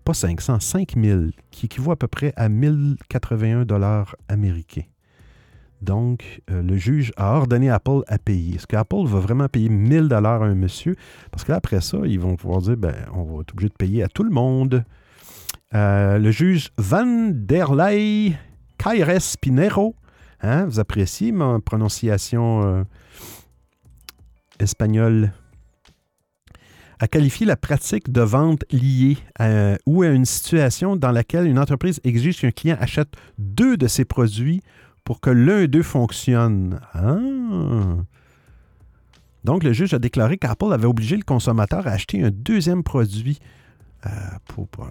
[0.04, 4.86] Pas 500, 5000, qui équivaut à peu près à 1081 dollars américains.
[5.82, 8.56] Donc, euh, le juge a ordonné à Apple à payer.
[8.56, 10.96] Est-ce qu'Apple va vraiment payer 1000 dollars à un monsieur?
[11.32, 14.08] Parce qu'après ça, ils vont pouvoir dire, ben, on va être obligé de payer à
[14.08, 14.84] tout le monde.
[15.76, 18.34] Euh, le juge Van der Ley
[18.78, 19.96] Caires Pinero,
[20.42, 22.84] hein, vous appréciez ma prononciation euh,
[24.60, 25.32] espagnole,
[27.00, 31.60] a qualifié la pratique de vente liée à, ou à une situation dans laquelle une
[31.60, 34.62] entreprise exige qu'un client achète deux de ses produits
[35.06, 36.80] pour que l'un d'eux fonctionne.
[36.94, 37.18] Ah.
[39.44, 43.40] Donc, le juge a déclaré qu'Apple avait obligé le consommateur à acheter un deuxième produit
[44.06, 44.10] euh,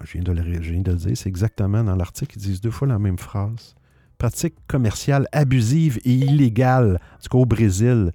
[0.03, 3.17] je, viens de le, dire, c'est exactement dans l'article, ils disent deux fois la même
[3.17, 3.75] phrase.
[4.17, 8.11] Pratique commerciale abusive et illégale, en tout cas au Brésil.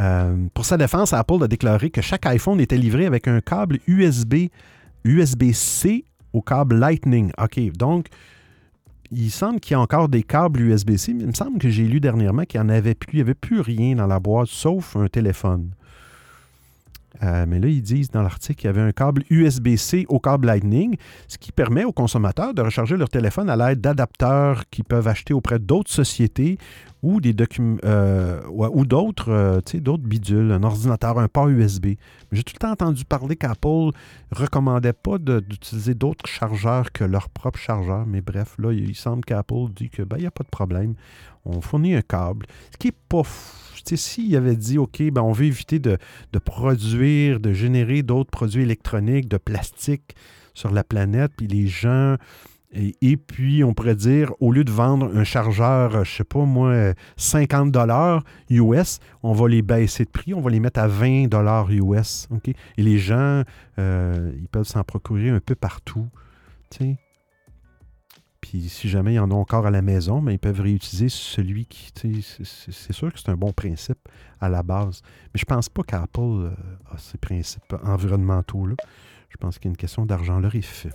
[0.00, 3.78] Euh, pour sa défense, Apple a déclaré que chaque iPhone était livré avec un câble
[3.86, 4.48] USB,
[5.04, 7.32] USB-C au câble Lightning.
[7.38, 8.06] OK, donc,
[9.10, 11.84] il semble qu'il y a encore des câbles USB-C, mais il me semble que j'ai
[11.84, 13.14] lu dernièrement qu'il n'y en avait plus.
[13.14, 15.70] Il n'y avait plus rien dans la boîte, sauf un téléphone.
[17.22, 20.46] Euh, mais là, ils disent dans l'article qu'il y avait un câble USB-C au câble
[20.46, 20.96] Lightning,
[21.26, 25.34] ce qui permet aux consommateurs de recharger leur téléphone à l'aide d'adapteurs qu'ils peuvent acheter
[25.34, 26.58] auprès d'autres sociétés
[27.02, 27.58] ou d'autres,
[29.98, 31.94] bidules, un ordinateur, un port USB.
[32.32, 33.90] J'ai tout le temps entendu parler qu'Apple
[34.32, 39.72] recommandait pas d'utiliser d'autres chargeurs que leur propre chargeur, mais bref, là, il semble qu'Apple
[39.74, 40.94] dit que ben, n'y a pas de problème.
[41.48, 43.22] On fournit un câble, ce qui n'est pas
[43.96, 45.98] s'il avait dit, OK, ben, on veut éviter de,
[46.44, 50.14] produire, de générer d'autres produits électroniques, de plastique
[50.54, 52.16] sur la planète, puis les gens.
[52.74, 56.92] Et, puis, on pourrait dire, au lieu de vendre un chargeur, je sais pas moi,
[57.16, 61.28] 50 dollars US, on va les baisser de prix, on va les mettre à 20
[61.28, 62.28] dollars US.
[62.76, 63.42] Et les gens,
[63.78, 66.08] euh, ils peuvent s'en procurer un peu partout.
[66.70, 66.98] sais?
[68.40, 71.66] Puis si jamais ils en ont encore à la maison, mais ils peuvent réutiliser celui
[71.66, 71.92] qui.
[72.22, 73.98] C'est sûr que c'est un bon principe
[74.40, 75.02] à la base.
[75.34, 76.50] Mais je pense pas qu'Apple euh,
[76.92, 78.76] a ces principes environnementaux-là.
[79.28, 80.90] Je pense qu'il y a une question d'argent leur fait.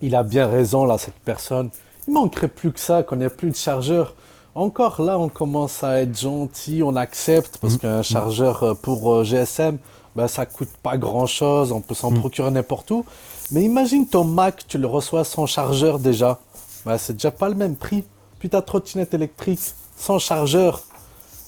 [0.00, 1.70] Il a bien raison, là, cette personne.
[2.08, 4.14] Il manquerait plus que ça, qu'on n'ait plus de chargeur.
[4.54, 7.78] Encore là, on commence à être gentil, on accepte, parce mmh.
[7.78, 9.78] qu'un chargeur euh, pour euh, GSM,
[10.16, 12.18] ben, ça coûte pas grand-chose, on peut s'en mmh.
[12.18, 13.04] procurer n'importe où.
[13.52, 16.38] Mais imagine ton Mac, tu le reçois sans chargeur déjà.
[16.84, 18.04] Bah, c'est déjà pas le même prix.
[18.38, 19.60] Puis ta trottinette électrique
[19.96, 20.82] sans chargeur.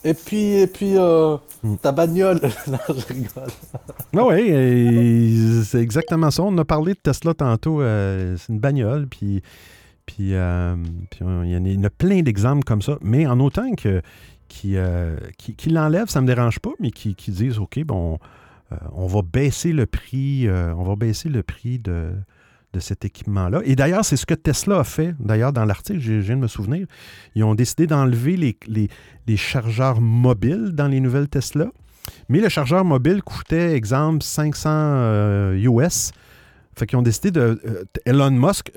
[0.04, 1.76] Et puis, et puis euh, hmm.
[1.76, 2.40] ta bagnole.
[2.66, 3.50] non, je rigole.
[4.16, 6.42] Ah oui, c'est exactement ça.
[6.42, 7.80] On a parlé de Tesla tantôt.
[7.80, 9.06] Euh, c'est une bagnole.
[9.06, 9.42] Puis,
[10.04, 10.74] puis, euh,
[11.20, 12.98] il y en a plein d'exemples comme ça.
[13.00, 14.02] Mais en autant que
[14.48, 14.76] qui,
[15.38, 18.18] qui, l'enlèvent, ça ne me dérange pas, mais qui, qui disent OK, bon
[18.92, 22.12] on va baisser le prix, euh, on va baisser le prix de,
[22.78, 23.60] cet équipement-là.
[23.64, 25.14] Et d'ailleurs, c'est ce que Tesla a fait.
[25.20, 26.86] D'ailleurs, dans l'article, je, viens de me souvenir,
[27.34, 31.66] ils ont décidé d'enlever les, chargeurs mobiles dans les nouvelles Tesla.
[32.28, 36.12] Mais le chargeur mobile coûtait, exemple, 500 US.
[36.74, 37.60] Fait qu'ils ont décidé de...
[37.66, 38.72] Euh, Elon Musk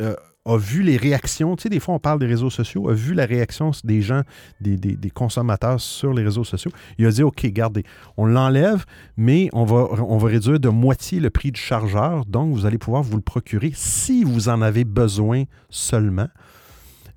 [0.45, 3.13] a vu les réactions, tu sais, des fois on parle des réseaux sociaux, a vu
[3.13, 4.21] la réaction des gens,
[4.61, 6.71] des, consommateurs sur les réseaux sociaux.
[6.97, 7.83] Il a dit, OK, gardez,
[8.15, 8.85] on l'enlève,
[9.17, 13.17] mais on va, réduire de moitié le prix du chargeur, donc vous allez pouvoir vous
[13.17, 16.27] le procurer si vous en avez besoin seulement.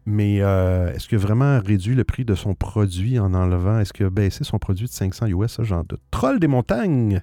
[0.06, 3.78] Mais euh, est-ce a vraiment réduit le prix de son produit en enlevant?
[3.78, 5.52] Est-ce qu'il a baissé son produit de 500 US?
[5.52, 6.00] Ça, j'en doute.
[6.10, 7.20] Troll des montagnes,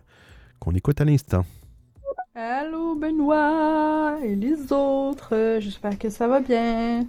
[0.60, 1.46] qu'on écoute à l'instant.
[2.38, 7.08] Allô Benoît et les autres, j'espère que ça va bien.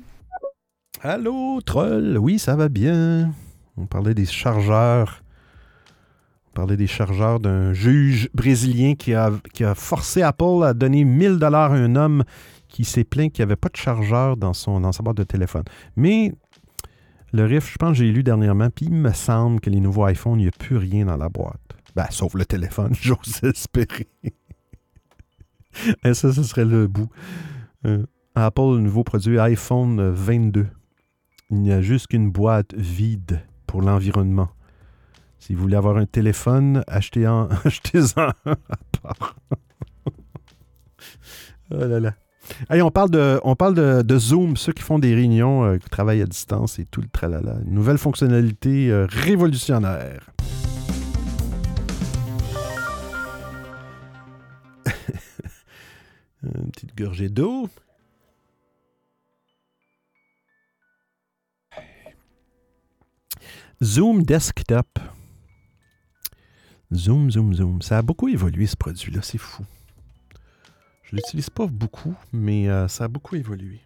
[1.03, 2.17] Allô, troll.
[2.17, 3.33] Oui, ça va bien.
[3.77, 5.25] On parlait des chargeurs.
[6.47, 9.33] On parlait des chargeurs d'un juge brésilien qui a,
[9.75, 12.23] forcé Apple à donner 1000 dollars à un homme
[12.69, 15.25] qui s'est plaint qu'il n'y avait pas de chargeur dans, son, dans sa boîte de
[15.25, 15.65] téléphone.
[15.97, 16.35] Mais
[17.33, 20.07] le RIF, je pense que j'ai lu dernièrement, puis il me semble que les nouveaux
[20.07, 21.77] iPhones, il n'y a plus rien dans la boîte.
[21.97, 24.07] Ben, sauf le téléphone, j'ose espérer.
[26.05, 27.09] Et ça, ce serait le bout.
[27.87, 28.05] Euh,
[28.35, 30.67] Apple, le nouveau produit iPhone 22.
[31.51, 34.49] Il n'y a juste qu'une boîte vide pour l'environnement.
[35.39, 38.55] Si vous voulez avoir un téléphone, achetez-en achetez un à
[39.01, 39.37] part.
[41.71, 42.15] oh là là.
[42.69, 45.89] Allez, on parle, de, on parle de, Zoom, ceux qui font des réunions, euh, qui
[45.89, 47.57] travaillent à distance et tout le tralala.
[47.65, 50.31] Nouvelle fonctionnalité euh, révolutionnaire.
[56.55, 57.69] Une petite gorgée d'eau.
[63.83, 64.99] Zoom Desktop.
[66.95, 67.83] Zoom, zoom, zoom.
[67.83, 69.65] Ça a beaucoup évolué ce produit-là, c'est fou.
[71.03, 73.81] Je l'utilise pas beaucoup, mais euh, ça a beaucoup évolué.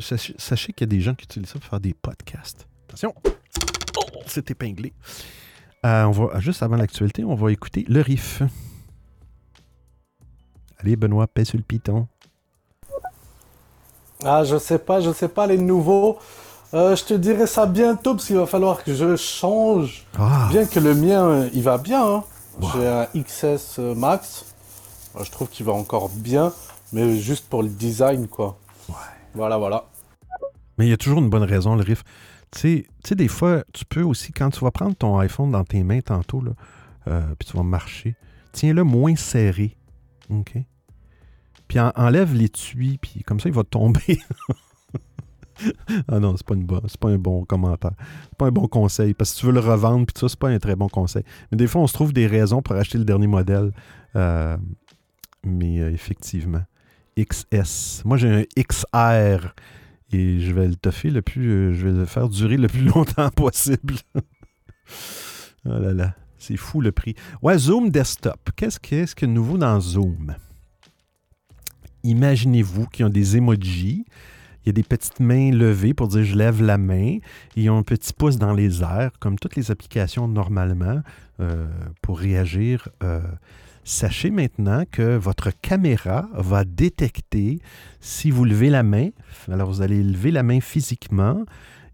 [0.00, 2.68] Sachez, sachez qu'il y a des gens qui utilisent ça pour faire des podcasts.
[2.88, 3.12] Attention!
[3.96, 4.92] Oh, c'est épinglé.
[5.84, 8.42] Euh, on va, juste avant l'actualité, on va écouter le riff.
[10.80, 12.06] Allez, Benoît, paie sur le piton.
[14.24, 16.18] Ah, je sais pas, je sais pas, les nouveaux.
[16.72, 20.06] Euh, je te dirai ça bientôt parce qu'il va falloir que je change.
[20.18, 20.48] Ah.
[20.50, 22.04] Bien que le mien, euh, il va bien.
[22.06, 22.24] hein.
[22.60, 22.68] Wow.
[22.74, 24.44] J'ai un XS euh, Max.
[25.20, 26.52] Je trouve qu'il va encore bien,
[26.92, 28.56] mais juste pour le design, quoi.
[28.88, 28.94] Ouais.
[29.34, 29.84] Voilà, voilà.
[30.78, 32.04] Mais il y a toujours une bonne raison, le riff.
[32.52, 35.50] Tu sais, tu sais, des fois, tu peux aussi, quand tu vas prendre ton iPhone
[35.50, 36.52] dans tes mains tantôt, là,
[37.08, 38.14] euh, puis tu vas marcher,
[38.52, 39.76] tiens-le moins serré.
[40.30, 40.54] OK?
[41.68, 44.18] Puis en- enlève l'étui, puis comme ça, il va tomber.
[46.08, 47.92] ah non, c'est pas, une bonne- c'est pas un bon commentaire.
[48.24, 49.14] C'est pas un bon conseil.
[49.14, 50.88] Parce que si tu veux le revendre, puis tout ça, c'est pas un très bon
[50.88, 51.22] conseil.
[51.50, 53.72] Mais des fois, on se trouve des raisons pour acheter le dernier modèle.
[54.16, 54.56] Euh,
[55.44, 56.62] mais euh, effectivement.
[57.18, 58.02] XS.
[58.04, 59.54] Moi, j'ai un XR.
[60.12, 61.50] Et je vais le toffer le plus.
[61.50, 63.94] euh, je vais le faire durer le plus longtemps possible.
[64.16, 66.14] oh là là.
[66.40, 67.14] C'est fou le prix.
[67.42, 68.50] Ouais, Zoom Desktop.
[68.56, 70.34] Qu'est-ce qu'est-ce que de nouveau dans Zoom?
[72.02, 74.06] Imaginez-vous qu'ils ont des emojis.
[74.64, 77.18] Il y a des petites mains levées pour dire je lève la main.
[77.56, 81.02] Ils ont un petit pouce dans les airs, comme toutes les applications normalement,
[81.40, 81.66] euh,
[82.00, 82.88] pour réagir.
[83.02, 83.20] euh,
[83.84, 87.58] Sachez maintenant que votre caméra va détecter
[88.00, 89.08] si vous levez la main.
[89.50, 91.44] Alors, vous allez lever la main physiquement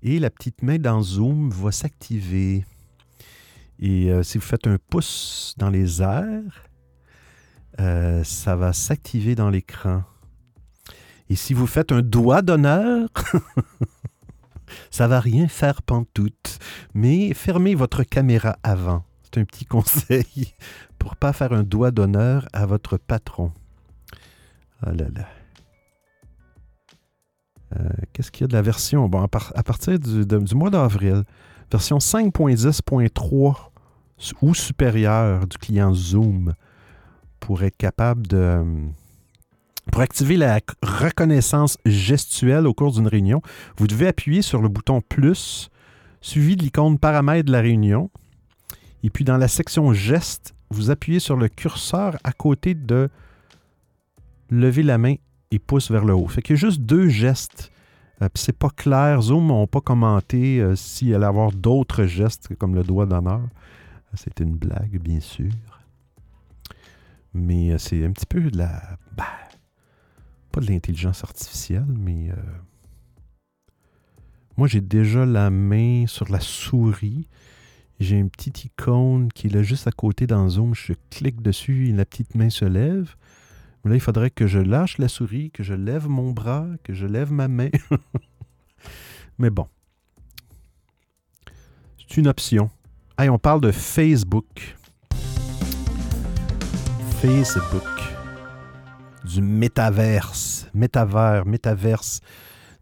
[0.03, 2.65] et la petite main dans Zoom va s'activer.
[3.79, 6.65] Et euh, si vous faites un pouce dans les airs,
[7.81, 10.03] euh, ça va s'activer dans l'écran.
[11.29, 13.09] Et si vous faites un doigt d'honneur,
[14.91, 16.59] ça va rien faire pantoute.
[16.95, 19.05] Mais fermez votre caméra avant.
[19.23, 20.55] C'est un petit conseil
[20.99, 23.53] pour pas faire un doigt d'honneur à votre patron.
[24.83, 25.27] Ah là là.
[27.77, 29.09] Euh, Qu'est-ce qu'il y a de la version?
[29.09, 31.25] Bon, à, par- à partir du mois d'avril,
[31.71, 33.57] version 5.10.3
[34.19, 36.55] su- ou supérieure du client Zoom
[37.41, 38.63] pour être capable de...
[39.93, 43.41] Pour activer la reconnaissance gestuelle au cours d'une réunion,
[43.79, 45.71] vous devez appuyer sur le bouton plus
[46.21, 48.11] suivi de l'icône paramètres de la réunion.
[49.05, 53.09] Et puis dans la section gestes, vous appuyez sur le curseur à côté de
[54.51, 55.15] lever la main
[55.53, 56.27] et pouce vers le haut.
[56.27, 57.71] Fait qu'il y a juste deux gestes.
[58.23, 59.21] Euh, c'est pas clair.
[59.23, 63.41] Zoom n'ont pas commenté euh, s'il allait avoir d'autres gestes comme le doigt d'honneur.
[63.43, 65.53] Euh, C'est une blague, bien sûr.
[67.35, 68.99] Mais euh, c'est un petit peu de la.
[69.17, 69.25] bah,
[70.51, 72.31] pas de l'intelligence artificielle, mais.
[74.57, 77.29] moi, j'ai déjà la main sur la souris.
[77.99, 80.75] J'ai une petite icône qui est là juste à côté dans Zoom.
[80.75, 83.15] Je clique dessus et la petite main se lève.
[83.87, 87.07] Là, il faudrait que je lâche la souris, que je lève mon bras, que je
[87.07, 87.71] lève ma main.
[89.39, 89.69] Mais bon.
[91.99, 92.69] C'est une option.
[93.17, 94.77] Hey, on parle de Facebook.
[97.21, 97.85] Facebook.
[99.25, 100.69] Du métaverse.
[100.75, 102.21] Métavers, métaverse.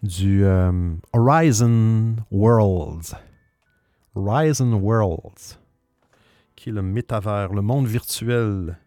[0.02, 3.14] Du euh, Horizon Worlds.
[4.14, 5.58] Horizon Worlds,
[6.56, 8.78] qui est le métavers, le monde virtuel.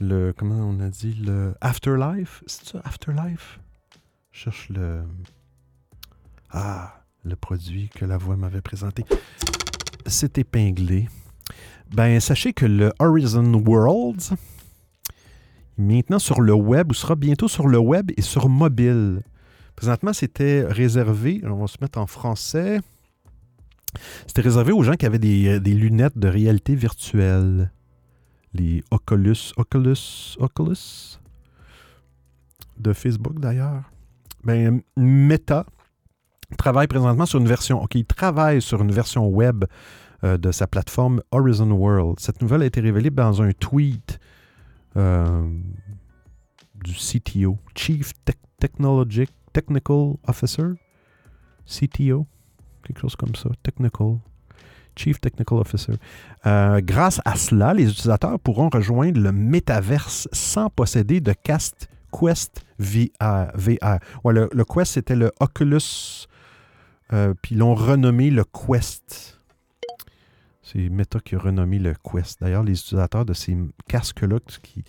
[0.00, 3.60] Le, comment on a dit, le Afterlife, c'est ça, Afterlife?
[4.32, 5.02] Cherche le.
[6.50, 9.04] Ah, le produit que la voix m'avait présenté.
[10.06, 11.08] C'est épinglé.
[11.94, 14.36] Ben, sachez que le Horizon Worlds
[15.76, 19.22] maintenant sur le web ou sera bientôt sur le web et sur mobile.
[19.76, 22.80] Présentement, c'était réservé, on va se mettre en français.
[24.26, 27.70] C'était réservé aux gens qui avaient des, des lunettes de réalité virtuelle.
[28.54, 31.18] Les Oculus, Oculus, Oculus?
[32.78, 33.82] De Facebook d'ailleurs.
[34.42, 35.66] Ben, Meta
[36.58, 39.64] travaille présentement sur une version, OK, il travaille sur une version web
[40.22, 42.20] euh, de sa plateforme Horizon World.
[42.20, 44.18] Cette nouvelle a été révélée dans un tweet
[44.96, 45.48] euh,
[46.74, 48.12] du CTO, Chief
[48.58, 50.72] Technologic Technical Officer,
[51.66, 52.26] CTO,
[52.84, 54.18] quelque chose comme ça, Technical,
[54.96, 55.94] Chief Technical Officer.
[56.46, 62.64] Euh, grâce à cela, les utilisateurs pourront rejoindre le métaverse sans posséder de cast Quest
[62.78, 63.50] VR.
[63.54, 63.98] VR.
[64.24, 66.26] Ouais, le, Quest, c'était le Oculus,
[67.12, 69.38] euh, puis ils l'ont renommé le Quest.
[70.62, 72.40] C'est Meta qui a renommé le Quest.
[72.40, 73.56] D'ailleurs, les utilisateurs de ces
[73.88, 74.84] casques-là qui,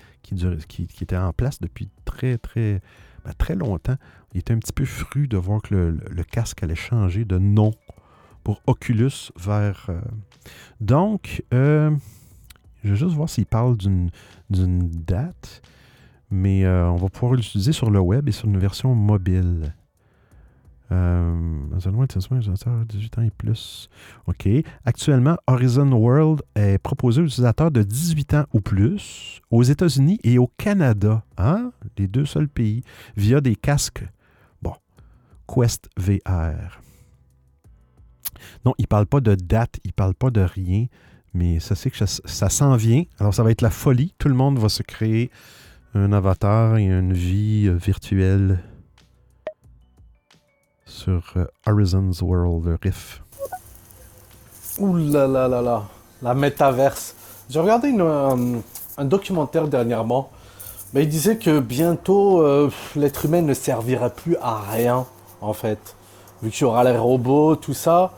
[1.02, 2.82] étaient en place depuis très, très,
[3.26, 3.98] ben, très longtemps,
[4.34, 7.72] ils étaient un petit peu frus de voir que le casque allait changer de nom
[8.46, 9.88] pour Oculus vers...
[9.90, 10.00] Euh...
[10.80, 11.92] Donc, euh,
[12.86, 14.10] je vais juste voir s'il parle d'une
[14.50, 15.62] date
[16.32, 19.74] mais euh, on va pouvoir l'utiliser sur le web et sur une version mobile.
[20.92, 23.90] Euh, 18 ans et plus.
[24.28, 24.48] OK.
[24.86, 30.38] Actuellement, Horizon World est proposé aux utilisateurs de 18 ans ou plus aux États-Unis et
[30.38, 31.72] au Canada, hein?
[31.98, 32.84] les deux seuls pays,
[33.18, 34.06] via des casques.
[34.62, 34.74] Bon,
[35.48, 36.85] Quest VR.
[38.66, 40.86] Non, il ne parle pas de date, il ne parle pas de rien,
[41.34, 43.04] mais ça c'est que ça, s'en vient.
[43.20, 44.14] Alors, ça va être la folie.
[44.18, 45.30] Tout le monde va se créer
[45.94, 48.60] un avatar et une vie euh, virtuelle
[50.86, 53.22] sur euh, Horizon's World Riff.
[54.80, 55.84] Ouh là là là là,
[56.22, 57.16] la métaverse.
[57.50, 58.62] J'ai regardé une,
[58.98, 60.32] un, documentaire dernièrement,
[60.94, 65.06] mais il disait que bientôt euh, l'être humain ne servira plus à rien
[65.42, 65.96] en fait,
[66.42, 68.12] vu qu'il y aura les robots, tout ça.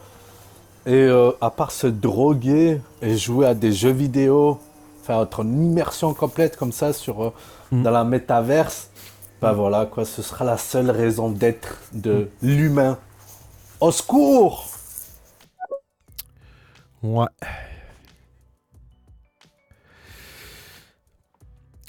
[0.88, 4.58] Et euh, à part se droguer et jouer à des jeux vidéo,
[5.04, 7.34] faire être une immersion complète comme ça sur
[7.72, 7.84] mmh.
[7.84, 8.90] dans la métaverse,
[9.42, 12.48] ben voilà quoi, ce sera la seule raison d'être de mmh.
[12.48, 12.98] l'humain.
[13.82, 14.66] Au secours!
[17.04, 17.28] Ouais.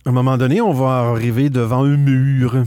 [0.05, 2.65] À un moment donné, on va arriver devant un mur.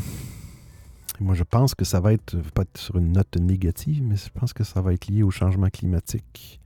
[1.21, 4.29] Moi, je pense que ça va être, pas être sur une note négative, mais je
[4.29, 6.59] pense que ça va être lié au changement climatique.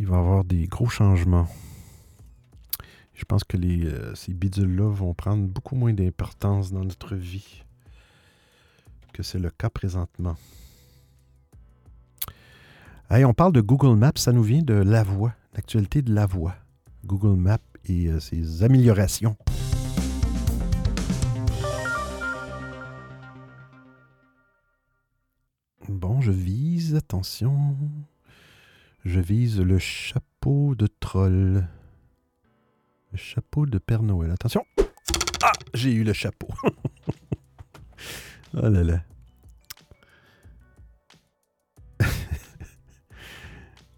[0.00, 1.46] Il va y avoir des gros changements.
[3.14, 7.62] Je pense que les, euh, ces bidules-là vont prendre beaucoup moins d'importance dans notre vie
[9.12, 10.34] que c'est le cas présentement.
[13.08, 16.26] Hey, on parle de Google Maps, ça nous vient de la voix, l'actualité de la
[16.26, 16.56] voix.
[17.04, 19.36] Google Maps et euh, ses améliorations.
[25.88, 27.76] Bon, je vise, attention.
[29.04, 31.66] Je vise le chapeau de troll.
[33.10, 34.30] Le chapeau de Père Noël.
[34.30, 34.64] Attention.
[35.42, 36.48] Ah, j'ai eu le chapeau.
[38.54, 39.02] oh là là.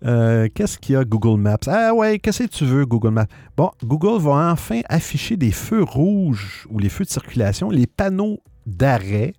[0.07, 1.57] Euh, qu'est-ce qu'il y a Google Maps?
[1.67, 3.27] Ah ouais, qu'est-ce que tu veux Google Maps?
[3.57, 8.43] Bon, Google va enfin afficher des feux rouges ou les feux de circulation, les panneaux
[8.67, 9.33] d'arrêt,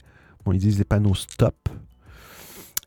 [0.43, 1.64] bon, ils disent les panneaux stop,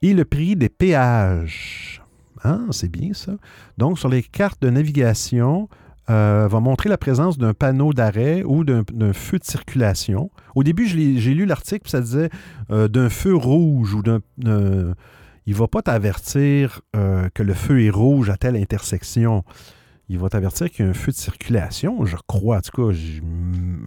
[0.02, 2.02] et le prix des péages.
[2.42, 3.32] Ah, c'est bien ça.
[3.78, 5.68] Donc, sur les cartes de navigation,
[6.10, 10.30] euh, va montrer la présence d'un panneau d'arrêt ou d'un feu de circulation.
[10.54, 12.30] Au début, j'ai lu l'article, ça disait
[12.70, 14.20] euh, d'un feu rouge ou d'un
[15.48, 19.44] il ne va pas t'avertir euh, que le feu est rouge à telle intersection.
[20.10, 22.58] Il va t'avertir qu'il y a un feu de circulation, je crois.
[22.58, 23.20] En tout cas, je,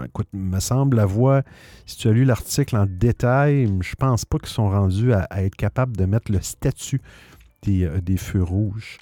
[0.06, 1.42] écoute, me semble la voix,
[1.88, 5.56] si tu as lu l'article en détail, je pense pas qu'ils sont rendus à, être
[5.56, 7.02] capables de mettre le statut
[7.64, 9.00] des, euh, feux rouges.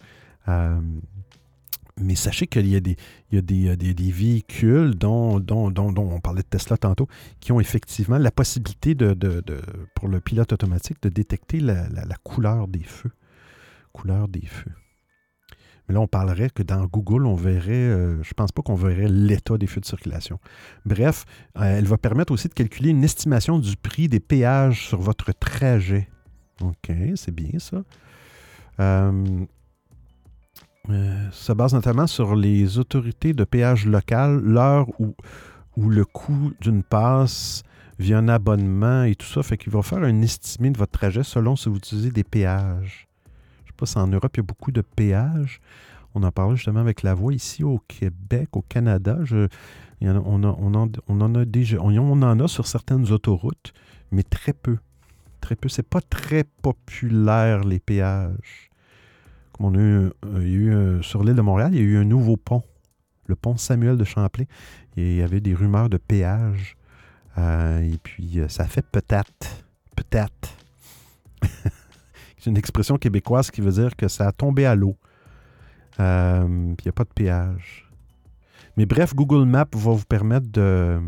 [0.47, 0.79] Euh,
[2.01, 7.07] mais sachez qu'il y a des, véhicules dont, on parlait de Tesla tantôt,
[7.39, 12.83] qui ont effectivement la possibilité pour le pilote automatique de détecter la, la, couleur des
[12.83, 13.11] feux.
[13.91, 14.71] Couleur des feux.
[15.89, 18.75] Mais là, on parlerait que dans Google, on verrait, euh, je ne pense pas qu'on
[18.75, 20.39] verrait l'état des feux de circulation.
[20.85, 21.25] Bref,
[21.57, 25.33] euh, elle va permettre aussi de calculer une estimation du prix des péages sur votre
[25.33, 26.07] trajet.
[26.61, 27.83] OK, c'est bien ça.
[28.79, 29.45] Euh,
[30.89, 35.15] euh, se base notamment sur les autorités de péage local, l'heure où,
[35.75, 37.63] où le coût d'une passe
[37.97, 39.41] via un abonnement et tout ça.
[39.41, 43.08] Fait qu'il va faire un estimé de votre trajet selon si vous utilisez des péages.
[43.79, 45.61] Pas en Europe, il y a beaucoup de péages.
[46.15, 49.17] On en parlait justement avec la voix ici au Québec, au Canada.
[50.01, 53.73] On, en, a déjà, on, en a sur certaines autoroutes,
[54.11, 54.77] mais très peu.
[55.39, 55.69] Très peu.
[55.69, 58.69] C'est pas très populaire, les péages.
[59.53, 61.77] Comme on a eu, un- il y a eu un- sur l'île de Montréal, il
[61.77, 62.63] y a eu un nouveau pont,
[63.27, 64.45] le pont Samuel de Champlain.
[64.97, 66.75] Il y avait des rumeurs de péage.
[67.37, 69.63] Euh, et puis, euh, ça fait peut-être.
[69.95, 70.55] Peut-être.
[72.39, 74.95] C'est une expression québécoise qui veut dire que ça a tombé à l'eau.
[75.99, 77.89] Euh, il n'y a pas de péage.
[78.77, 80.99] Mais bref, Google Maps va vous permettre de.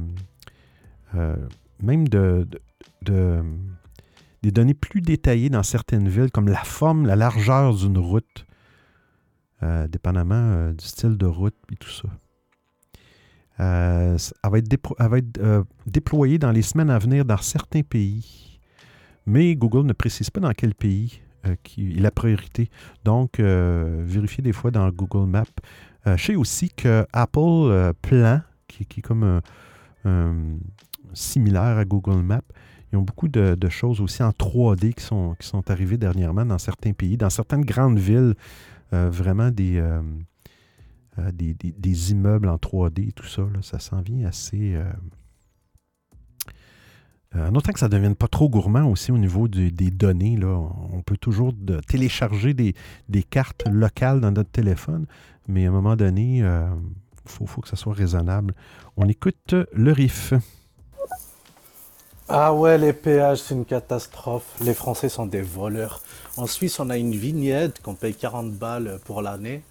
[1.15, 1.35] euh,
[1.81, 2.61] même de, de-
[3.03, 3.43] de-
[4.43, 8.45] des données plus détaillées dans certaines villes, comme la forme, la largeur d'une route,
[9.63, 12.09] euh, dépendamment du style de route et tout ça.
[13.59, 18.50] Va être, elle va être, déployée dans les semaines à venir dans certains pays.
[19.25, 22.69] Mais Google ne précise pas dans quel pays euh, qui la priorité.
[23.03, 25.45] Donc, euh, vérifiez des fois dans Google Maps.
[26.05, 29.41] Euh, je sais aussi que Apple euh, Plan, qui, est comme
[31.13, 32.41] similaire à Google Maps,
[32.91, 36.57] ils ont beaucoup de, choses aussi en 3D qui sont, qui sont arrivées dernièrement dans
[36.59, 38.35] certains pays, dans certaines grandes villes,
[38.91, 39.81] vraiment des,
[41.33, 43.43] des, des- immeubles en 3D et tout ça.
[43.61, 44.75] ça s'en vient assez.
[47.35, 49.71] Euh, euh, en autant que ça ne devienne pas trop gourmand aussi au niveau des
[49.71, 51.53] données, on peut toujours
[51.87, 52.73] télécharger des,
[53.23, 55.05] cartes locales dans notre téléphone,
[55.47, 56.69] mais à un moment donné, il
[57.25, 58.53] faut, faut que ça soit raisonnable.
[58.97, 60.33] On écoute le riff.
[62.33, 64.45] Ah ouais, les péages, c'est une catastrophe.
[64.61, 66.01] Les Français sont des voleurs.
[66.37, 69.63] En Suisse, on a une vignette qu'on paye 40 balles pour l'année.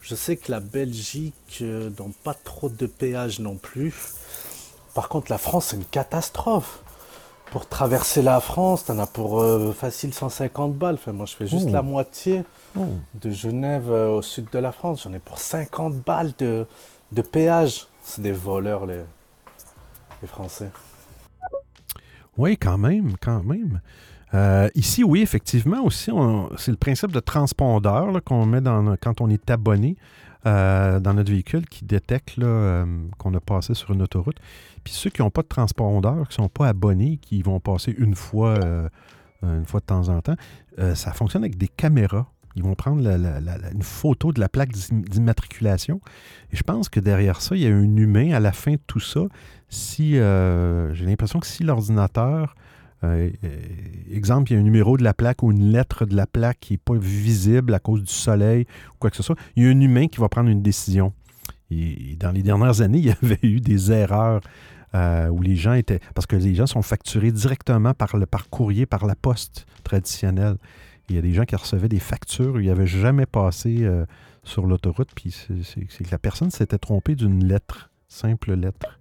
[0.00, 3.94] Je sais que la Belgique euh, n'a pas trop de péages non plus.
[4.94, 6.80] Par contre, la France, c'est une catastrophe.
[7.50, 10.94] Pour traverser la France, t'en as pour euh, facile 150 balles.
[10.94, 11.72] Enfin, moi, je fais juste Oh.
[11.72, 12.44] la moitié
[12.78, 12.86] Oh.
[13.20, 15.02] de Genève euh, au sud de la France.
[15.02, 16.64] J'en ai pour 50 balles de,
[17.10, 17.86] de péage.
[18.04, 19.00] C'est des voleurs, les,
[20.22, 20.70] les Français.
[22.38, 23.80] Oui, quand même, quand même.
[24.32, 26.12] Euh, ici, oui, effectivement, aussi,
[26.56, 29.96] c'est le principe de transpondeur qu'on met dans, quand on est abonné
[30.46, 32.84] euh, dans notre véhicule qui détecte euh,
[33.18, 34.36] qu'on a passé sur une autoroute.
[34.84, 37.94] Puis ceux qui n'ont pas de transpondeur, qui ne sont pas abonnés, qui vont passer
[37.98, 38.88] une fois, euh,
[39.42, 40.36] une fois de temps en temps,
[40.94, 42.26] ça fonctionne avec des caméras.
[42.56, 46.00] Ils vont prendre une photo de la plaque d'im- d'immatriculation.
[46.50, 48.80] Et je pense que derrière ça, il y a un humain à la fin de
[48.86, 49.20] tout ça.
[49.68, 52.54] Si j'ai l'impression que si l'ordinateur,
[53.04, 53.30] euh,
[54.10, 56.58] exemple, il y a un numéro de la plaque ou une lettre de la plaque
[56.60, 59.66] qui n'est pas visible à cause du soleil ou quoi que ce soit, il y
[59.66, 61.12] a un humain qui va prendre une décision.
[61.70, 64.40] Et dans les dernières années, il y avait eu des erreurs
[64.94, 66.00] euh, où les gens étaient.
[66.14, 70.56] Parce que les gens sont facturés directement par, le, par courrier, par la poste traditionnelle.
[71.08, 74.04] Il y a des gens qui recevaient des factures où ils n'avaient jamais passé euh,
[74.44, 78.99] sur l'autoroute, puis c'est que la personne s'était trompée d'une lettre, simple lettre.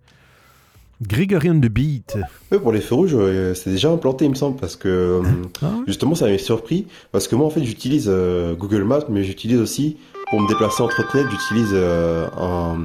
[1.01, 2.17] Grégorienne de Beat.
[2.51, 5.21] Ouais, pour les feux rouges, euh, c'est déjà implanté, il me semble, parce que euh,
[5.61, 5.83] Ah ouais?
[5.87, 6.87] justement, ça m'avait surpris.
[7.11, 9.97] Parce que moi, en fait, j'utilise euh, Google Maps, mais j'utilise aussi,
[10.29, 12.77] pour me déplacer entre trottinette, j'utilise euh, un,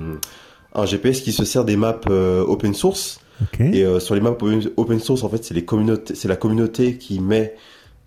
[0.74, 3.20] un GPS qui se sert des maps euh, open source.
[3.42, 3.60] OK.
[3.60, 4.36] Et euh, sur les maps
[4.76, 7.56] open source, en fait, c'est les communautés, c'est la communauté qui met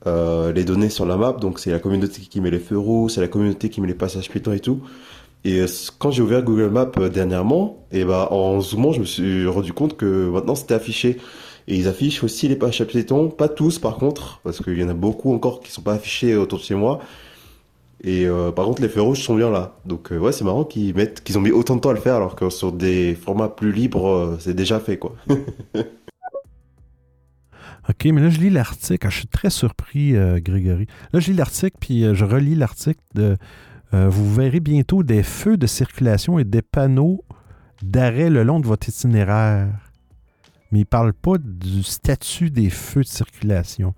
[0.06, 1.34] euh, les données sur la map.
[1.34, 3.94] Donc, c'est la communauté qui met les feux rouges, c'est la communauté qui met les
[3.94, 4.80] passages piétons et tout.
[5.48, 5.66] Et euh,
[5.98, 9.72] quand j'ai ouvert Google Maps euh, dernièrement, et bah, en zoomant, je me suis rendu
[9.72, 11.18] compte que maintenant c'était affiché.
[11.70, 14.90] Et ils affichent aussi les passages piétons, pas tous par contre, parce qu'il y en
[14.90, 17.00] a beaucoup encore qui sont pas affichés autour de chez moi.
[18.04, 19.78] Et euh, par contre, les feux rouges sont bien là.
[19.86, 22.02] Donc euh, ouais, c'est marrant qu'ils mettent, qu'ils ont mis autant de temps à le
[22.02, 25.16] faire, alors que sur des formats plus libres, euh, c'est déjà fait quoi.
[27.90, 29.10] OK, mais là, je lis l'article.
[29.10, 30.88] Je suis très surpris, euh, Grégory.
[31.14, 33.00] Là, je lis l'article, puis euh, je relis l'article.
[33.16, 33.38] De,
[33.94, 37.24] euh, vous verrez bientôt des feux de circulation et des panneaux
[37.82, 39.68] d'arrêt le long de votre itinéraire.
[40.72, 43.94] Mais il ne parle pas du statut des feux de circulation.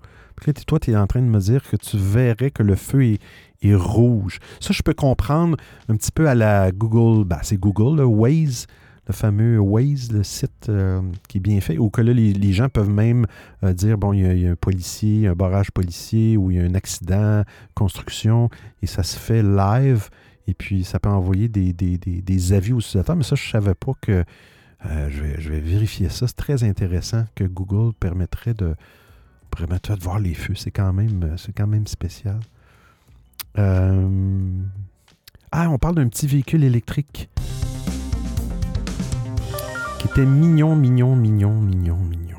[0.66, 3.20] Toi, tu es en train de me dire que tu verrais que le feu est,
[3.62, 4.38] est rouge.
[4.60, 5.56] Ça, je peux comprendre
[5.88, 7.24] un petit peu à la Google.
[7.24, 8.66] Ben, c'est Google, le Waze,
[9.06, 12.68] le fameux Waze, le site euh, qui est bien fait, ou que là, les, gens
[12.68, 13.26] peuvent même
[13.64, 16.64] euh, dire bon, il y, a, un policier, un barrage policier, ou il y a
[16.64, 17.42] un accident,
[17.74, 18.50] construction,
[18.82, 20.10] et ça se fait live,
[20.46, 23.16] et puis ça peut envoyer des, des- des- avis aux utilisateurs.
[23.16, 24.24] Mais ça, je ne savais pas que.
[24.86, 26.26] euh, je, vais, je vais vérifier ça.
[26.26, 28.74] C'est très intéressant que Google permettrait de,
[29.56, 30.54] permettrait de voir les feux.
[30.54, 32.38] C'est quand même, c'est quand même spécial.
[35.52, 37.28] Ah, on parle d'un petit véhicule électrique
[40.12, 42.38] qui était mignon, mignon, mignon, mignon, mignon.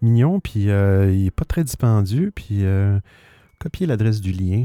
[0.00, 2.98] mignon, puis euh, il n'est pas très dispendieux, puis euh,
[3.58, 4.64] copier l'adresse du lien.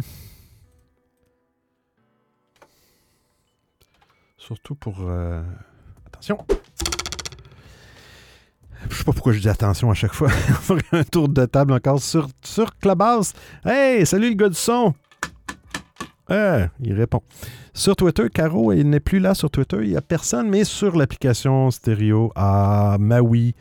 [4.38, 5.02] Surtout pour...
[5.02, 5.44] euh,
[6.08, 6.38] attention!
[8.90, 10.30] Je sais pas pourquoi je dis attention à chaque fois.
[10.70, 13.34] On faire un tour de table encore sur, sur Clubhouse.
[13.66, 14.94] Hey, salut le gars du son!
[16.30, 17.22] Ah, il répond.
[17.74, 19.78] Sur Twitter, Caro, il n'est plus là sur Twitter.
[19.82, 22.32] Il n'y a personne, mais sur l'application stéréo.
[22.36, 23.56] Ah, Maui.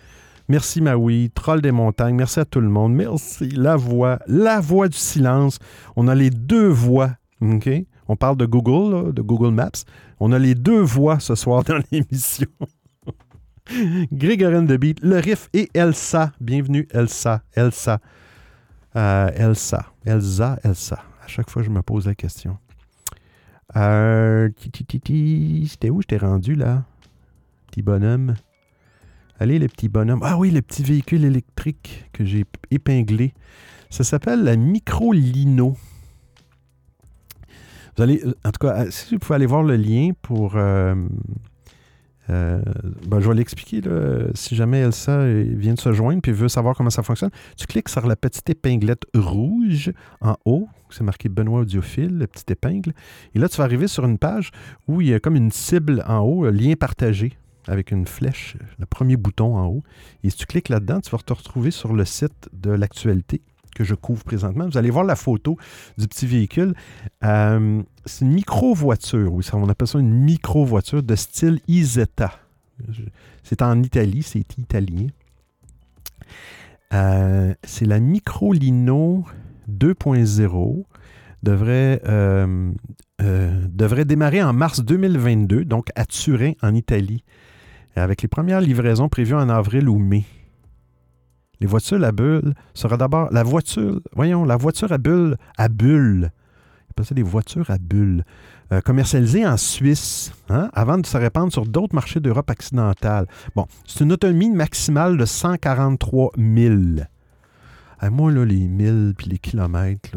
[0.49, 1.31] Merci Maui.
[1.35, 2.15] Troll des montagnes.
[2.15, 2.95] Merci à tout le monde.
[2.95, 3.49] Merci.
[3.51, 4.19] La voix.
[4.27, 5.59] La voix du silence.
[5.97, 7.11] On a les deux voix.
[7.41, 9.85] On parle de Google, de Google Maps.
[10.21, 12.49] On a les deux voix ce soir dans l'émission.
[14.13, 16.33] Grégorine de Beat, le riff et Elsa.
[16.41, 17.43] Bienvenue, Elsa.
[17.55, 18.01] Elsa.
[18.97, 19.85] Euh, Elsa.
[20.07, 21.03] Elsa, Elsa.
[21.29, 22.59] Chaque fois, je me pose la question.
[23.77, 24.49] Euh.
[24.59, 26.85] C'était où je t'ai rendu, là?
[27.71, 28.35] Petit bonhomme.
[29.39, 30.23] Allez, les petits bonhommes.
[30.25, 33.35] Ah oui, le petit véhicule électrique que j'ai épinglé.
[33.91, 35.77] Ça s'appelle la Micro Lino.
[37.97, 40.57] Vous allez, en tout cas, si vous pouvez aller voir le lien pour.
[40.57, 40.95] euh,
[42.31, 42.61] euh,
[43.07, 43.83] ben, je vais l'expliquer.
[44.35, 47.89] Si jamais Elsa vient de se joindre et veut savoir comment ça fonctionne, tu cliques
[47.89, 50.69] sur la petite épinglette rouge en haut.
[50.91, 52.93] C'est marqué Benoît Audiophile, la petite épingle.
[53.35, 54.51] Et là, tu vas arriver sur une page
[54.87, 57.37] où il y a comme une cible en haut, un lien partagé
[57.67, 59.83] avec une flèche, le premier bouton en haut.
[60.25, 63.43] Et si tu cliques là-dedans, tu vas te retrouver sur le site de l'actualité
[63.79, 64.67] que je couvre présentement.
[64.67, 65.57] Vous allez voir la photo
[65.97, 66.75] du petit véhicule.
[67.25, 72.33] Euh, c'est une micro-voiture, oui, on appelle ça une micro-voiture de style Isetta.
[73.45, 75.07] C'est en Italie, c'est italien.
[76.93, 79.25] Euh, c'est la Microlino
[79.71, 80.85] 2.0.
[81.45, 82.73] Devrait, euh,
[83.21, 87.23] devrait démarrer en mars 2022, donc à Turin, en Italie,
[87.95, 90.25] avec les premières livraisons prévues en avril ou mai.
[91.61, 96.31] Les voitures à bulle sera d'abord la voiture, voyons, la voiture à bulle à bulle.
[96.31, 98.25] Il appelle ça des voitures à bulles.
[98.71, 103.27] Euh, commercialisées en Suisse, hein, avant de se répandre sur d'autres marchés d'Europe occidentale.
[103.57, 106.75] Bon, c'est une autonomie maximale de 143 000.
[107.99, 110.11] Ah, moi, là, les 1000 puis les kilomètres,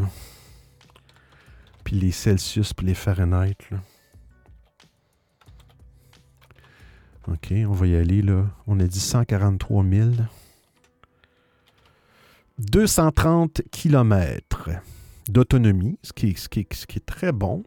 [1.85, 3.55] puis les Celsius puis les Fahrenheit.
[7.29, 8.47] OK, on va y aller, là.
[8.67, 10.09] On a dit 143 000.
[12.61, 14.69] 230 km
[15.27, 17.63] d'autonomie, ce qui, est- très bon,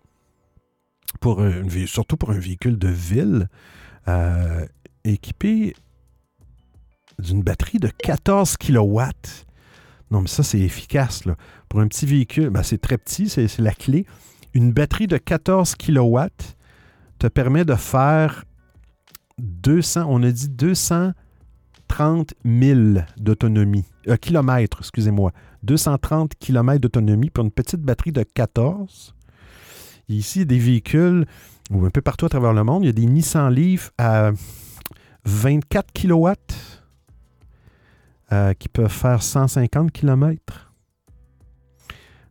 [1.20, 1.40] pour
[1.86, 3.48] surtout pour un véhicule de ville
[4.08, 4.66] euh,
[5.04, 5.74] équipé
[7.18, 9.00] d'une batterie de 14 kW.
[10.10, 11.24] Non, mais ça, c'est efficace.
[11.24, 11.36] Là.
[11.68, 14.06] Pour un petit véhicule, ben, c'est très petit, c'est la clé.
[14.52, 16.18] Une batterie de 14 kW
[17.18, 18.44] te permet de faire
[19.38, 20.48] 200, on a dit
[21.94, 25.32] 230 000 d'autonomie, euh, kilomètres, excusez-moi.
[25.62, 29.14] 230 km d'autonomie pour une petite batterie de 14.
[30.08, 31.24] Et ici, des véhicules,
[31.72, 34.32] un peu partout à travers le monde, il y a des Nissan Leaf à
[35.24, 36.32] 24 kW
[38.32, 40.72] euh, qui peuvent faire 150 km.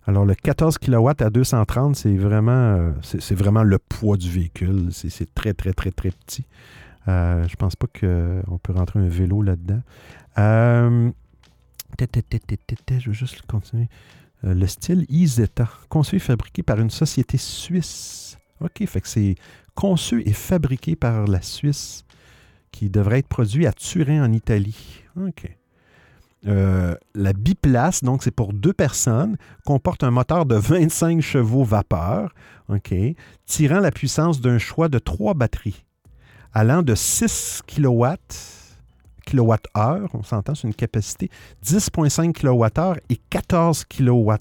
[0.05, 4.89] Alors, le 14 kW à 230, c'est vraiment, euh, c'est vraiment le poids du véhicule.
[4.91, 6.45] C'est très, très, très, très petit.
[7.07, 9.81] Euh, je pense pas qu'on peut rentrer un vélo là-dedans.
[10.37, 11.11] Euh,
[11.99, 13.87] je veux juste continuer.
[14.45, 18.37] Euh, le style Isetta, conçu et fabriqué par une société suisse.
[18.61, 19.35] OK, fait que c'est
[19.75, 22.05] conçu et fabriqué par la Suisse
[22.71, 25.03] qui devrait être produit à Turin en Italie.
[25.17, 25.49] OK.
[26.45, 32.33] Euh, la biplace, donc c'est pour deux personnes, comporte un moteur de 25 chevaux vapeur,
[32.67, 32.93] OK,
[33.45, 35.85] tirant la puissance d'un choix de trois batteries,
[36.53, 38.05] allant de 6 kW,
[39.25, 41.29] kWh, on s'entend, c'est une capacité,
[41.65, 44.33] 10,5 kWh et 14 kWh.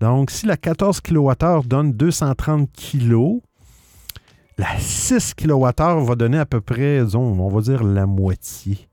[0.00, 3.40] Donc, si la 14 kWh donne 230 kg,
[4.58, 8.88] la 6 kWh va donner à peu près, disons, on va dire la moitié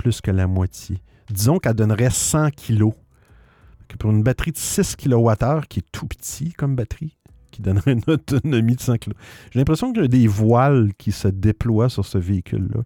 [0.00, 1.02] plus que la moitié.
[1.28, 2.92] Disons qu'elle donnerait 100 kg.
[3.98, 7.18] Pour une batterie de 6 kWh, qui est tout petit comme batterie,
[7.50, 9.12] qui donnerait une autonomie de 100 kg.
[9.50, 12.82] J'ai l'impression qu'il y a des voiles qui se déploient sur ce véhicule-là.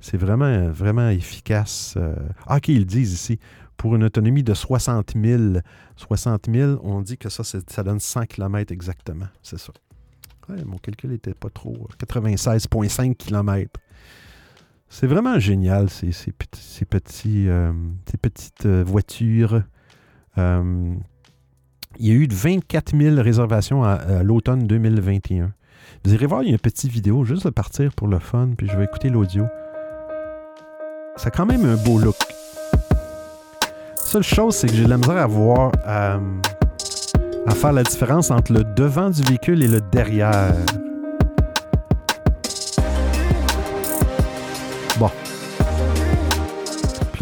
[0.00, 1.94] C'est vraiment, vraiment efficace.
[1.96, 2.14] Euh,
[2.46, 3.38] Ah, OK, ils disent ici.
[3.76, 5.54] Pour une autonomie de 60 000,
[5.96, 9.26] 60 000 on dit que ça, ça donne 100 km exactement.
[9.42, 9.72] C'est ça.
[10.66, 11.88] Mon calcul n'était pas trop.
[11.98, 13.80] 96,5 km.
[14.88, 17.72] C'est vraiment génial, ces, ces petits, ces, euh,
[18.10, 19.62] ces petites euh, voitures.
[20.36, 20.94] Euh,
[21.98, 25.52] il y a eu 24 000 réservations à, l'automne 2021.
[26.04, 28.50] Vous irez voir, il y a une petite vidéo, juste de partir pour le fun,
[28.56, 29.46] puis je vais écouter l'audio.
[31.16, 32.16] Ça a quand même un beau look.
[34.04, 36.18] seule chose, c'est que j'ai de la misère à voir, à,
[37.46, 40.54] à faire la différence entre le devant du véhicule et le derrière.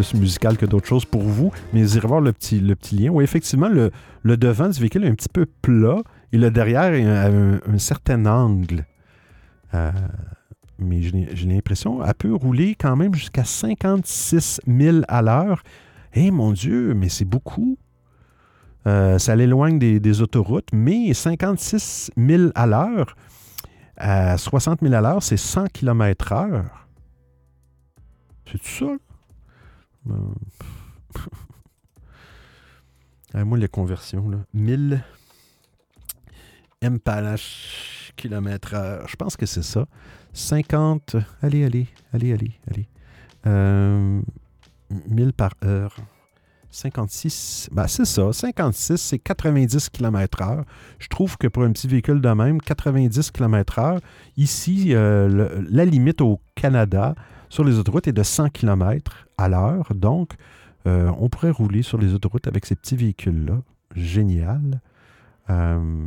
[0.01, 2.97] Plus musical que d'autres choses pour vous, mais vous irez voir le petit, le petit
[2.97, 3.10] lien.
[3.10, 3.90] Oui, effectivement, le,
[4.24, 5.98] devant du véhicule est un petit peu plat
[6.32, 8.86] et le derrière est à un, un certain angle.
[9.74, 9.90] Euh,
[10.78, 15.62] mais j'ai l'impression elle peut rouler quand même jusqu'à 56 000 à l'heure.
[16.14, 17.77] Eh mon Dieu, mais c'est beaucoup.
[18.86, 23.16] Euh, ça l'éloigne des, des autoroutes, mais 56 000 à l'heure,
[23.98, 26.89] à 60 000 à l'heure, c'est 100 km heure.
[28.51, 29.10] C'est tout ça?
[30.09, 30.12] Euh,
[33.35, 34.39] ah, moi, les conversions, là.
[34.55, 35.02] 1000
[36.82, 39.09] mph km heure.
[39.09, 39.86] Je pense que c'est ça.
[40.32, 41.16] 50.
[41.43, 42.89] Allez, allez, allez, allez, allez.
[43.47, 44.20] Euh,
[45.09, 45.97] 1000 par heure.
[46.70, 47.68] 56.
[47.72, 48.32] Ben, c'est ça.
[48.32, 50.64] 56, c'est 90 km/h.
[50.98, 54.01] Je trouve que pour un petit véhicule de même, 90 km/h,
[54.36, 57.14] ici, euh, la limite au Canada
[57.51, 59.93] sur les autoroutes est de 100 km à l'heure.
[59.94, 60.32] Donc,
[60.86, 63.60] euh, on pourrait rouler sur les autoroutes avec ces petits véhicules-là.
[63.94, 64.81] Génial.
[65.51, 66.06] Euh,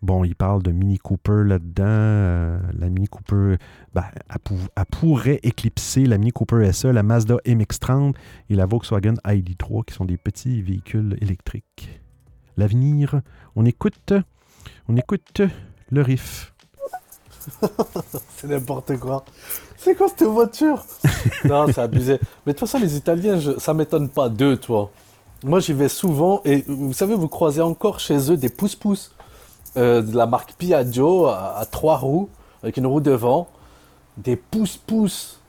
[0.00, 1.84] Bon, il parle de Mini Cooper là-dedans.
[1.86, 3.56] Euh, la Mini Cooper,
[3.94, 8.16] ben, elle, pou- elle pourrait éclipser la Mini Cooper SE, la Mazda MX-30
[8.50, 12.00] et la Volkswagen ID3, qui sont des petits véhicules électriques.
[12.56, 13.20] L'avenir,
[13.54, 14.12] on écoute,
[14.88, 15.40] on écoute
[15.90, 16.51] le riff.
[18.36, 19.24] C'est n'importe quoi.
[19.76, 20.84] C'est quoi cette voiture?
[21.44, 22.18] Non, c'est abusé.
[22.46, 24.90] Mais de toute façon, les Italiens, je- ça m'étonne pas d'eux, toi.
[25.44, 29.12] Moi, j'y vais souvent et vous savez, vous croisez encore chez eux des pousse-pousse
[29.76, 32.28] euh, de la marque Piaggio à, à trois roues,
[32.62, 33.48] avec une roue devant.
[34.16, 35.40] Des pousse-pousse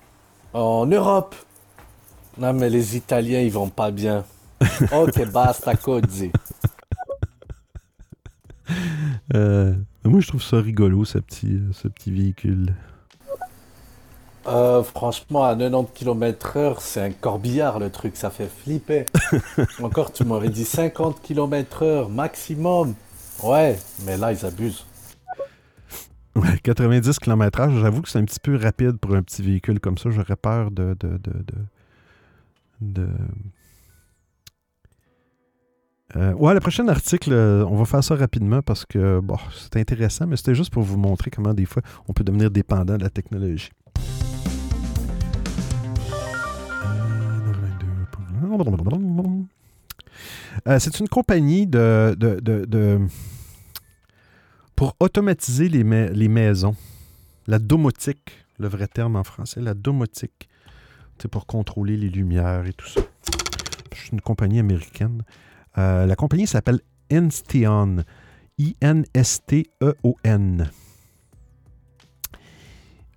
[0.54, 1.36] en Europe.
[2.40, 4.24] Non, mais les Italiens, ils vont pas bien.
[4.92, 6.32] Ok, basta così.
[9.36, 9.74] Euh,
[10.10, 12.74] moi, je trouve ça rigolo, ce petit, ce petit véhicule.
[14.46, 19.06] Euh, franchement, à 90 km/h, c'est un corbillard le truc, ça fait flipper.
[19.82, 22.94] Encore, tu m'aurais dit 50 km/h maximum.
[23.42, 24.86] Ouais, mais là, ils abusent.
[26.36, 29.98] Ouais, 90 km/h, j'avoue que c'est un petit peu rapide pour un petit véhicule comme
[29.98, 30.10] ça.
[30.10, 30.96] J'aurais peur de.
[31.00, 31.56] de, de, de,
[32.82, 33.08] de-
[36.16, 39.78] Euh, ouais, le prochain article, euh, on va faire ça rapidement parce que bon, c'est
[39.78, 43.04] intéressant, mais c'était juste pour vous montrer comment des fois on peut devenir dépendant de
[43.04, 43.72] la technologie.
[50.68, 53.00] Euh, c'est une compagnie de, de- de- de-
[54.76, 56.76] pour automatiser les, les maisons.
[57.48, 60.48] La domotique, le vrai terme en français, la domotique.
[61.20, 63.02] C'est pour contrôler les lumières et tout ça.
[63.96, 65.24] C'est une compagnie américaine.
[65.78, 66.80] Euh, la compagnie s'appelle
[67.12, 68.04] Insteon.
[68.58, 69.10] I-N-S-T-E-O-N.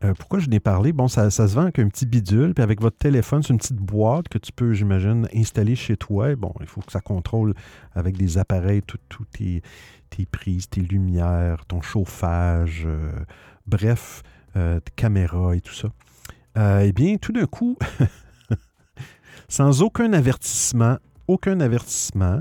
[0.04, 0.92] Euh, pourquoi je n'ai parlé?
[0.92, 3.76] Bon, ça, se vend avec un petit bidule, puis avec votre téléphone, c'est une petite
[3.76, 6.34] boîte que tu peux, j'imagine, installer chez toi.
[6.36, 7.54] Bon, il faut que ça contrôle
[7.94, 8.98] avec des appareils tous
[9.30, 9.62] tes,
[10.30, 13.12] prises, tes lumières, ton chauffage, euh,
[13.66, 14.22] bref,
[14.54, 15.88] tes caméras et tout ça.
[16.82, 17.76] Eh bien, tout d'un coup,
[19.48, 20.96] sans aucun avertissement,
[21.28, 22.40] aucun avertissement,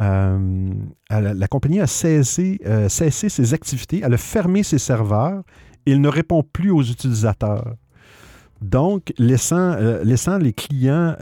[0.00, 0.70] euh,
[1.10, 5.42] elle- la compagnie a cessé, euh, cessé ses activités, elle a fermé ses serveurs
[5.86, 7.74] et il ne répond plus aux utilisateurs.
[8.62, 11.14] Donc, laissant, euh, laissant les clients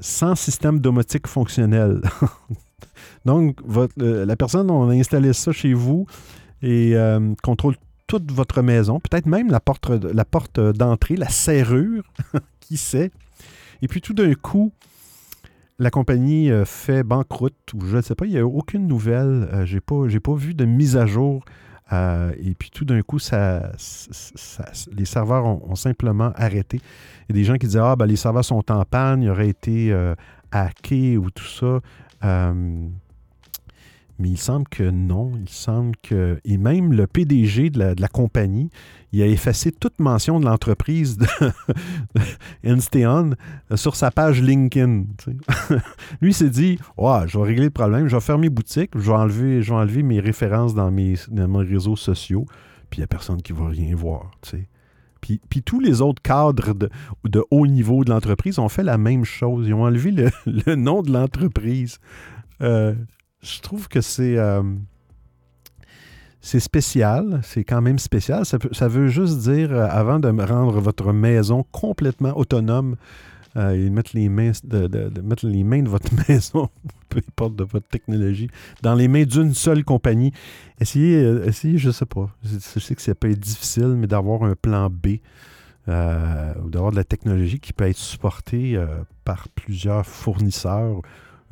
[0.00, 2.00] sans système domotique fonctionnel.
[3.24, 6.06] Donc, votre- la personne, on a installé ça chez vous
[6.62, 6.94] et
[7.42, 7.76] contrôle
[8.08, 12.02] toute votre maison, peut-être même la porte, la porte d'entrée, la serrure,
[12.60, 13.10] qui sait?
[13.82, 14.72] Et puis tout d'un coup,
[15.78, 19.48] la compagnie euh, fait banqueroute, ou je ne sais pas, il n'y a aucune nouvelle,
[19.52, 21.44] euh, j'ai pas, j'ai pas vu de mise à jour.
[21.92, 23.72] euh, et puis tout d'un coup, ça,
[24.96, 26.80] les serveurs ont, simplement arrêté.
[27.28, 29.30] Il y a des gens qui disaient Ah, ben, les serveurs sont en panne, ils
[29.30, 30.14] auraient été euh,
[30.50, 31.80] hackés ou tout ça.
[34.18, 35.32] Mais il semble que non.
[35.40, 36.40] Il semble que.
[36.44, 38.70] Et même le PDG de la, compagnie,
[39.12, 41.26] il a effacé toute mention de l'entreprise de
[42.64, 43.34] Insteon
[43.70, 45.04] euh, sur sa page LinkedIn.
[46.20, 49.16] Lui s'est dit Ouais, je vais régler le problème, je vais fermer boutique, je vais
[49.16, 51.14] enlever, je vais enlever mes références dans mes,
[51.56, 52.46] réseaux sociaux,
[52.88, 54.30] puis il n'y a personne qui va rien voir.
[55.20, 59.66] Puis, tous les autres cadres de, haut niveau de l'entreprise ont fait la même chose.
[59.66, 61.98] Ils ont enlevé le, le nom de l'entreprise.
[62.62, 62.94] Euh,
[63.46, 64.36] je trouve que c'est.
[64.36, 64.62] euh,
[66.40, 68.44] c'est spécial, c'est quand même spécial.
[68.44, 72.96] Ça, veut juste dire, euh, avant de rendre votre maison complètement autonome,
[73.56, 76.68] euh, et mettre les, mains de, mettre les mains de votre maison,
[77.08, 78.48] peu importe de votre technologie,
[78.82, 80.32] dans les mains d'une seule compagnie.
[80.78, 82.30] Essayez, essayez je sais pas.
[82.44, 85.18] Je, sais que ça peut être difficile, mais d'avoir un plan B
[85.88, 88.78] ou d'avoir de la technologie qui peut être supportée
[89.24, 91.00] par plusieurs fournisseurs,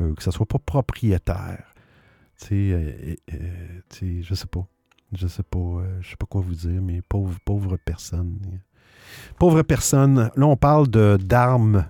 [0.00, 1.73] euh, que ça soit pas propriétaire.
[2.52, 3.38] Euh, euh,
[3.88, 4.66] tu sais, je sais pas.
[5.12, 8.38] Je sais pas, euh, je sais pas quoi vous dire, mais pauvre, pauvre personne.
[9.38, 10.30] Pauvre personne.
[10.34, 11.86] Là, on parle d'armes.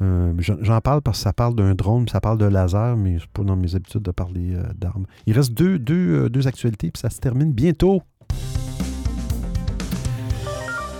[0.00, 3.42] J'en parle parce que ça parle d'un drone, ça parle de laser, mais c'est pas
[3.42, 5.06] dans mes habitudes de parler d'armes.
[5.26, 8.02] Il reste deux, deux, deux actualités, puis ça se termine bientôt.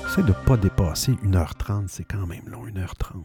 [0.09, 3.23] J'essaie de pas dépasser 1h30, c'est quand même long, 1h30.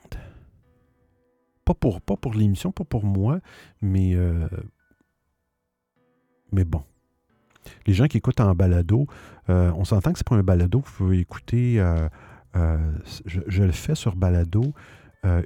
[1.64, 3.40] Pas pour, pas pour l'émission, pas pour moi,
[3.82, 4.18] mais,
[6.52, 6.84] mais bon.
[7.86, 9.08] Les gens qui écoutent en balado,
[9.50, 10.80] euh, on s'entend que c'est pas un balado.
[10.80, 12.08] Vous pouvez écouter, euh,
[12.56, 12.78] euh,
[13.26, 14.74] je, le fais sur balado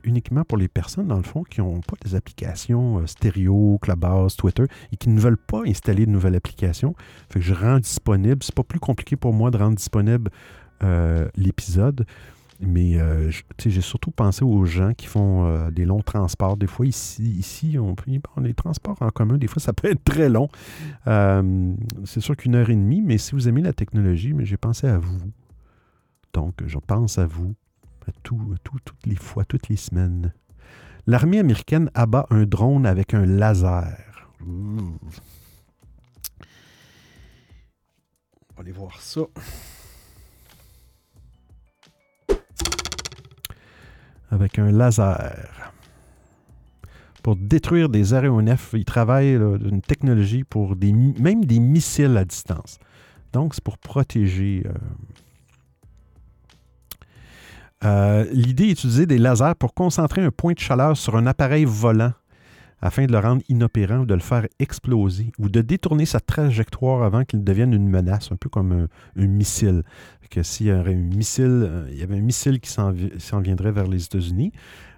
[0.05, 4.63] uniquement pour les personnes, dans le fond, qui n'ont pas des applications stéréo, Clubhouse, Twitter,
[4.93, 6.95] et qui ne veulent pas installer de nouvelles applications.
[7.29, 8.41] Fait que je rends disponible.
[8.41, 10.31] C'est pas plus compliqué pour moi de rendre disponible
[11.35, 12.05] l'épisode.
[12.61, 13.29] Mais euh,
[13.65, 16.55] j'ai surtout pensé aux gens qui font euh, des longs transports.
[16.55, 20.03] Des fois, ici, ici on bon, les transports en commun, des fois, ça peut être
[20.03, 20.47] très long.
[21.07, 21.73] Euh,
[22.05, 24.87] c'est sûr qu'une heure et demie, mais si vous aimez la technologie, mais j'ai pensé
[24.87, 25.19] à vous.
[26.33, 27.55] Donc, je pense à vous
[28.07, 30.31] à tout- tout- toutes les fois, toutes les semaines.
[31.07, 33.97] L'armée américaine abat un drone avec un laser.
[34.41, 34.93] On
[38.55, 39.21] va aller voir ça.
[44.31, 45.71] Avec un laser.
[47.23, 52.25] Pour détruire des aéronefs, ils travaillent là, d'une technologie pour des, même des missiles à
[52.25, 52.77] distance.
[53.33, 54.63] Donc, c'est pour protéger.
[54.65, 54.73] euh,
[57.83, 61.65] euh, L'idée est d'utiliser des lasers pour concentrer un point de chaleur sur un appareil
[61.65, 62.13] volant
[62.81, 67.03] afin de le rendre inopérant ou de le faire exploser ou de détourner sa trajectoire
[67.03, 68.87] avant qu'il devienne une menace, un peu comme
[69.17, 69.83] un, missile.
[70.29, 73.39] Que s'il y un missile, euh, il y avait un missile qui s'en vi- s'en
[73.39, 74.51] viendrait vers les États-Unis,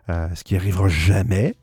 [0.10, 1.56] euh, ce qui arrivera jamais,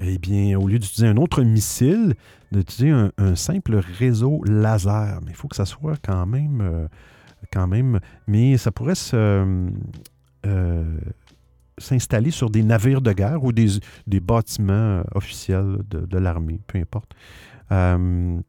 [0.00, 2.14] eh bien, au lieu d'utiliser un autre missile,
[2.52, 5.20] d'utiliser un, un simple réseau laser.
[5.24, 6.86] Mais il faut que ça soit quand même, euh,
[7.50, 9.68] quand même, mais ça pourrait se,
[11.78, 13.68] s'installer sur des navires de guerre ou des,
[14.06, 17.14] des bâtiments euh, officiels de, de l'armée, peu importe.
[17.72, 18.40] Euh,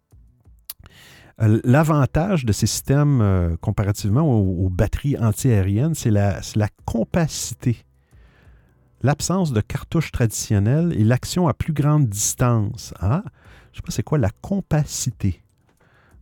[1.41, 7.77] L'avantage de ces systèmes euh, comparativement aux, aux batteries antiaériennes, c'est la, la compacité.
[9.03, 12.93] L'absence de cartouches traditionnelles et l'action à plus grande distance.
[12.99, 13.23] Ah,
[13.71, 15.41] je sais pas c'est quoi la compacité.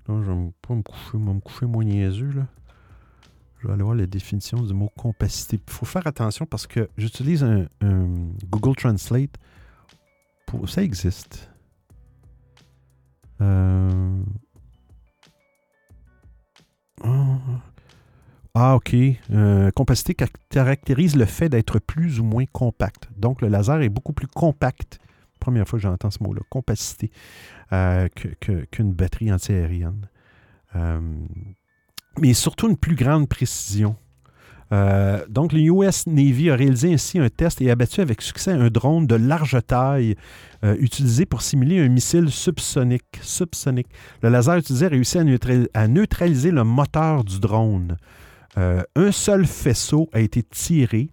[0.07, 2.45] Là, je vais pas me coucher, je me coucher moins niaiseux, là.
[3.59, 5.59] Je vais aller voir la définition du mot compacité.
[5.65, 7.65] Il faut faire attention parce que j'utilise un,
[8.49, 9.35] Google Translate.
[10.67, 11.49] Ça existe.
[13.41, 14.19] Euh,
[17.03, 17.37] ah.
[18.53, 18.95] Ah, OK.
[19.31, 23.09] Euh, compacité ca- caractérise le fait d'être plus ou moins compact.
[23.17, 24.99] Donc, le laser est beaucoup plus compact.
[25.39, 27.11] Première fois que j'entends ce mot-là, compacité,
[27.71, 28.07] euh,
[28.71, 30.07] qu'une batterie antiaérienne.
[32.19, 33.95] Mais surtout une plus grande précision.
[34.73, 38.69] Euh, donc, le US Navy a réalisé ainsi un test et abattu avec succès un
[38.69, 40.15] drone de large taille
[40.63, 43.05] euh, utilisé pour simuler un missile subsonique.
[43.21, 43.87] subsonique.
[44.21, 47.97] Le laser utilisé a réussi à, neutral- à neutraliser le moteur du drone.
[48.57, 51.09] Euh, un seul faisceau a été tiré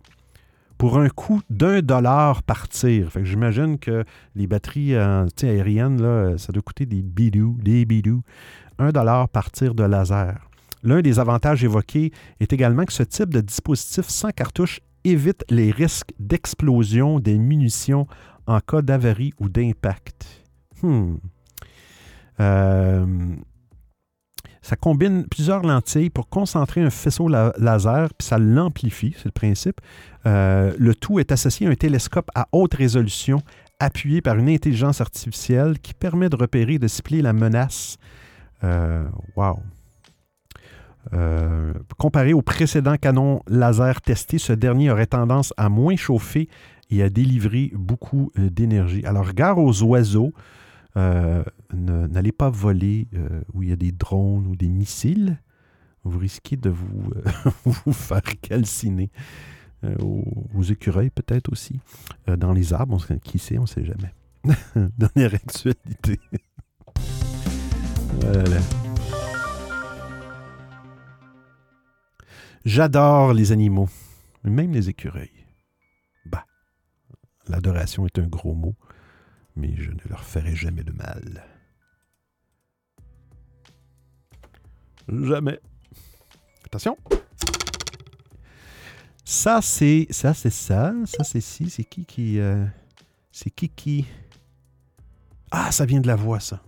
[0.79, 3.11] pour un coût d'un dollar par tir.
[3.23, 4.05] J'imagine que
[4.35, 8.23] les batteries aériennes, là, ça doit coûter des bidous, des bidous.
[8.79, 10.37] Un dollar par tir de laser.
[10.85, 15.71] L'un des avantages évoqués est également que ce type de dispositif sans cartouche évite les
[15.71, 18.07] risques d'explosion des munitions
[18.47, 20.27] en cas d'avarie ou d'impact.
[20.83, 21.17] Hmm.
[22.41, 23.37] Euh,
[24.61, 29.31] ça combine plusieurs lentilles pour concentrer un faisceau la- laser, puis ça l'amplifie, c'est le
[29.31, 29.81] principe.
[30.27, 33.41] Euh, le tout est associé à un télescope à haute résolution
[33.79, 37.99] appuyé par une intelligence artificielle qui permet de repérer et de cibler la menace.
[38.63, 39.07] Euh,
[39.37, 39.59] wow.
[41.13, 46.49] Euh, comparé au précédent canon laser testé, ce dernier aurait tendance à moins chauffer
[46.91, 49.05] et à délivrer beaucoup euh, d'énergie.
[49.05, 50.33] Alors, gare aux oiseaux,
[50.97, 53.09] euh, n'allez pas voler
[53.53, 55.39] où il y a des drones ou des missiles.
[56.05, 57.11] Vous risquez de vous,
[57.65, 59.11] vous faire calciner.
[60.01, 61.79] Aux, écureuils peut-être aussi.
[62.27, 64.15] Dans les arbres, on qui sait, on ne sait jamais.
[64.99, 66.19] Dernière actualité.
[68.21, 68.61] Voilà.
[72.65, 73.89] J'adore les animaux,
[74.43, 75.45] même les écureuils.
[76.25, 76.47] Bah,
[77.49, 78.75] L'adoration est un gros mot,
[79.55, 81.45] mais je ne leur ferai jamais de mal.
[85.09, 85.61] Jamais.
[86.65, 86.97] Attention.
[89.27, 90.95] Ça, c'est ça, c'est ça.
[91.05, 91.69] Ça, c'est si.
[91.69, 92.39] C'est qui qui.
[92.39, 92.65] euh,
[93.31, 94.07] c'est qui qui?
[95.51, 96.63] Ah, ça vient de la voix, ça.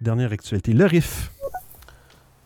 [0.00, 0.72] Dernière actualité.
[0.72, 1.30] Le riff.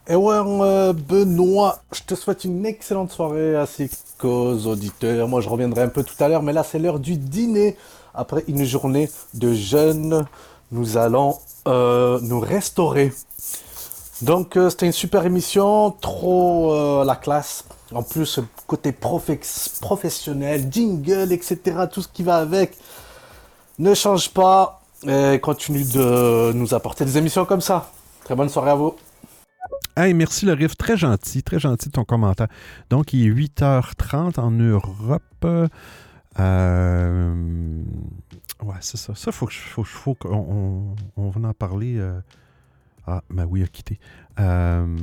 [0.07, 5.29] Et ouais, euh, Benoît, je te souhaite une excellente soirée ainsi qu'aux auditeurs.
[5.29, 7.79] Moi, je reviendrai un peu tout à l'heure, mais là, c'est l'heure du dîner.
[8.15, 10.27] Après une journée de jeûne,
[10.73, 13.15] nous allons euh, nous restaurer.
[14.21, 17.65] Donc, euh, c'était une super émission, trop la classe.
[17.95, 21.59] En plus, côté professionnel, jingle, etc.,
[21.91, 22.77] tout ce qui va avec.
[23.79, 27.91] Ne change pas et continue de nous apporter des émissions comme ça.
[28.25, 28.95] Très bonne soirée à vous.
[29.97, 30.77] Hey, merci le riff.
[30.77, 32.49] Très gentil, très gentil de ton commentaire.
[32.91, 35.47] Donc, il est 8h30 en Europe.
[36.41, 37.83] Euh,
[38.63, 39.15] ouais, c'est ça.
[39.15, 41.97] Ça, faut faut, qu'on on, va en parler.
[41.99, 42.21] euh.
[43.07, 44.01] Ah, ben oui, a quitté.
[44.41, 44.97] Euh,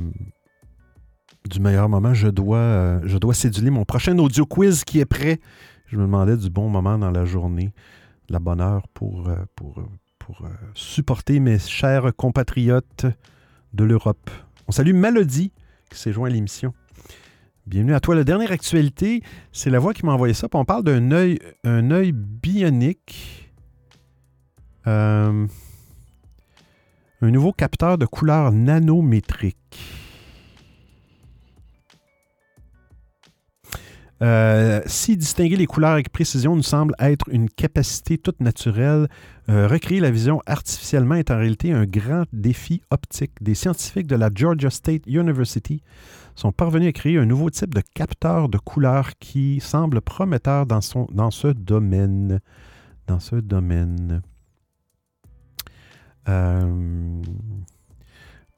[1.48, 5.40] du meilleur moment, je dois, je dois céduler mon prochain audio quiz qui est prêt.
[5.86, 7.72] Je me demandais du bon moment dans la journée,
[8.28, 9.82] de la bonne heure pour, pour,
[10.18, 10.42] pour
[10.74, 13.06] supporter mes chers compatriotes
[13.72, 14.30] de l'Europe.
[14.68, 15.52] On salue Melody
[15.90, 16.72] qui s'est joint à l'émission.
[17.66, 18.14] Bienvenue à toi.
[18.14, 19.22] La dernière actualité,
[19.52, 20.48] c'est la voix qui m'a envoyé ça.
[20.52, 23.50] on parle d'un œil, un œil bionique.
[24.86, 25.46] Euh,
[27.20, 29.56] un nouveau capteur de couleur nanométrique.
[34.22, 39.08] Euh, si distinguer les couleurs avec précision nous semble être une capacité toute naturelle,
[39.48, 43.32] euh, recréer la vision artificiellement est en réalité un grand défi optique.
[43.40, 45.82] Des scientifiques de la Georgia State University
[46.34, 50.80] sont parvenus à créer un nouveau type de capteur de couleurs qui semble prometteur dans,
[50.80, 52.40] son, dans ce domaine.
[53.08, 54.22] Dans ce domaine.
[56.28, 57.22] Euh,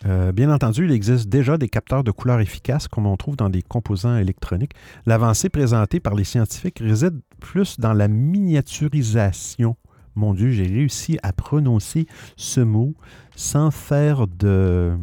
[0.07, 3.49] euh, bien entendu, il existe déjà des capteurs de couleurs efficaces comme on trouve dans
[3.49, 4.75] des composants électroniques.
[5.07, 9.77] L'avancée présentée par les scientifiques réside plus dans la miniaturisation.
[10.17, 12.95] Mon Dieu, j'ai réussi à prononcer ce mot
[13.37, 14.97] sans faire de...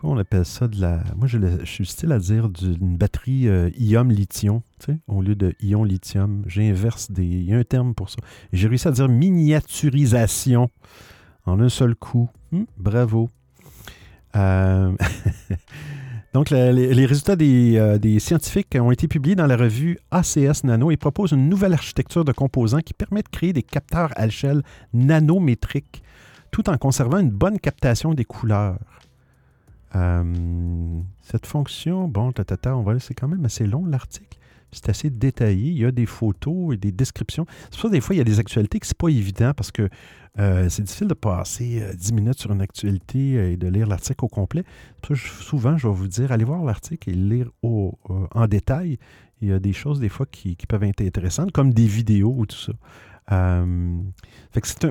[0.00, 1.02] Comment on appelle ça de la...
[1.16, 5.54] Moi, je, suis style à dire d'une batterie euh, ion-lithium, tu sais, au lieu de
[5.60, 6.44] ion-lithium.
[6.46, 7.24] J'inverse des...
[7.24, 8.18] Il y a un terme pour ça.
[8.52, 10.70] J'ai réussi à dire miniaturisation
[11.46, 12.28] en un seul coup.
[12.52, 13.30] Hum, bravo.
[14.36, 14.92] Euh,
[16.38, 20.92] Donc, les, résultats des, euh, des scientifiques ont été publiés dans la revue ACS Nano
[20.92, 24.62] et proposent une nouvelle architecture de composants qui permet de créer des capteurs à échelle
[24.94, 26.00] nanométrique
[26.52, 28.78] tout en conservant une bonne captation des couleurs.
[29.96, 30.22] Euh,
[31.22, 34.38] cette fonction, bon, tatata, on va c'est quand même assez long l'article.
[34.70, 35.72] C'est assez détaillé.
[35.72, 37.46] Il y a des photos et des descriptions.
[37.64, 39.72] C'est pour ça des fois, il y a des actualités que c'est pas évident parce
[39.72, 39.88] que
[40.38, 43.88] euh, c'est difficile de passer euh, 10 minutes sur une actualité euh, et de lire
[43.88, 44.62] l'article au complet.
[45.14, 47.90] Souvent, je vais vous dire, allez voir l'article et le lire euh,
[48.32, 48.98] en détail.
[49.40, 52.46] Il y a des choses, des fois, qui, peuvent être intéressantes, comme des vidéos ou
[52.46, 52.72] tout ça.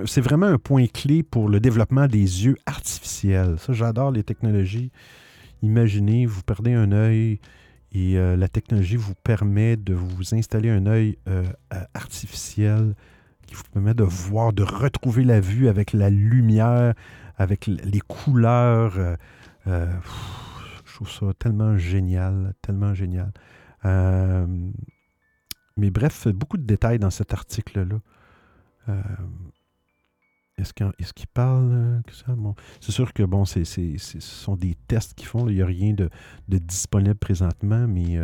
[0.06, 3.58] C'est vraiment un point clé pour le développement des yeux artificiels.
[3.58, 4.92] Ça, j'adore les technologies.
[5.64, 7.40] Imaginez, vous perdez un œil
[7.94, 11.18] et la technologie vous permet de vous installer un œil
[11.96, 12.94] artificiel
[13.48, 16.94] qui vous permet de voir, de retrouver la vue avec la lumière,
[17.38, 18.98] avec les couleurs.
[18.98, 19.16] euh,
[19.68, 19.92] euh,
[20.86, 23.32] je trouve ça tellement génial, tellement génial.
[23.86, 24.46] Euh,
[25.78, 28.00] mais bref, beaucoup de détails dans cet article-là.
[30.58, 30.74] Est-ce
[31.14, 32.02] qu'il parle
[32.82, 33.64] c'est sûr que bon, ce
[34.20, 35.48] sont des tests qu'ils font.
[35.48, 36.10] Il n'y a rien de,
[36.48, 38.18] de disponible présentement, mais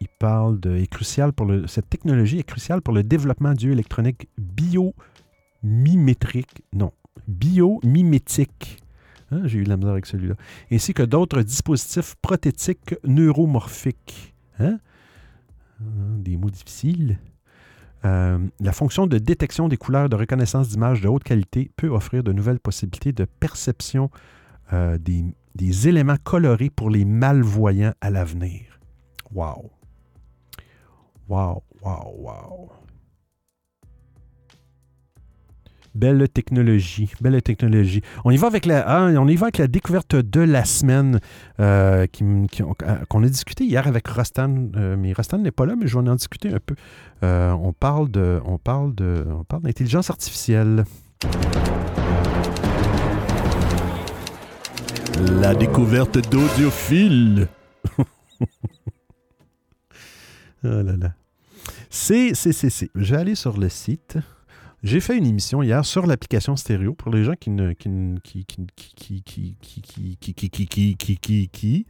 [0.00, 0.76] il parle de.
[0.76, 6.62] Est crucial pour le, cette technologie est cruciale pour le développement d'yeux électroniques biomimétriques.
[6.72, 6.92] Non,
[7.26, 8.82] biomimétiques.
[9.30, 10.34] Hein, J'ai eu de la misère avec celui-là.
[10.72, 14.34] Ainsi que d'autres dispositifs prothétiques neuromorphiques.
[14.58, 14.78] Hein?
[15.80, 17.18] Hein, Des mots difficiles.
[18.04, 22.22] Euh, la fonction de détection des couleurs de reconnaissance d'images de haute qualité peut offrir
[22.22, 24.10] de nouvelles possibilités de perception
[24.72, 25.24] euh, des,
[25.56, 28.78] des éléments colorés pour les malvoyants à l'avenir.
[29.32, 29.70] Wow.
[31.28, 32.70] Wow, wow, wow.
[35.94, 38.02] Belle technologie, belle technologie.
[38.24, 41.18] On y va avec la, ah, on y va avec la découverte de la semaine
[41.60, 44.68] euh, qui- euh, qu'on a discuté hier avec Rostan.
[44.76, 46.76] euh, mais Rostan n'est pas là, mais je vais en discuter un peu.
[47.24, 50.84] Euh, on parle de, on parle de, on parle d'intelligence artificielle.
[55.40, 57.48] La découverte d'audiophile.
[60.68, 61.14] Oh là.
[61.90, 62.90] C'est, c'est, c'est, c'est.
[62.94, 64.18] Je vais aller sur le site.
[64.84, 67.90] J'ai fait une émission hier sur l'application stéréo pour les gens qui ne qui
[68.22, 68.46] qui qui
[71.50, 71.86] qui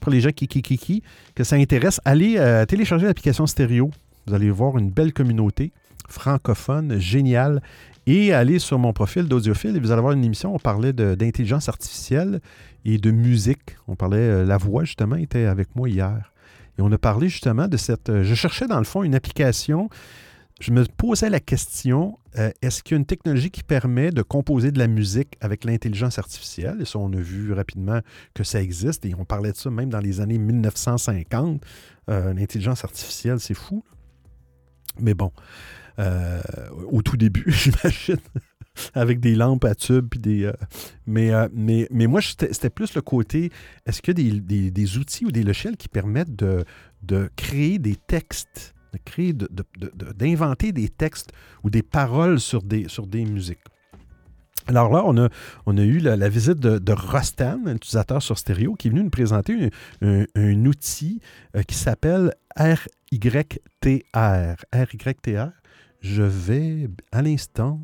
[0.00, 1.02] pour les gens qui qui qui qui
[1.36, 3.90] que ça intéresse, allez télécharger l'application stéréo.
[4.26, 5.72] Vous allez voir une belle communauté
[6.08, 7.62] francophone géniale
[8.06, 10.52] et allez sur mon profil d'audiophile et vous allez voir une émission.
[10.52, 12.40] On parlait d'intelligence artificielle
[12.84, 13.76] et de musique.
[13.86, 16.32] On parlait la voix justement était avec moi hier
[16.80, 19.88] et on a parlé justement de cette je cherchais dans le fond une application
[20.60, 24.20] je me posais la question, euh, est-ce qu'il y a une technologie qui permet de
[24.20, 26.76] composer de la musique avec l'intelligence artificielle?
[26.82, 28.00] Et ça, on a vu rapidement
[28.34, 31.62] que ça existe, et on parlait de ça même dans les années 1950.
[32.10, 33.82] Euh, l'intelligence artificielle, c'est fou.
[34.98, 35.32] Mais bon,
[35.98, 36.42] euh,
[36.90, 38.18] au tout début, j'imagine,
[38.94, 40.50] avec des lampes à tubes, des...
[41.06, 43.50] mais, mais, mais moi, c'était plus le côté,
[43.86, 46.64] est-ce qu'il y a des, des, outils ou des logiciels qui permettent de,
[47.02, 51.30] de créer des textes de créer, d'inventer des textes
[51.62, 53.58] ou des paroles sur des, sur des musiques?
[54.66, 55.28] Alors là, on a,
[55.66, 59.10] on a eu la, visite de, Rostan, un utilisateur sur stéréo, qui est venu nous
[59.10, 59.70] présenter
[60.02, 61.20] un, outil
[61.56, 64.56] euh, qui s'appelle RYTR.
[64.72, 65.50] RYTR.
[66.00, 67.80] Je vais à l'instant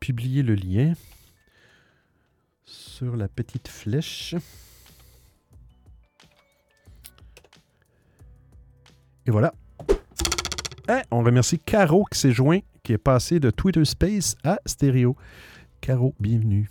[0.00, 0.94] publier le lien
[2.64, 4.34] sur la petite flèche.
[9.26, 9.52] Et voilà,
[10.88, 11.02] Hein?
[11.10, 15.16] on remercie Caro qui s'est joint, qui est passé de Twitter Space à Stéréo.
[15.80, 16.70] Caro, bienvenue.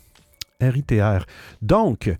[0.61, 1.25] RITR.
[1.61, 2.15] Donc,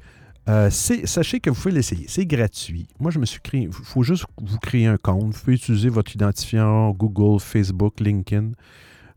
[0.49, 2.05] euh, sachez que vous pouvez l'essayer.
[2.09, 2.87] C'est gratuit.
[2.99, 3.61] Moi, je me suis créé.
[3.61, 5.33] Il faut juste vous créer un compte.
[5.33, 8.51] Vous pouvez utiliser votre identifiant Google, Facebook, LinkedIn.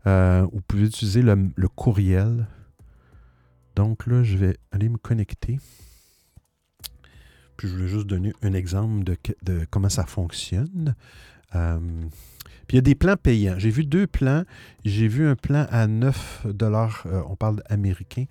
[0.07, 2.47] Euh, vous pouvez utiliser le, courriel.
[3.75, 5.59] Donc là, je vais aller me connecter.
[7.57, 10.95] Puis je voulais juste donner un exemple de, comment ça fonctionne.
[11.55, 11.79] Euh,
[12.67, 13.55] puis il y a des plans payants.
[13.57, 14.43] J'ai vu deux plans.
[14.85, 18.25] J'ai vu un plan à 9 dollars, euh, on parle américain,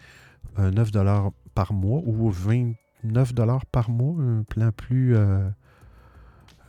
[0.57, 5.17] 9 euh, dollars par mois ou 29 dollars par mois, un plan plus,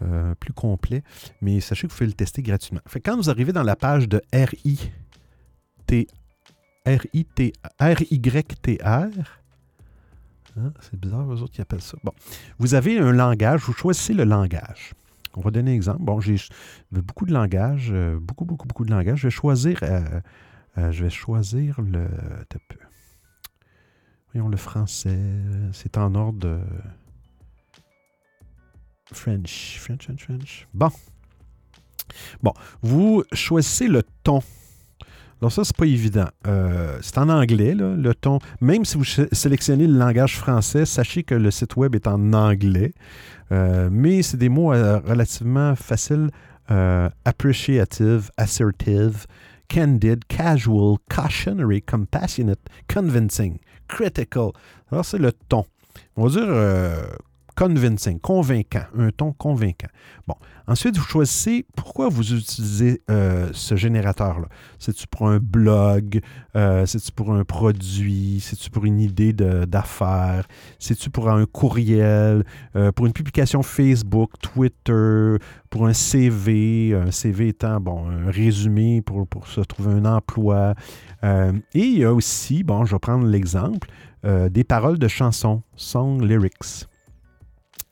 [0.02, 1.04] euh, plus complet.
[1.42, 2.82] Mais sachez que vous pouvez le tester gratuitement.
[2.88, 4.92] Fait quand vous arrivez dans la page de RIT,
[6.86, 8.84] RIT, RYTR,
[10.58, 11.98] hein, c'est bizarre, eux autres qui appellent ça.
[12.04, 12.14] Bon,
[12.58, 14.94] vous avez un langage, vous choisissez le langage.
[15.36, 16.02] On va donner un exemple.
[16.02, 16.38] Bon, j'ai
[16.92, 19.20] beaucoup de langage, euh, beaucoup, beaucoup, beaucoup de langage.
[19.20, 20.22] Je vais choisir, euh,
[20.78, 22.08] je vais choisir le.
[24.34, 25.20] Voyons le français.
[25.74, 26.62] C'est en ordre
[29.12, 29.78] French.
[29.80, 30.68] French, French, French.
[30.74, 30.90] Bon.
[32.42, 34.42] Bon, vous choisissez le ton.
[35.42, 36.28] Alors ça, c'est pas évident.
[37.02, 38.40] c'est en anglais, le ton.
[38.62, 42.94] Même si vous sélectionnez le langage français, sachez que le site web est en anglais.
[43.52, 46.30] Euh, mais c'est des mots euh, relativement faciles.
[46.72, 49.26] Euh, appreciative, assertive,
[49.68, 53.58] candid, casual, cautionary, compassionate, convincing,
[53.88, 54.52] critical.
[54.92, 55.66] Alors, c'est le ton.
[56.16, 57.10] On va dire
[57.60, 59.90] convincing, convaincant, un ton convaincant.
[60.26, 64.48] Bon, ensuite, vous choisissez pourquoi vous utilisez euh, ce générateur-là.
[64.78, 66.22] C'est-tu pour un blog,
[66.56, 70.48] euh, c'est-tu pour un produit, c'est-tu pour une idée d'affaires,
[70.80, 72.46] c'est-tu pour un courriel,
[72.78, 75.36] euh, pour une publication Facebook, Twitter,
[75.70, 80.76] pour un CV, un CV étant, bon, un résumé pour, pour se trouver un emploi.
[81.24, 83.90] et il y a aussi, bon, je vais prendre l'exemple,
[84.24, 86.89] des paroles de chansons, song lyrics.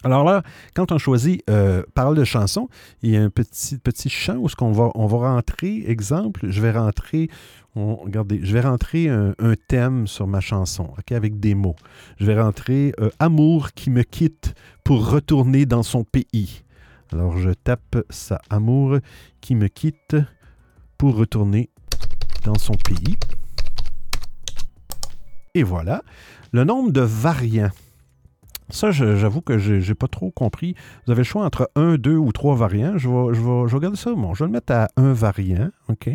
[0.07, 0.41] Alors là,
[0.73, 2.69] quand on choisit euh, parole de chanson,
[3.01, 6.49] il y a un petit, petit champ où ce qu'on va, on va rentrer, exemple,
[6.49, 7.29] je vais rentrer,
[7.75, 9.33] je vais rentrer un,
[9.67, 11.75] thème sur ma chanson, avec des mots.
[12.21, 14.55] Je vais rentrer euh, Amour qui me quitte
[14.85, 16.63] pour retourner dans son pays.
[17.11, 18.99] Alors je tape ça, Amour
[19.41, 20.15] qui me quitte
[20.97, 21.69] pour retourner
[22.45, 23.17] dans son pays.
[25.53, 26.01] Et voilà.
[26.53, 27.71] Le nombre de variants.
[28.69, 30.75] Ça, j'avoue que je n'ai pas trop compris.
[31.05, 32.97] Vous avez le choix entre un, deux ou trois variants.
[32.97, 34.13] Je vais, je je regarder ça.
[34.13, 35.69] Bon, je vais le mettre à un variant.
[35.87, 36.09] OK?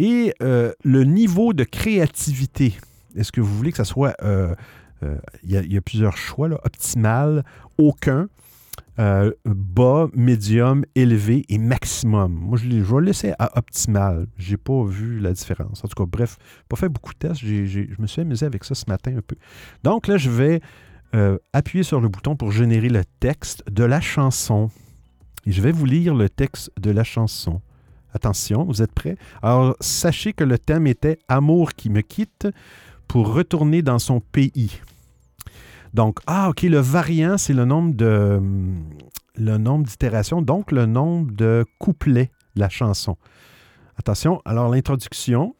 [0.00, 2.74] Et euh, le niveau de créativité.
[3.16, 4.14] Est-ce que vous voulez que ça soit.
[4.22, 4.54] Euh,
[5.04, 6.48] euh, il y, a plusieurs choix.
[6.64, 7.44] Optimal,
[7.78, 8.28] aucun,
[8.96, 12.32] bas, médium, élevé et maximum.
[12.32, 14.26] Moi, je, vais le laisser à optimal.
[14.38, 15.84] Je n'ai pas vu la différence.
[15.84, 16.36] En tout cas, bref,
[16.68, 17.40] pas fait beaucoup de tests.
[17.40, 19.36] je me suis amusé avec ça ce matin un peu.
[19.84, 20.60] Donc là, je vais
[21.14, 24.70] euh, appuyez sur le bouton pour générer le texte de la chanson.
[25.46, 27.60] Et je vais vous lire le texte de la chanson.
[28.12, 29.16] Attention, vous êtes prêts?
[29.42, 32.48] Alors, sachez que le thème était Amour qui me quitte
[33.06, 34.80] pour retourner dans son pays.
[35.94, 38.40] Donc, ah, OK, le variant, c'est le nombre de
[39.38, 43.16] le nombre d'itérations, donc le nombre de couplets la chanson.
[43.96, 45.54] Attention, alors l'introduction.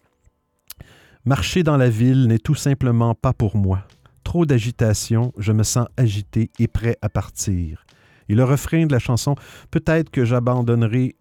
[1.24, 3.84] Marcher dans la ville n'est tout simplement pas pour moi.
[4.28, 7.86] Trop d'agitation, je me sens agité et prêt à partir.
[8.28, 9.36] Et le refrain de la chanson,
[9.70, 11.16] peut-être que j'abandonnerai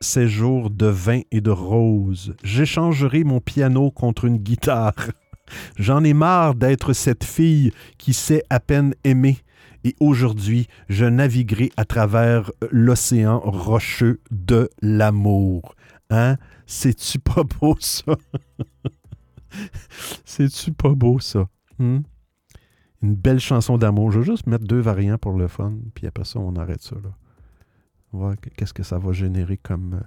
[0.00, 2.34] ces jours de vin et de rose.
[2.42, 4.96] J'échangerai mon piano contre une guitare.
[5.78, 9.38] J'en ai marre d'être cette fille qui sait à peine aimer.
[9.84, 15.76] Et aujourd'hui, je naviguerai à travers l'océan rocheux de l'amour.
[16.10, 16.38] Hein?
[16.66, 18.16] C'est-tu pas beau, ça?
[20.24, 21.46] C'est-tu pas beau, ça?
[21.80, 22.00] Hmm?
[23.02, 24.12] Une belle chanson d'amour.
[24.12, 26.96] Je vais juste mettre deux variants pour le fun, puis après ça, on arrête ça.
[26.96, 27.10] Là.
[28.12, 30.02] On va voir qu'est-ce que ça va générer comme.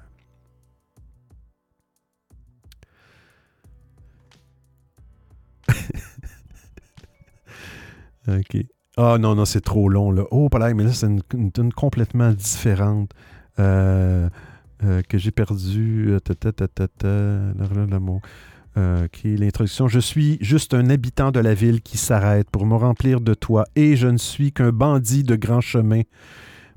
[8.30, 8.66] euh, ok.
[8.98, 10.12] Ah non, non, c'est trop long.
[10.12, 10.26] Là.
[10.30, 13.12] Oh, là, mais là, c'est une, une complètement différente
[13.58, 14.30] euh,
[14.84, 16.20] euh, que j'ai perdue.
[16.24, 17.08] Ta, ta, ta, ta, ta,
[17.90, 18.22] l'amour.
[18.76, 19.88] Euh, qui est l'introduction.
[19.88, 23.66] Je suis juste un habitant de la ville qui s'arrête pour me remplir de toi
[23.76, 26.02] et je ne suis qu'un bandit de grand chemin.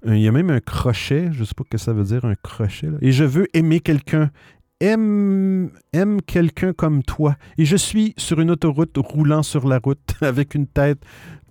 [0.07, 2.05] Euh, Il y a même un crochet, je ne sais pas ce que ça veut
[2.05, 2.89] dire, un crochet.
[2.91, 2.99] là.
[3.01, 4.31] Et je veux aimer quelqu'un.
[4.79, 7.37] Aime, aime quelqu'un comme toi.
[7.57, 10.99] Et je suis sur une autoroute roulant sur la route avec une tête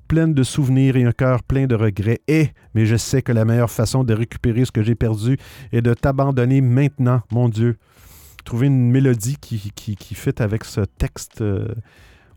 [0.07, 2.19] pleine de souvenirs et un cœur plein de regrets.
[2.27, 5.37] Et, mais je sais que la meilleure façon de récupérer ce que j'ai perdu
[5.71, 7.77] est de t'abandonner maintenant, mon Dieu
[8.45, 11.41] trouver une mélodie qui, qui, qui fit avec ce texte.
[11.41, 11.67] euh,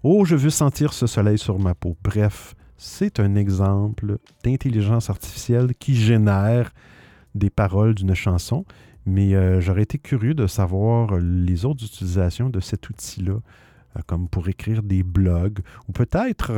[0.02, 1.96] oh, je veux sentir ce soleil sur ma peau.
[2.02, 6.72] Bref, c'est un exemple d'intelligence artificielle qui génère
[7.34, 8.64] des paroles d'une chanson.
[9.06, 13.34] Mais euh, j'aurais été curieux de savoir les autres utilisations de cet outil-là,
[13.96, 16.50] euh, comme pour écrire des blogs, ou peut-être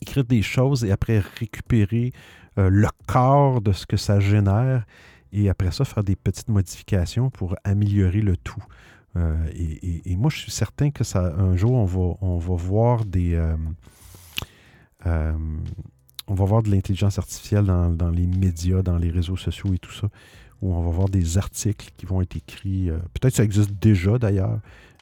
[0.00, 2.12] écrire des choses et après récupérer
[2.56, 4.84] le corps de ce que ça génère
[5.34, 8.62] et après ça, faire des petites modifications pour améliorer le tout.
[9.16, 12.54] Euh, et, et- moi, je suis certain que ça, un jour, on va, on va
[12.56, 13.34] voir des.
[13.34, 13.56] euh,
[15.06, 15.32] euh,
[16.26, 19.78] on va voir de l'intelligence artificielle dans, dans les médias, dans les réseaux sociaux et
[19.78, 20.08] tout ça,
[20.62, 22.88] où on va voir des articles qui vont être écrits.
[23.12, 24.58] Peut-être que ça existe déjà d'ailleurs,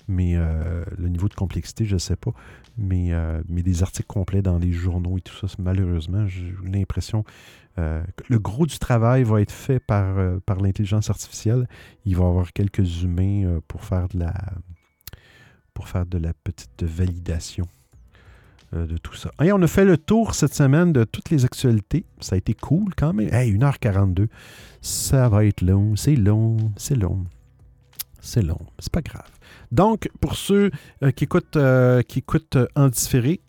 [0.09, 2.33] mais euh, le niveau de complexité, je ne sais pas.
[2.79, 7.24] Mais, euh, mais des articles complets dans les journaux et tout ça, malheureusement, j'ai l'impression
[7.79, 11.69] euh, que le gros du travail va être fait par, par l'intelligence artificielle.
[12.05, 14.35] Il va y avoir quelques humains pour faire de la
[15.74, 17.66] pour faire de la petite validation
[18.73, 19.31] de tout ça.
[19.43, 22.05] Et on a fait le tour cette semaine de toutes les actualités.
[22.20, 23.33] Ça a été cool quand même.
[23.33, 24.29] Hey, 1h42.
[24.83, 27.24] Ça va être long, c'est long, c'est long.
[28.20, 29.31] C'est long, c'est pas grave.
[29.73, 30.70] Donc, pour ceux
[31.03, 32.03] euh, qui écoutent, euh,
[32.57, 33.40] euh, en différé,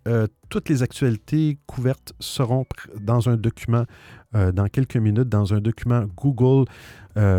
[0.50, 2.66] toutes les actualités couvertes seront
[3.00, 3.84] dans un document
[4.34, 6.66] dans quelques minutes, dans un document Google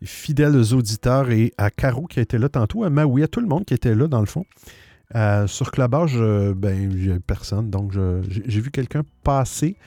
[0.03, 3.65] fidèles auditeurs, et à Caro qui été là tantôt, à Maui, à tout le monde
[3.65, 4.45] qui était là dans le fond.
[5.15, 6.13] Euh, sur Clubhouse,
[6.55, 9.77] ben, a personne, donc j'ai j'ai vu quelqu'un passer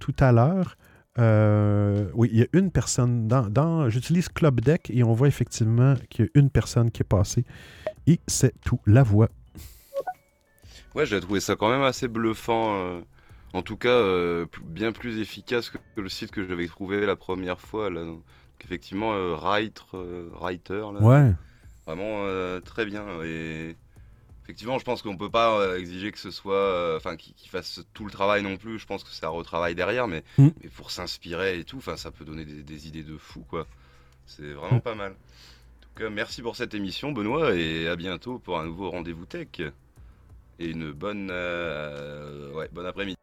[0.00, 0.76] tout à l'heure.
[1.18, 5.26] Euh, oui, il y a une personne dans, dans- J'utilise Club Deck et on voit
[5.26, 7.44] effectivement qu'il y a une personne qui est passée.
[8.06, 8.78] Et c'est tout.
[8.86, 9.28] La voix.
[10.94, 12.76] Ouais, j'ai trouvé ça quand même assez bluffant.
[12.76, 13.00] euh,
[13.52, 17.16] en tout cas, euh, bien plus efficace que, que le site que j'avais trouvé la
[17.16, 17.90] première fois.
[17.90, 18.04] Là.
[18.04, 18.22] Donc,
[18.64, 21.32] effectivement, euh, Writer, euh, Writer, là, Ouais.
[21.86, 22.26] vraiment
[22.64, 23.04] très bien.
[23.24, 23.74] Et
[24.44, 28.10] effectivement, je pense qu'on peut pas exiger que ce soit, enfin, qu'il fasse tout le
[28.10, 28.78] travail non plus.
[28.78, 30.48] Je pense que c'est un retravail derrière, mais, Mm.
[30.62, 33.66] mais pour s'inspirer et tout, enfin, ça peut donner des, des idées de fou, quoi.
[34.26, 35.12] C'est vraiment pas mal.
[35.12, 39.24] En tout cas, merci pour cette émission, Benoît, et à bientôt pour un nouveau rendez-vous
[39.24, 39.48] tech.
[40.60, 42.52] Et une bonne, euh,
[42.88, 43.16] après-midi.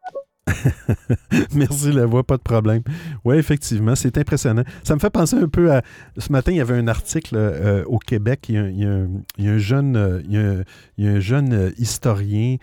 [1.53, 2.81] Merci la voix, pas de problème.
[3.25, 4.63] Oui, effectivement, c'est impressionnant.
[4.83, 5.81] Ça me fait penser un peu à.
[6.17, 8.45] Ce matin, il y avait un article euh, au Québec.
[8.47, 12.57] Il y a, un, jeune, euh, historien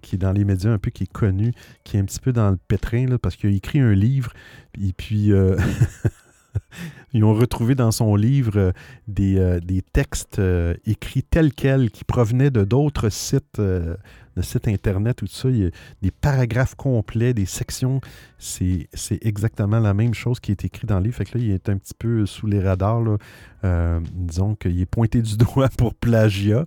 [0.00, 1.52] qui est dans les médias un peu, qui est connu,
[1.82, 4.32] qui est un petit peu dans le pétrin, là, parce qu'il a écrit un livre.
[4.80, 5.32] Et puis.
[7.12, 8.72] Ils ont retrouvé dans son livre euh,
[9.08, 13.96] des, euh, des textes euh, écrits tels quels qui provenaient de d'autres sites, de
[14.42, 15.48] sites Internet ou tout ça.
[15.48, 15.70] Il y a
[16.02, 18.00] des paragraphes complets, des sections.
[18.38, 18.88] C'est
[19.22, 21.16] exactement la même chose qui est écrit dans le livre.
[21.16, 23.00] Fait que là, il est un petit peu sous les radars.
[23.00, 24.00] là.
[24.12, 26.66] Disons qu'il est pointé du doigt pour plagiat.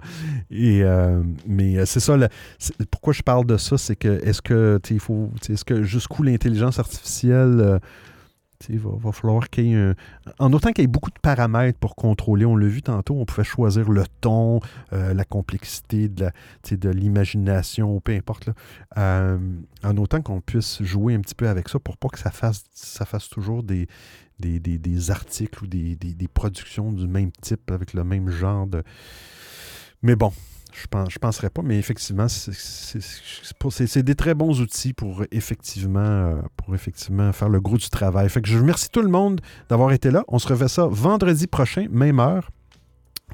[0.50, 0.84] Et,
[1.46, 2.18] mais c'est ça,
[2.58, 6.24] c'est- pourquoi je parle de ça, c'est que est-ce que, il faut, est-ce que jusqu'où
[6.24, 7.80] l'intelligence artificielle,
[8.70, 9.96] va, va falloir qu'il y ait un,
[10.38, 13.26] en autant qu'il y ait beaucoup de paramètres pour contrôler, on l'a vu tantôt, on
[13.26, 14.60] pouvait choisir le ton,
[14.94, 18.48] euh, la complexité de l'imagination, peu importe.
[18.48, 18.54] là.
[18.98, 19.38] Euh,
[19.84, 22.66] en autant qu'on puisse jouer un petit peu avec ça pour pas que ça fasse,
[22.74, 23.88] ça fasse toujours des,
[24.40, 25.98] des, des- des articles ou des
[26.34, 28.84] productions du même type avec le même genre de.
[30.02, 30.32] Mais bon,
[30.72, 36.36] je pense, je penserais pas, mais effectivement, c'est- des très bons outils pour effectivement, euh,
[36.58, 38.30] pour effectivement faire le gros du travail.
[38.30, 40.24] Fait que je remercie tout le monde d'avoir été là.
[40.28, 42.50] On se refait ça vendredi prochain, même heure,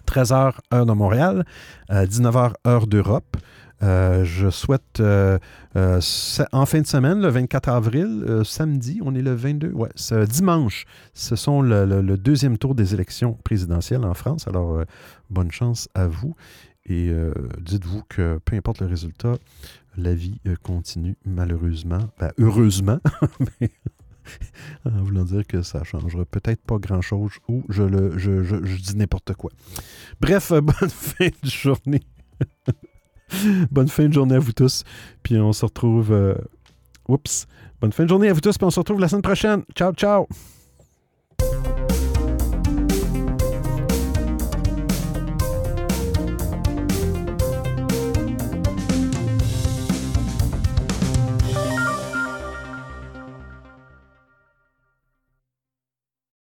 [0.06, 1.46] 13h heure de Montréal,
[1.92, 3.38] euh, 19h heure d'Europe.
[3.84, 5.38] Euh, je souhaite euh,
[5.76, 6.00] euh,
[6.54, 10.26] en fin de semaine, le 24 avril, euh, samedi, on est le 22, ouais, c'est
[10.30, 14.48] dimanche, ce sont le, deuxième tour des élections présidentielles en France.
[14.48, 14.86] Alors, euh,
[15.30, 16.36] bonne chance à vous.
[16.88, 19.38] Et euh, dites-vous que peu importe le résultat,
[19.98, 23.00] la vie euh, continue malheureusement, ben, heureusement,
[24.86, 29.34] en voulant dire que ça changera peut-être pas grand-chose ou je, le, je, dis n'importe
[29.34, 29.52] quoi.
[30.22, 32.04] Bref, euh, bonne fin de journée.
[33.72, 34.84] bonne fin de journée à vous tous.
[35.24, 36.14] Puis on se retrouve...
[37.08, 37.48] Oups.
[37.82, 39.64] Bonne fin de journée à vous tous, puis on se retrouve la semaine prochaine.
[39.76, 40.28] Ciao, ciao!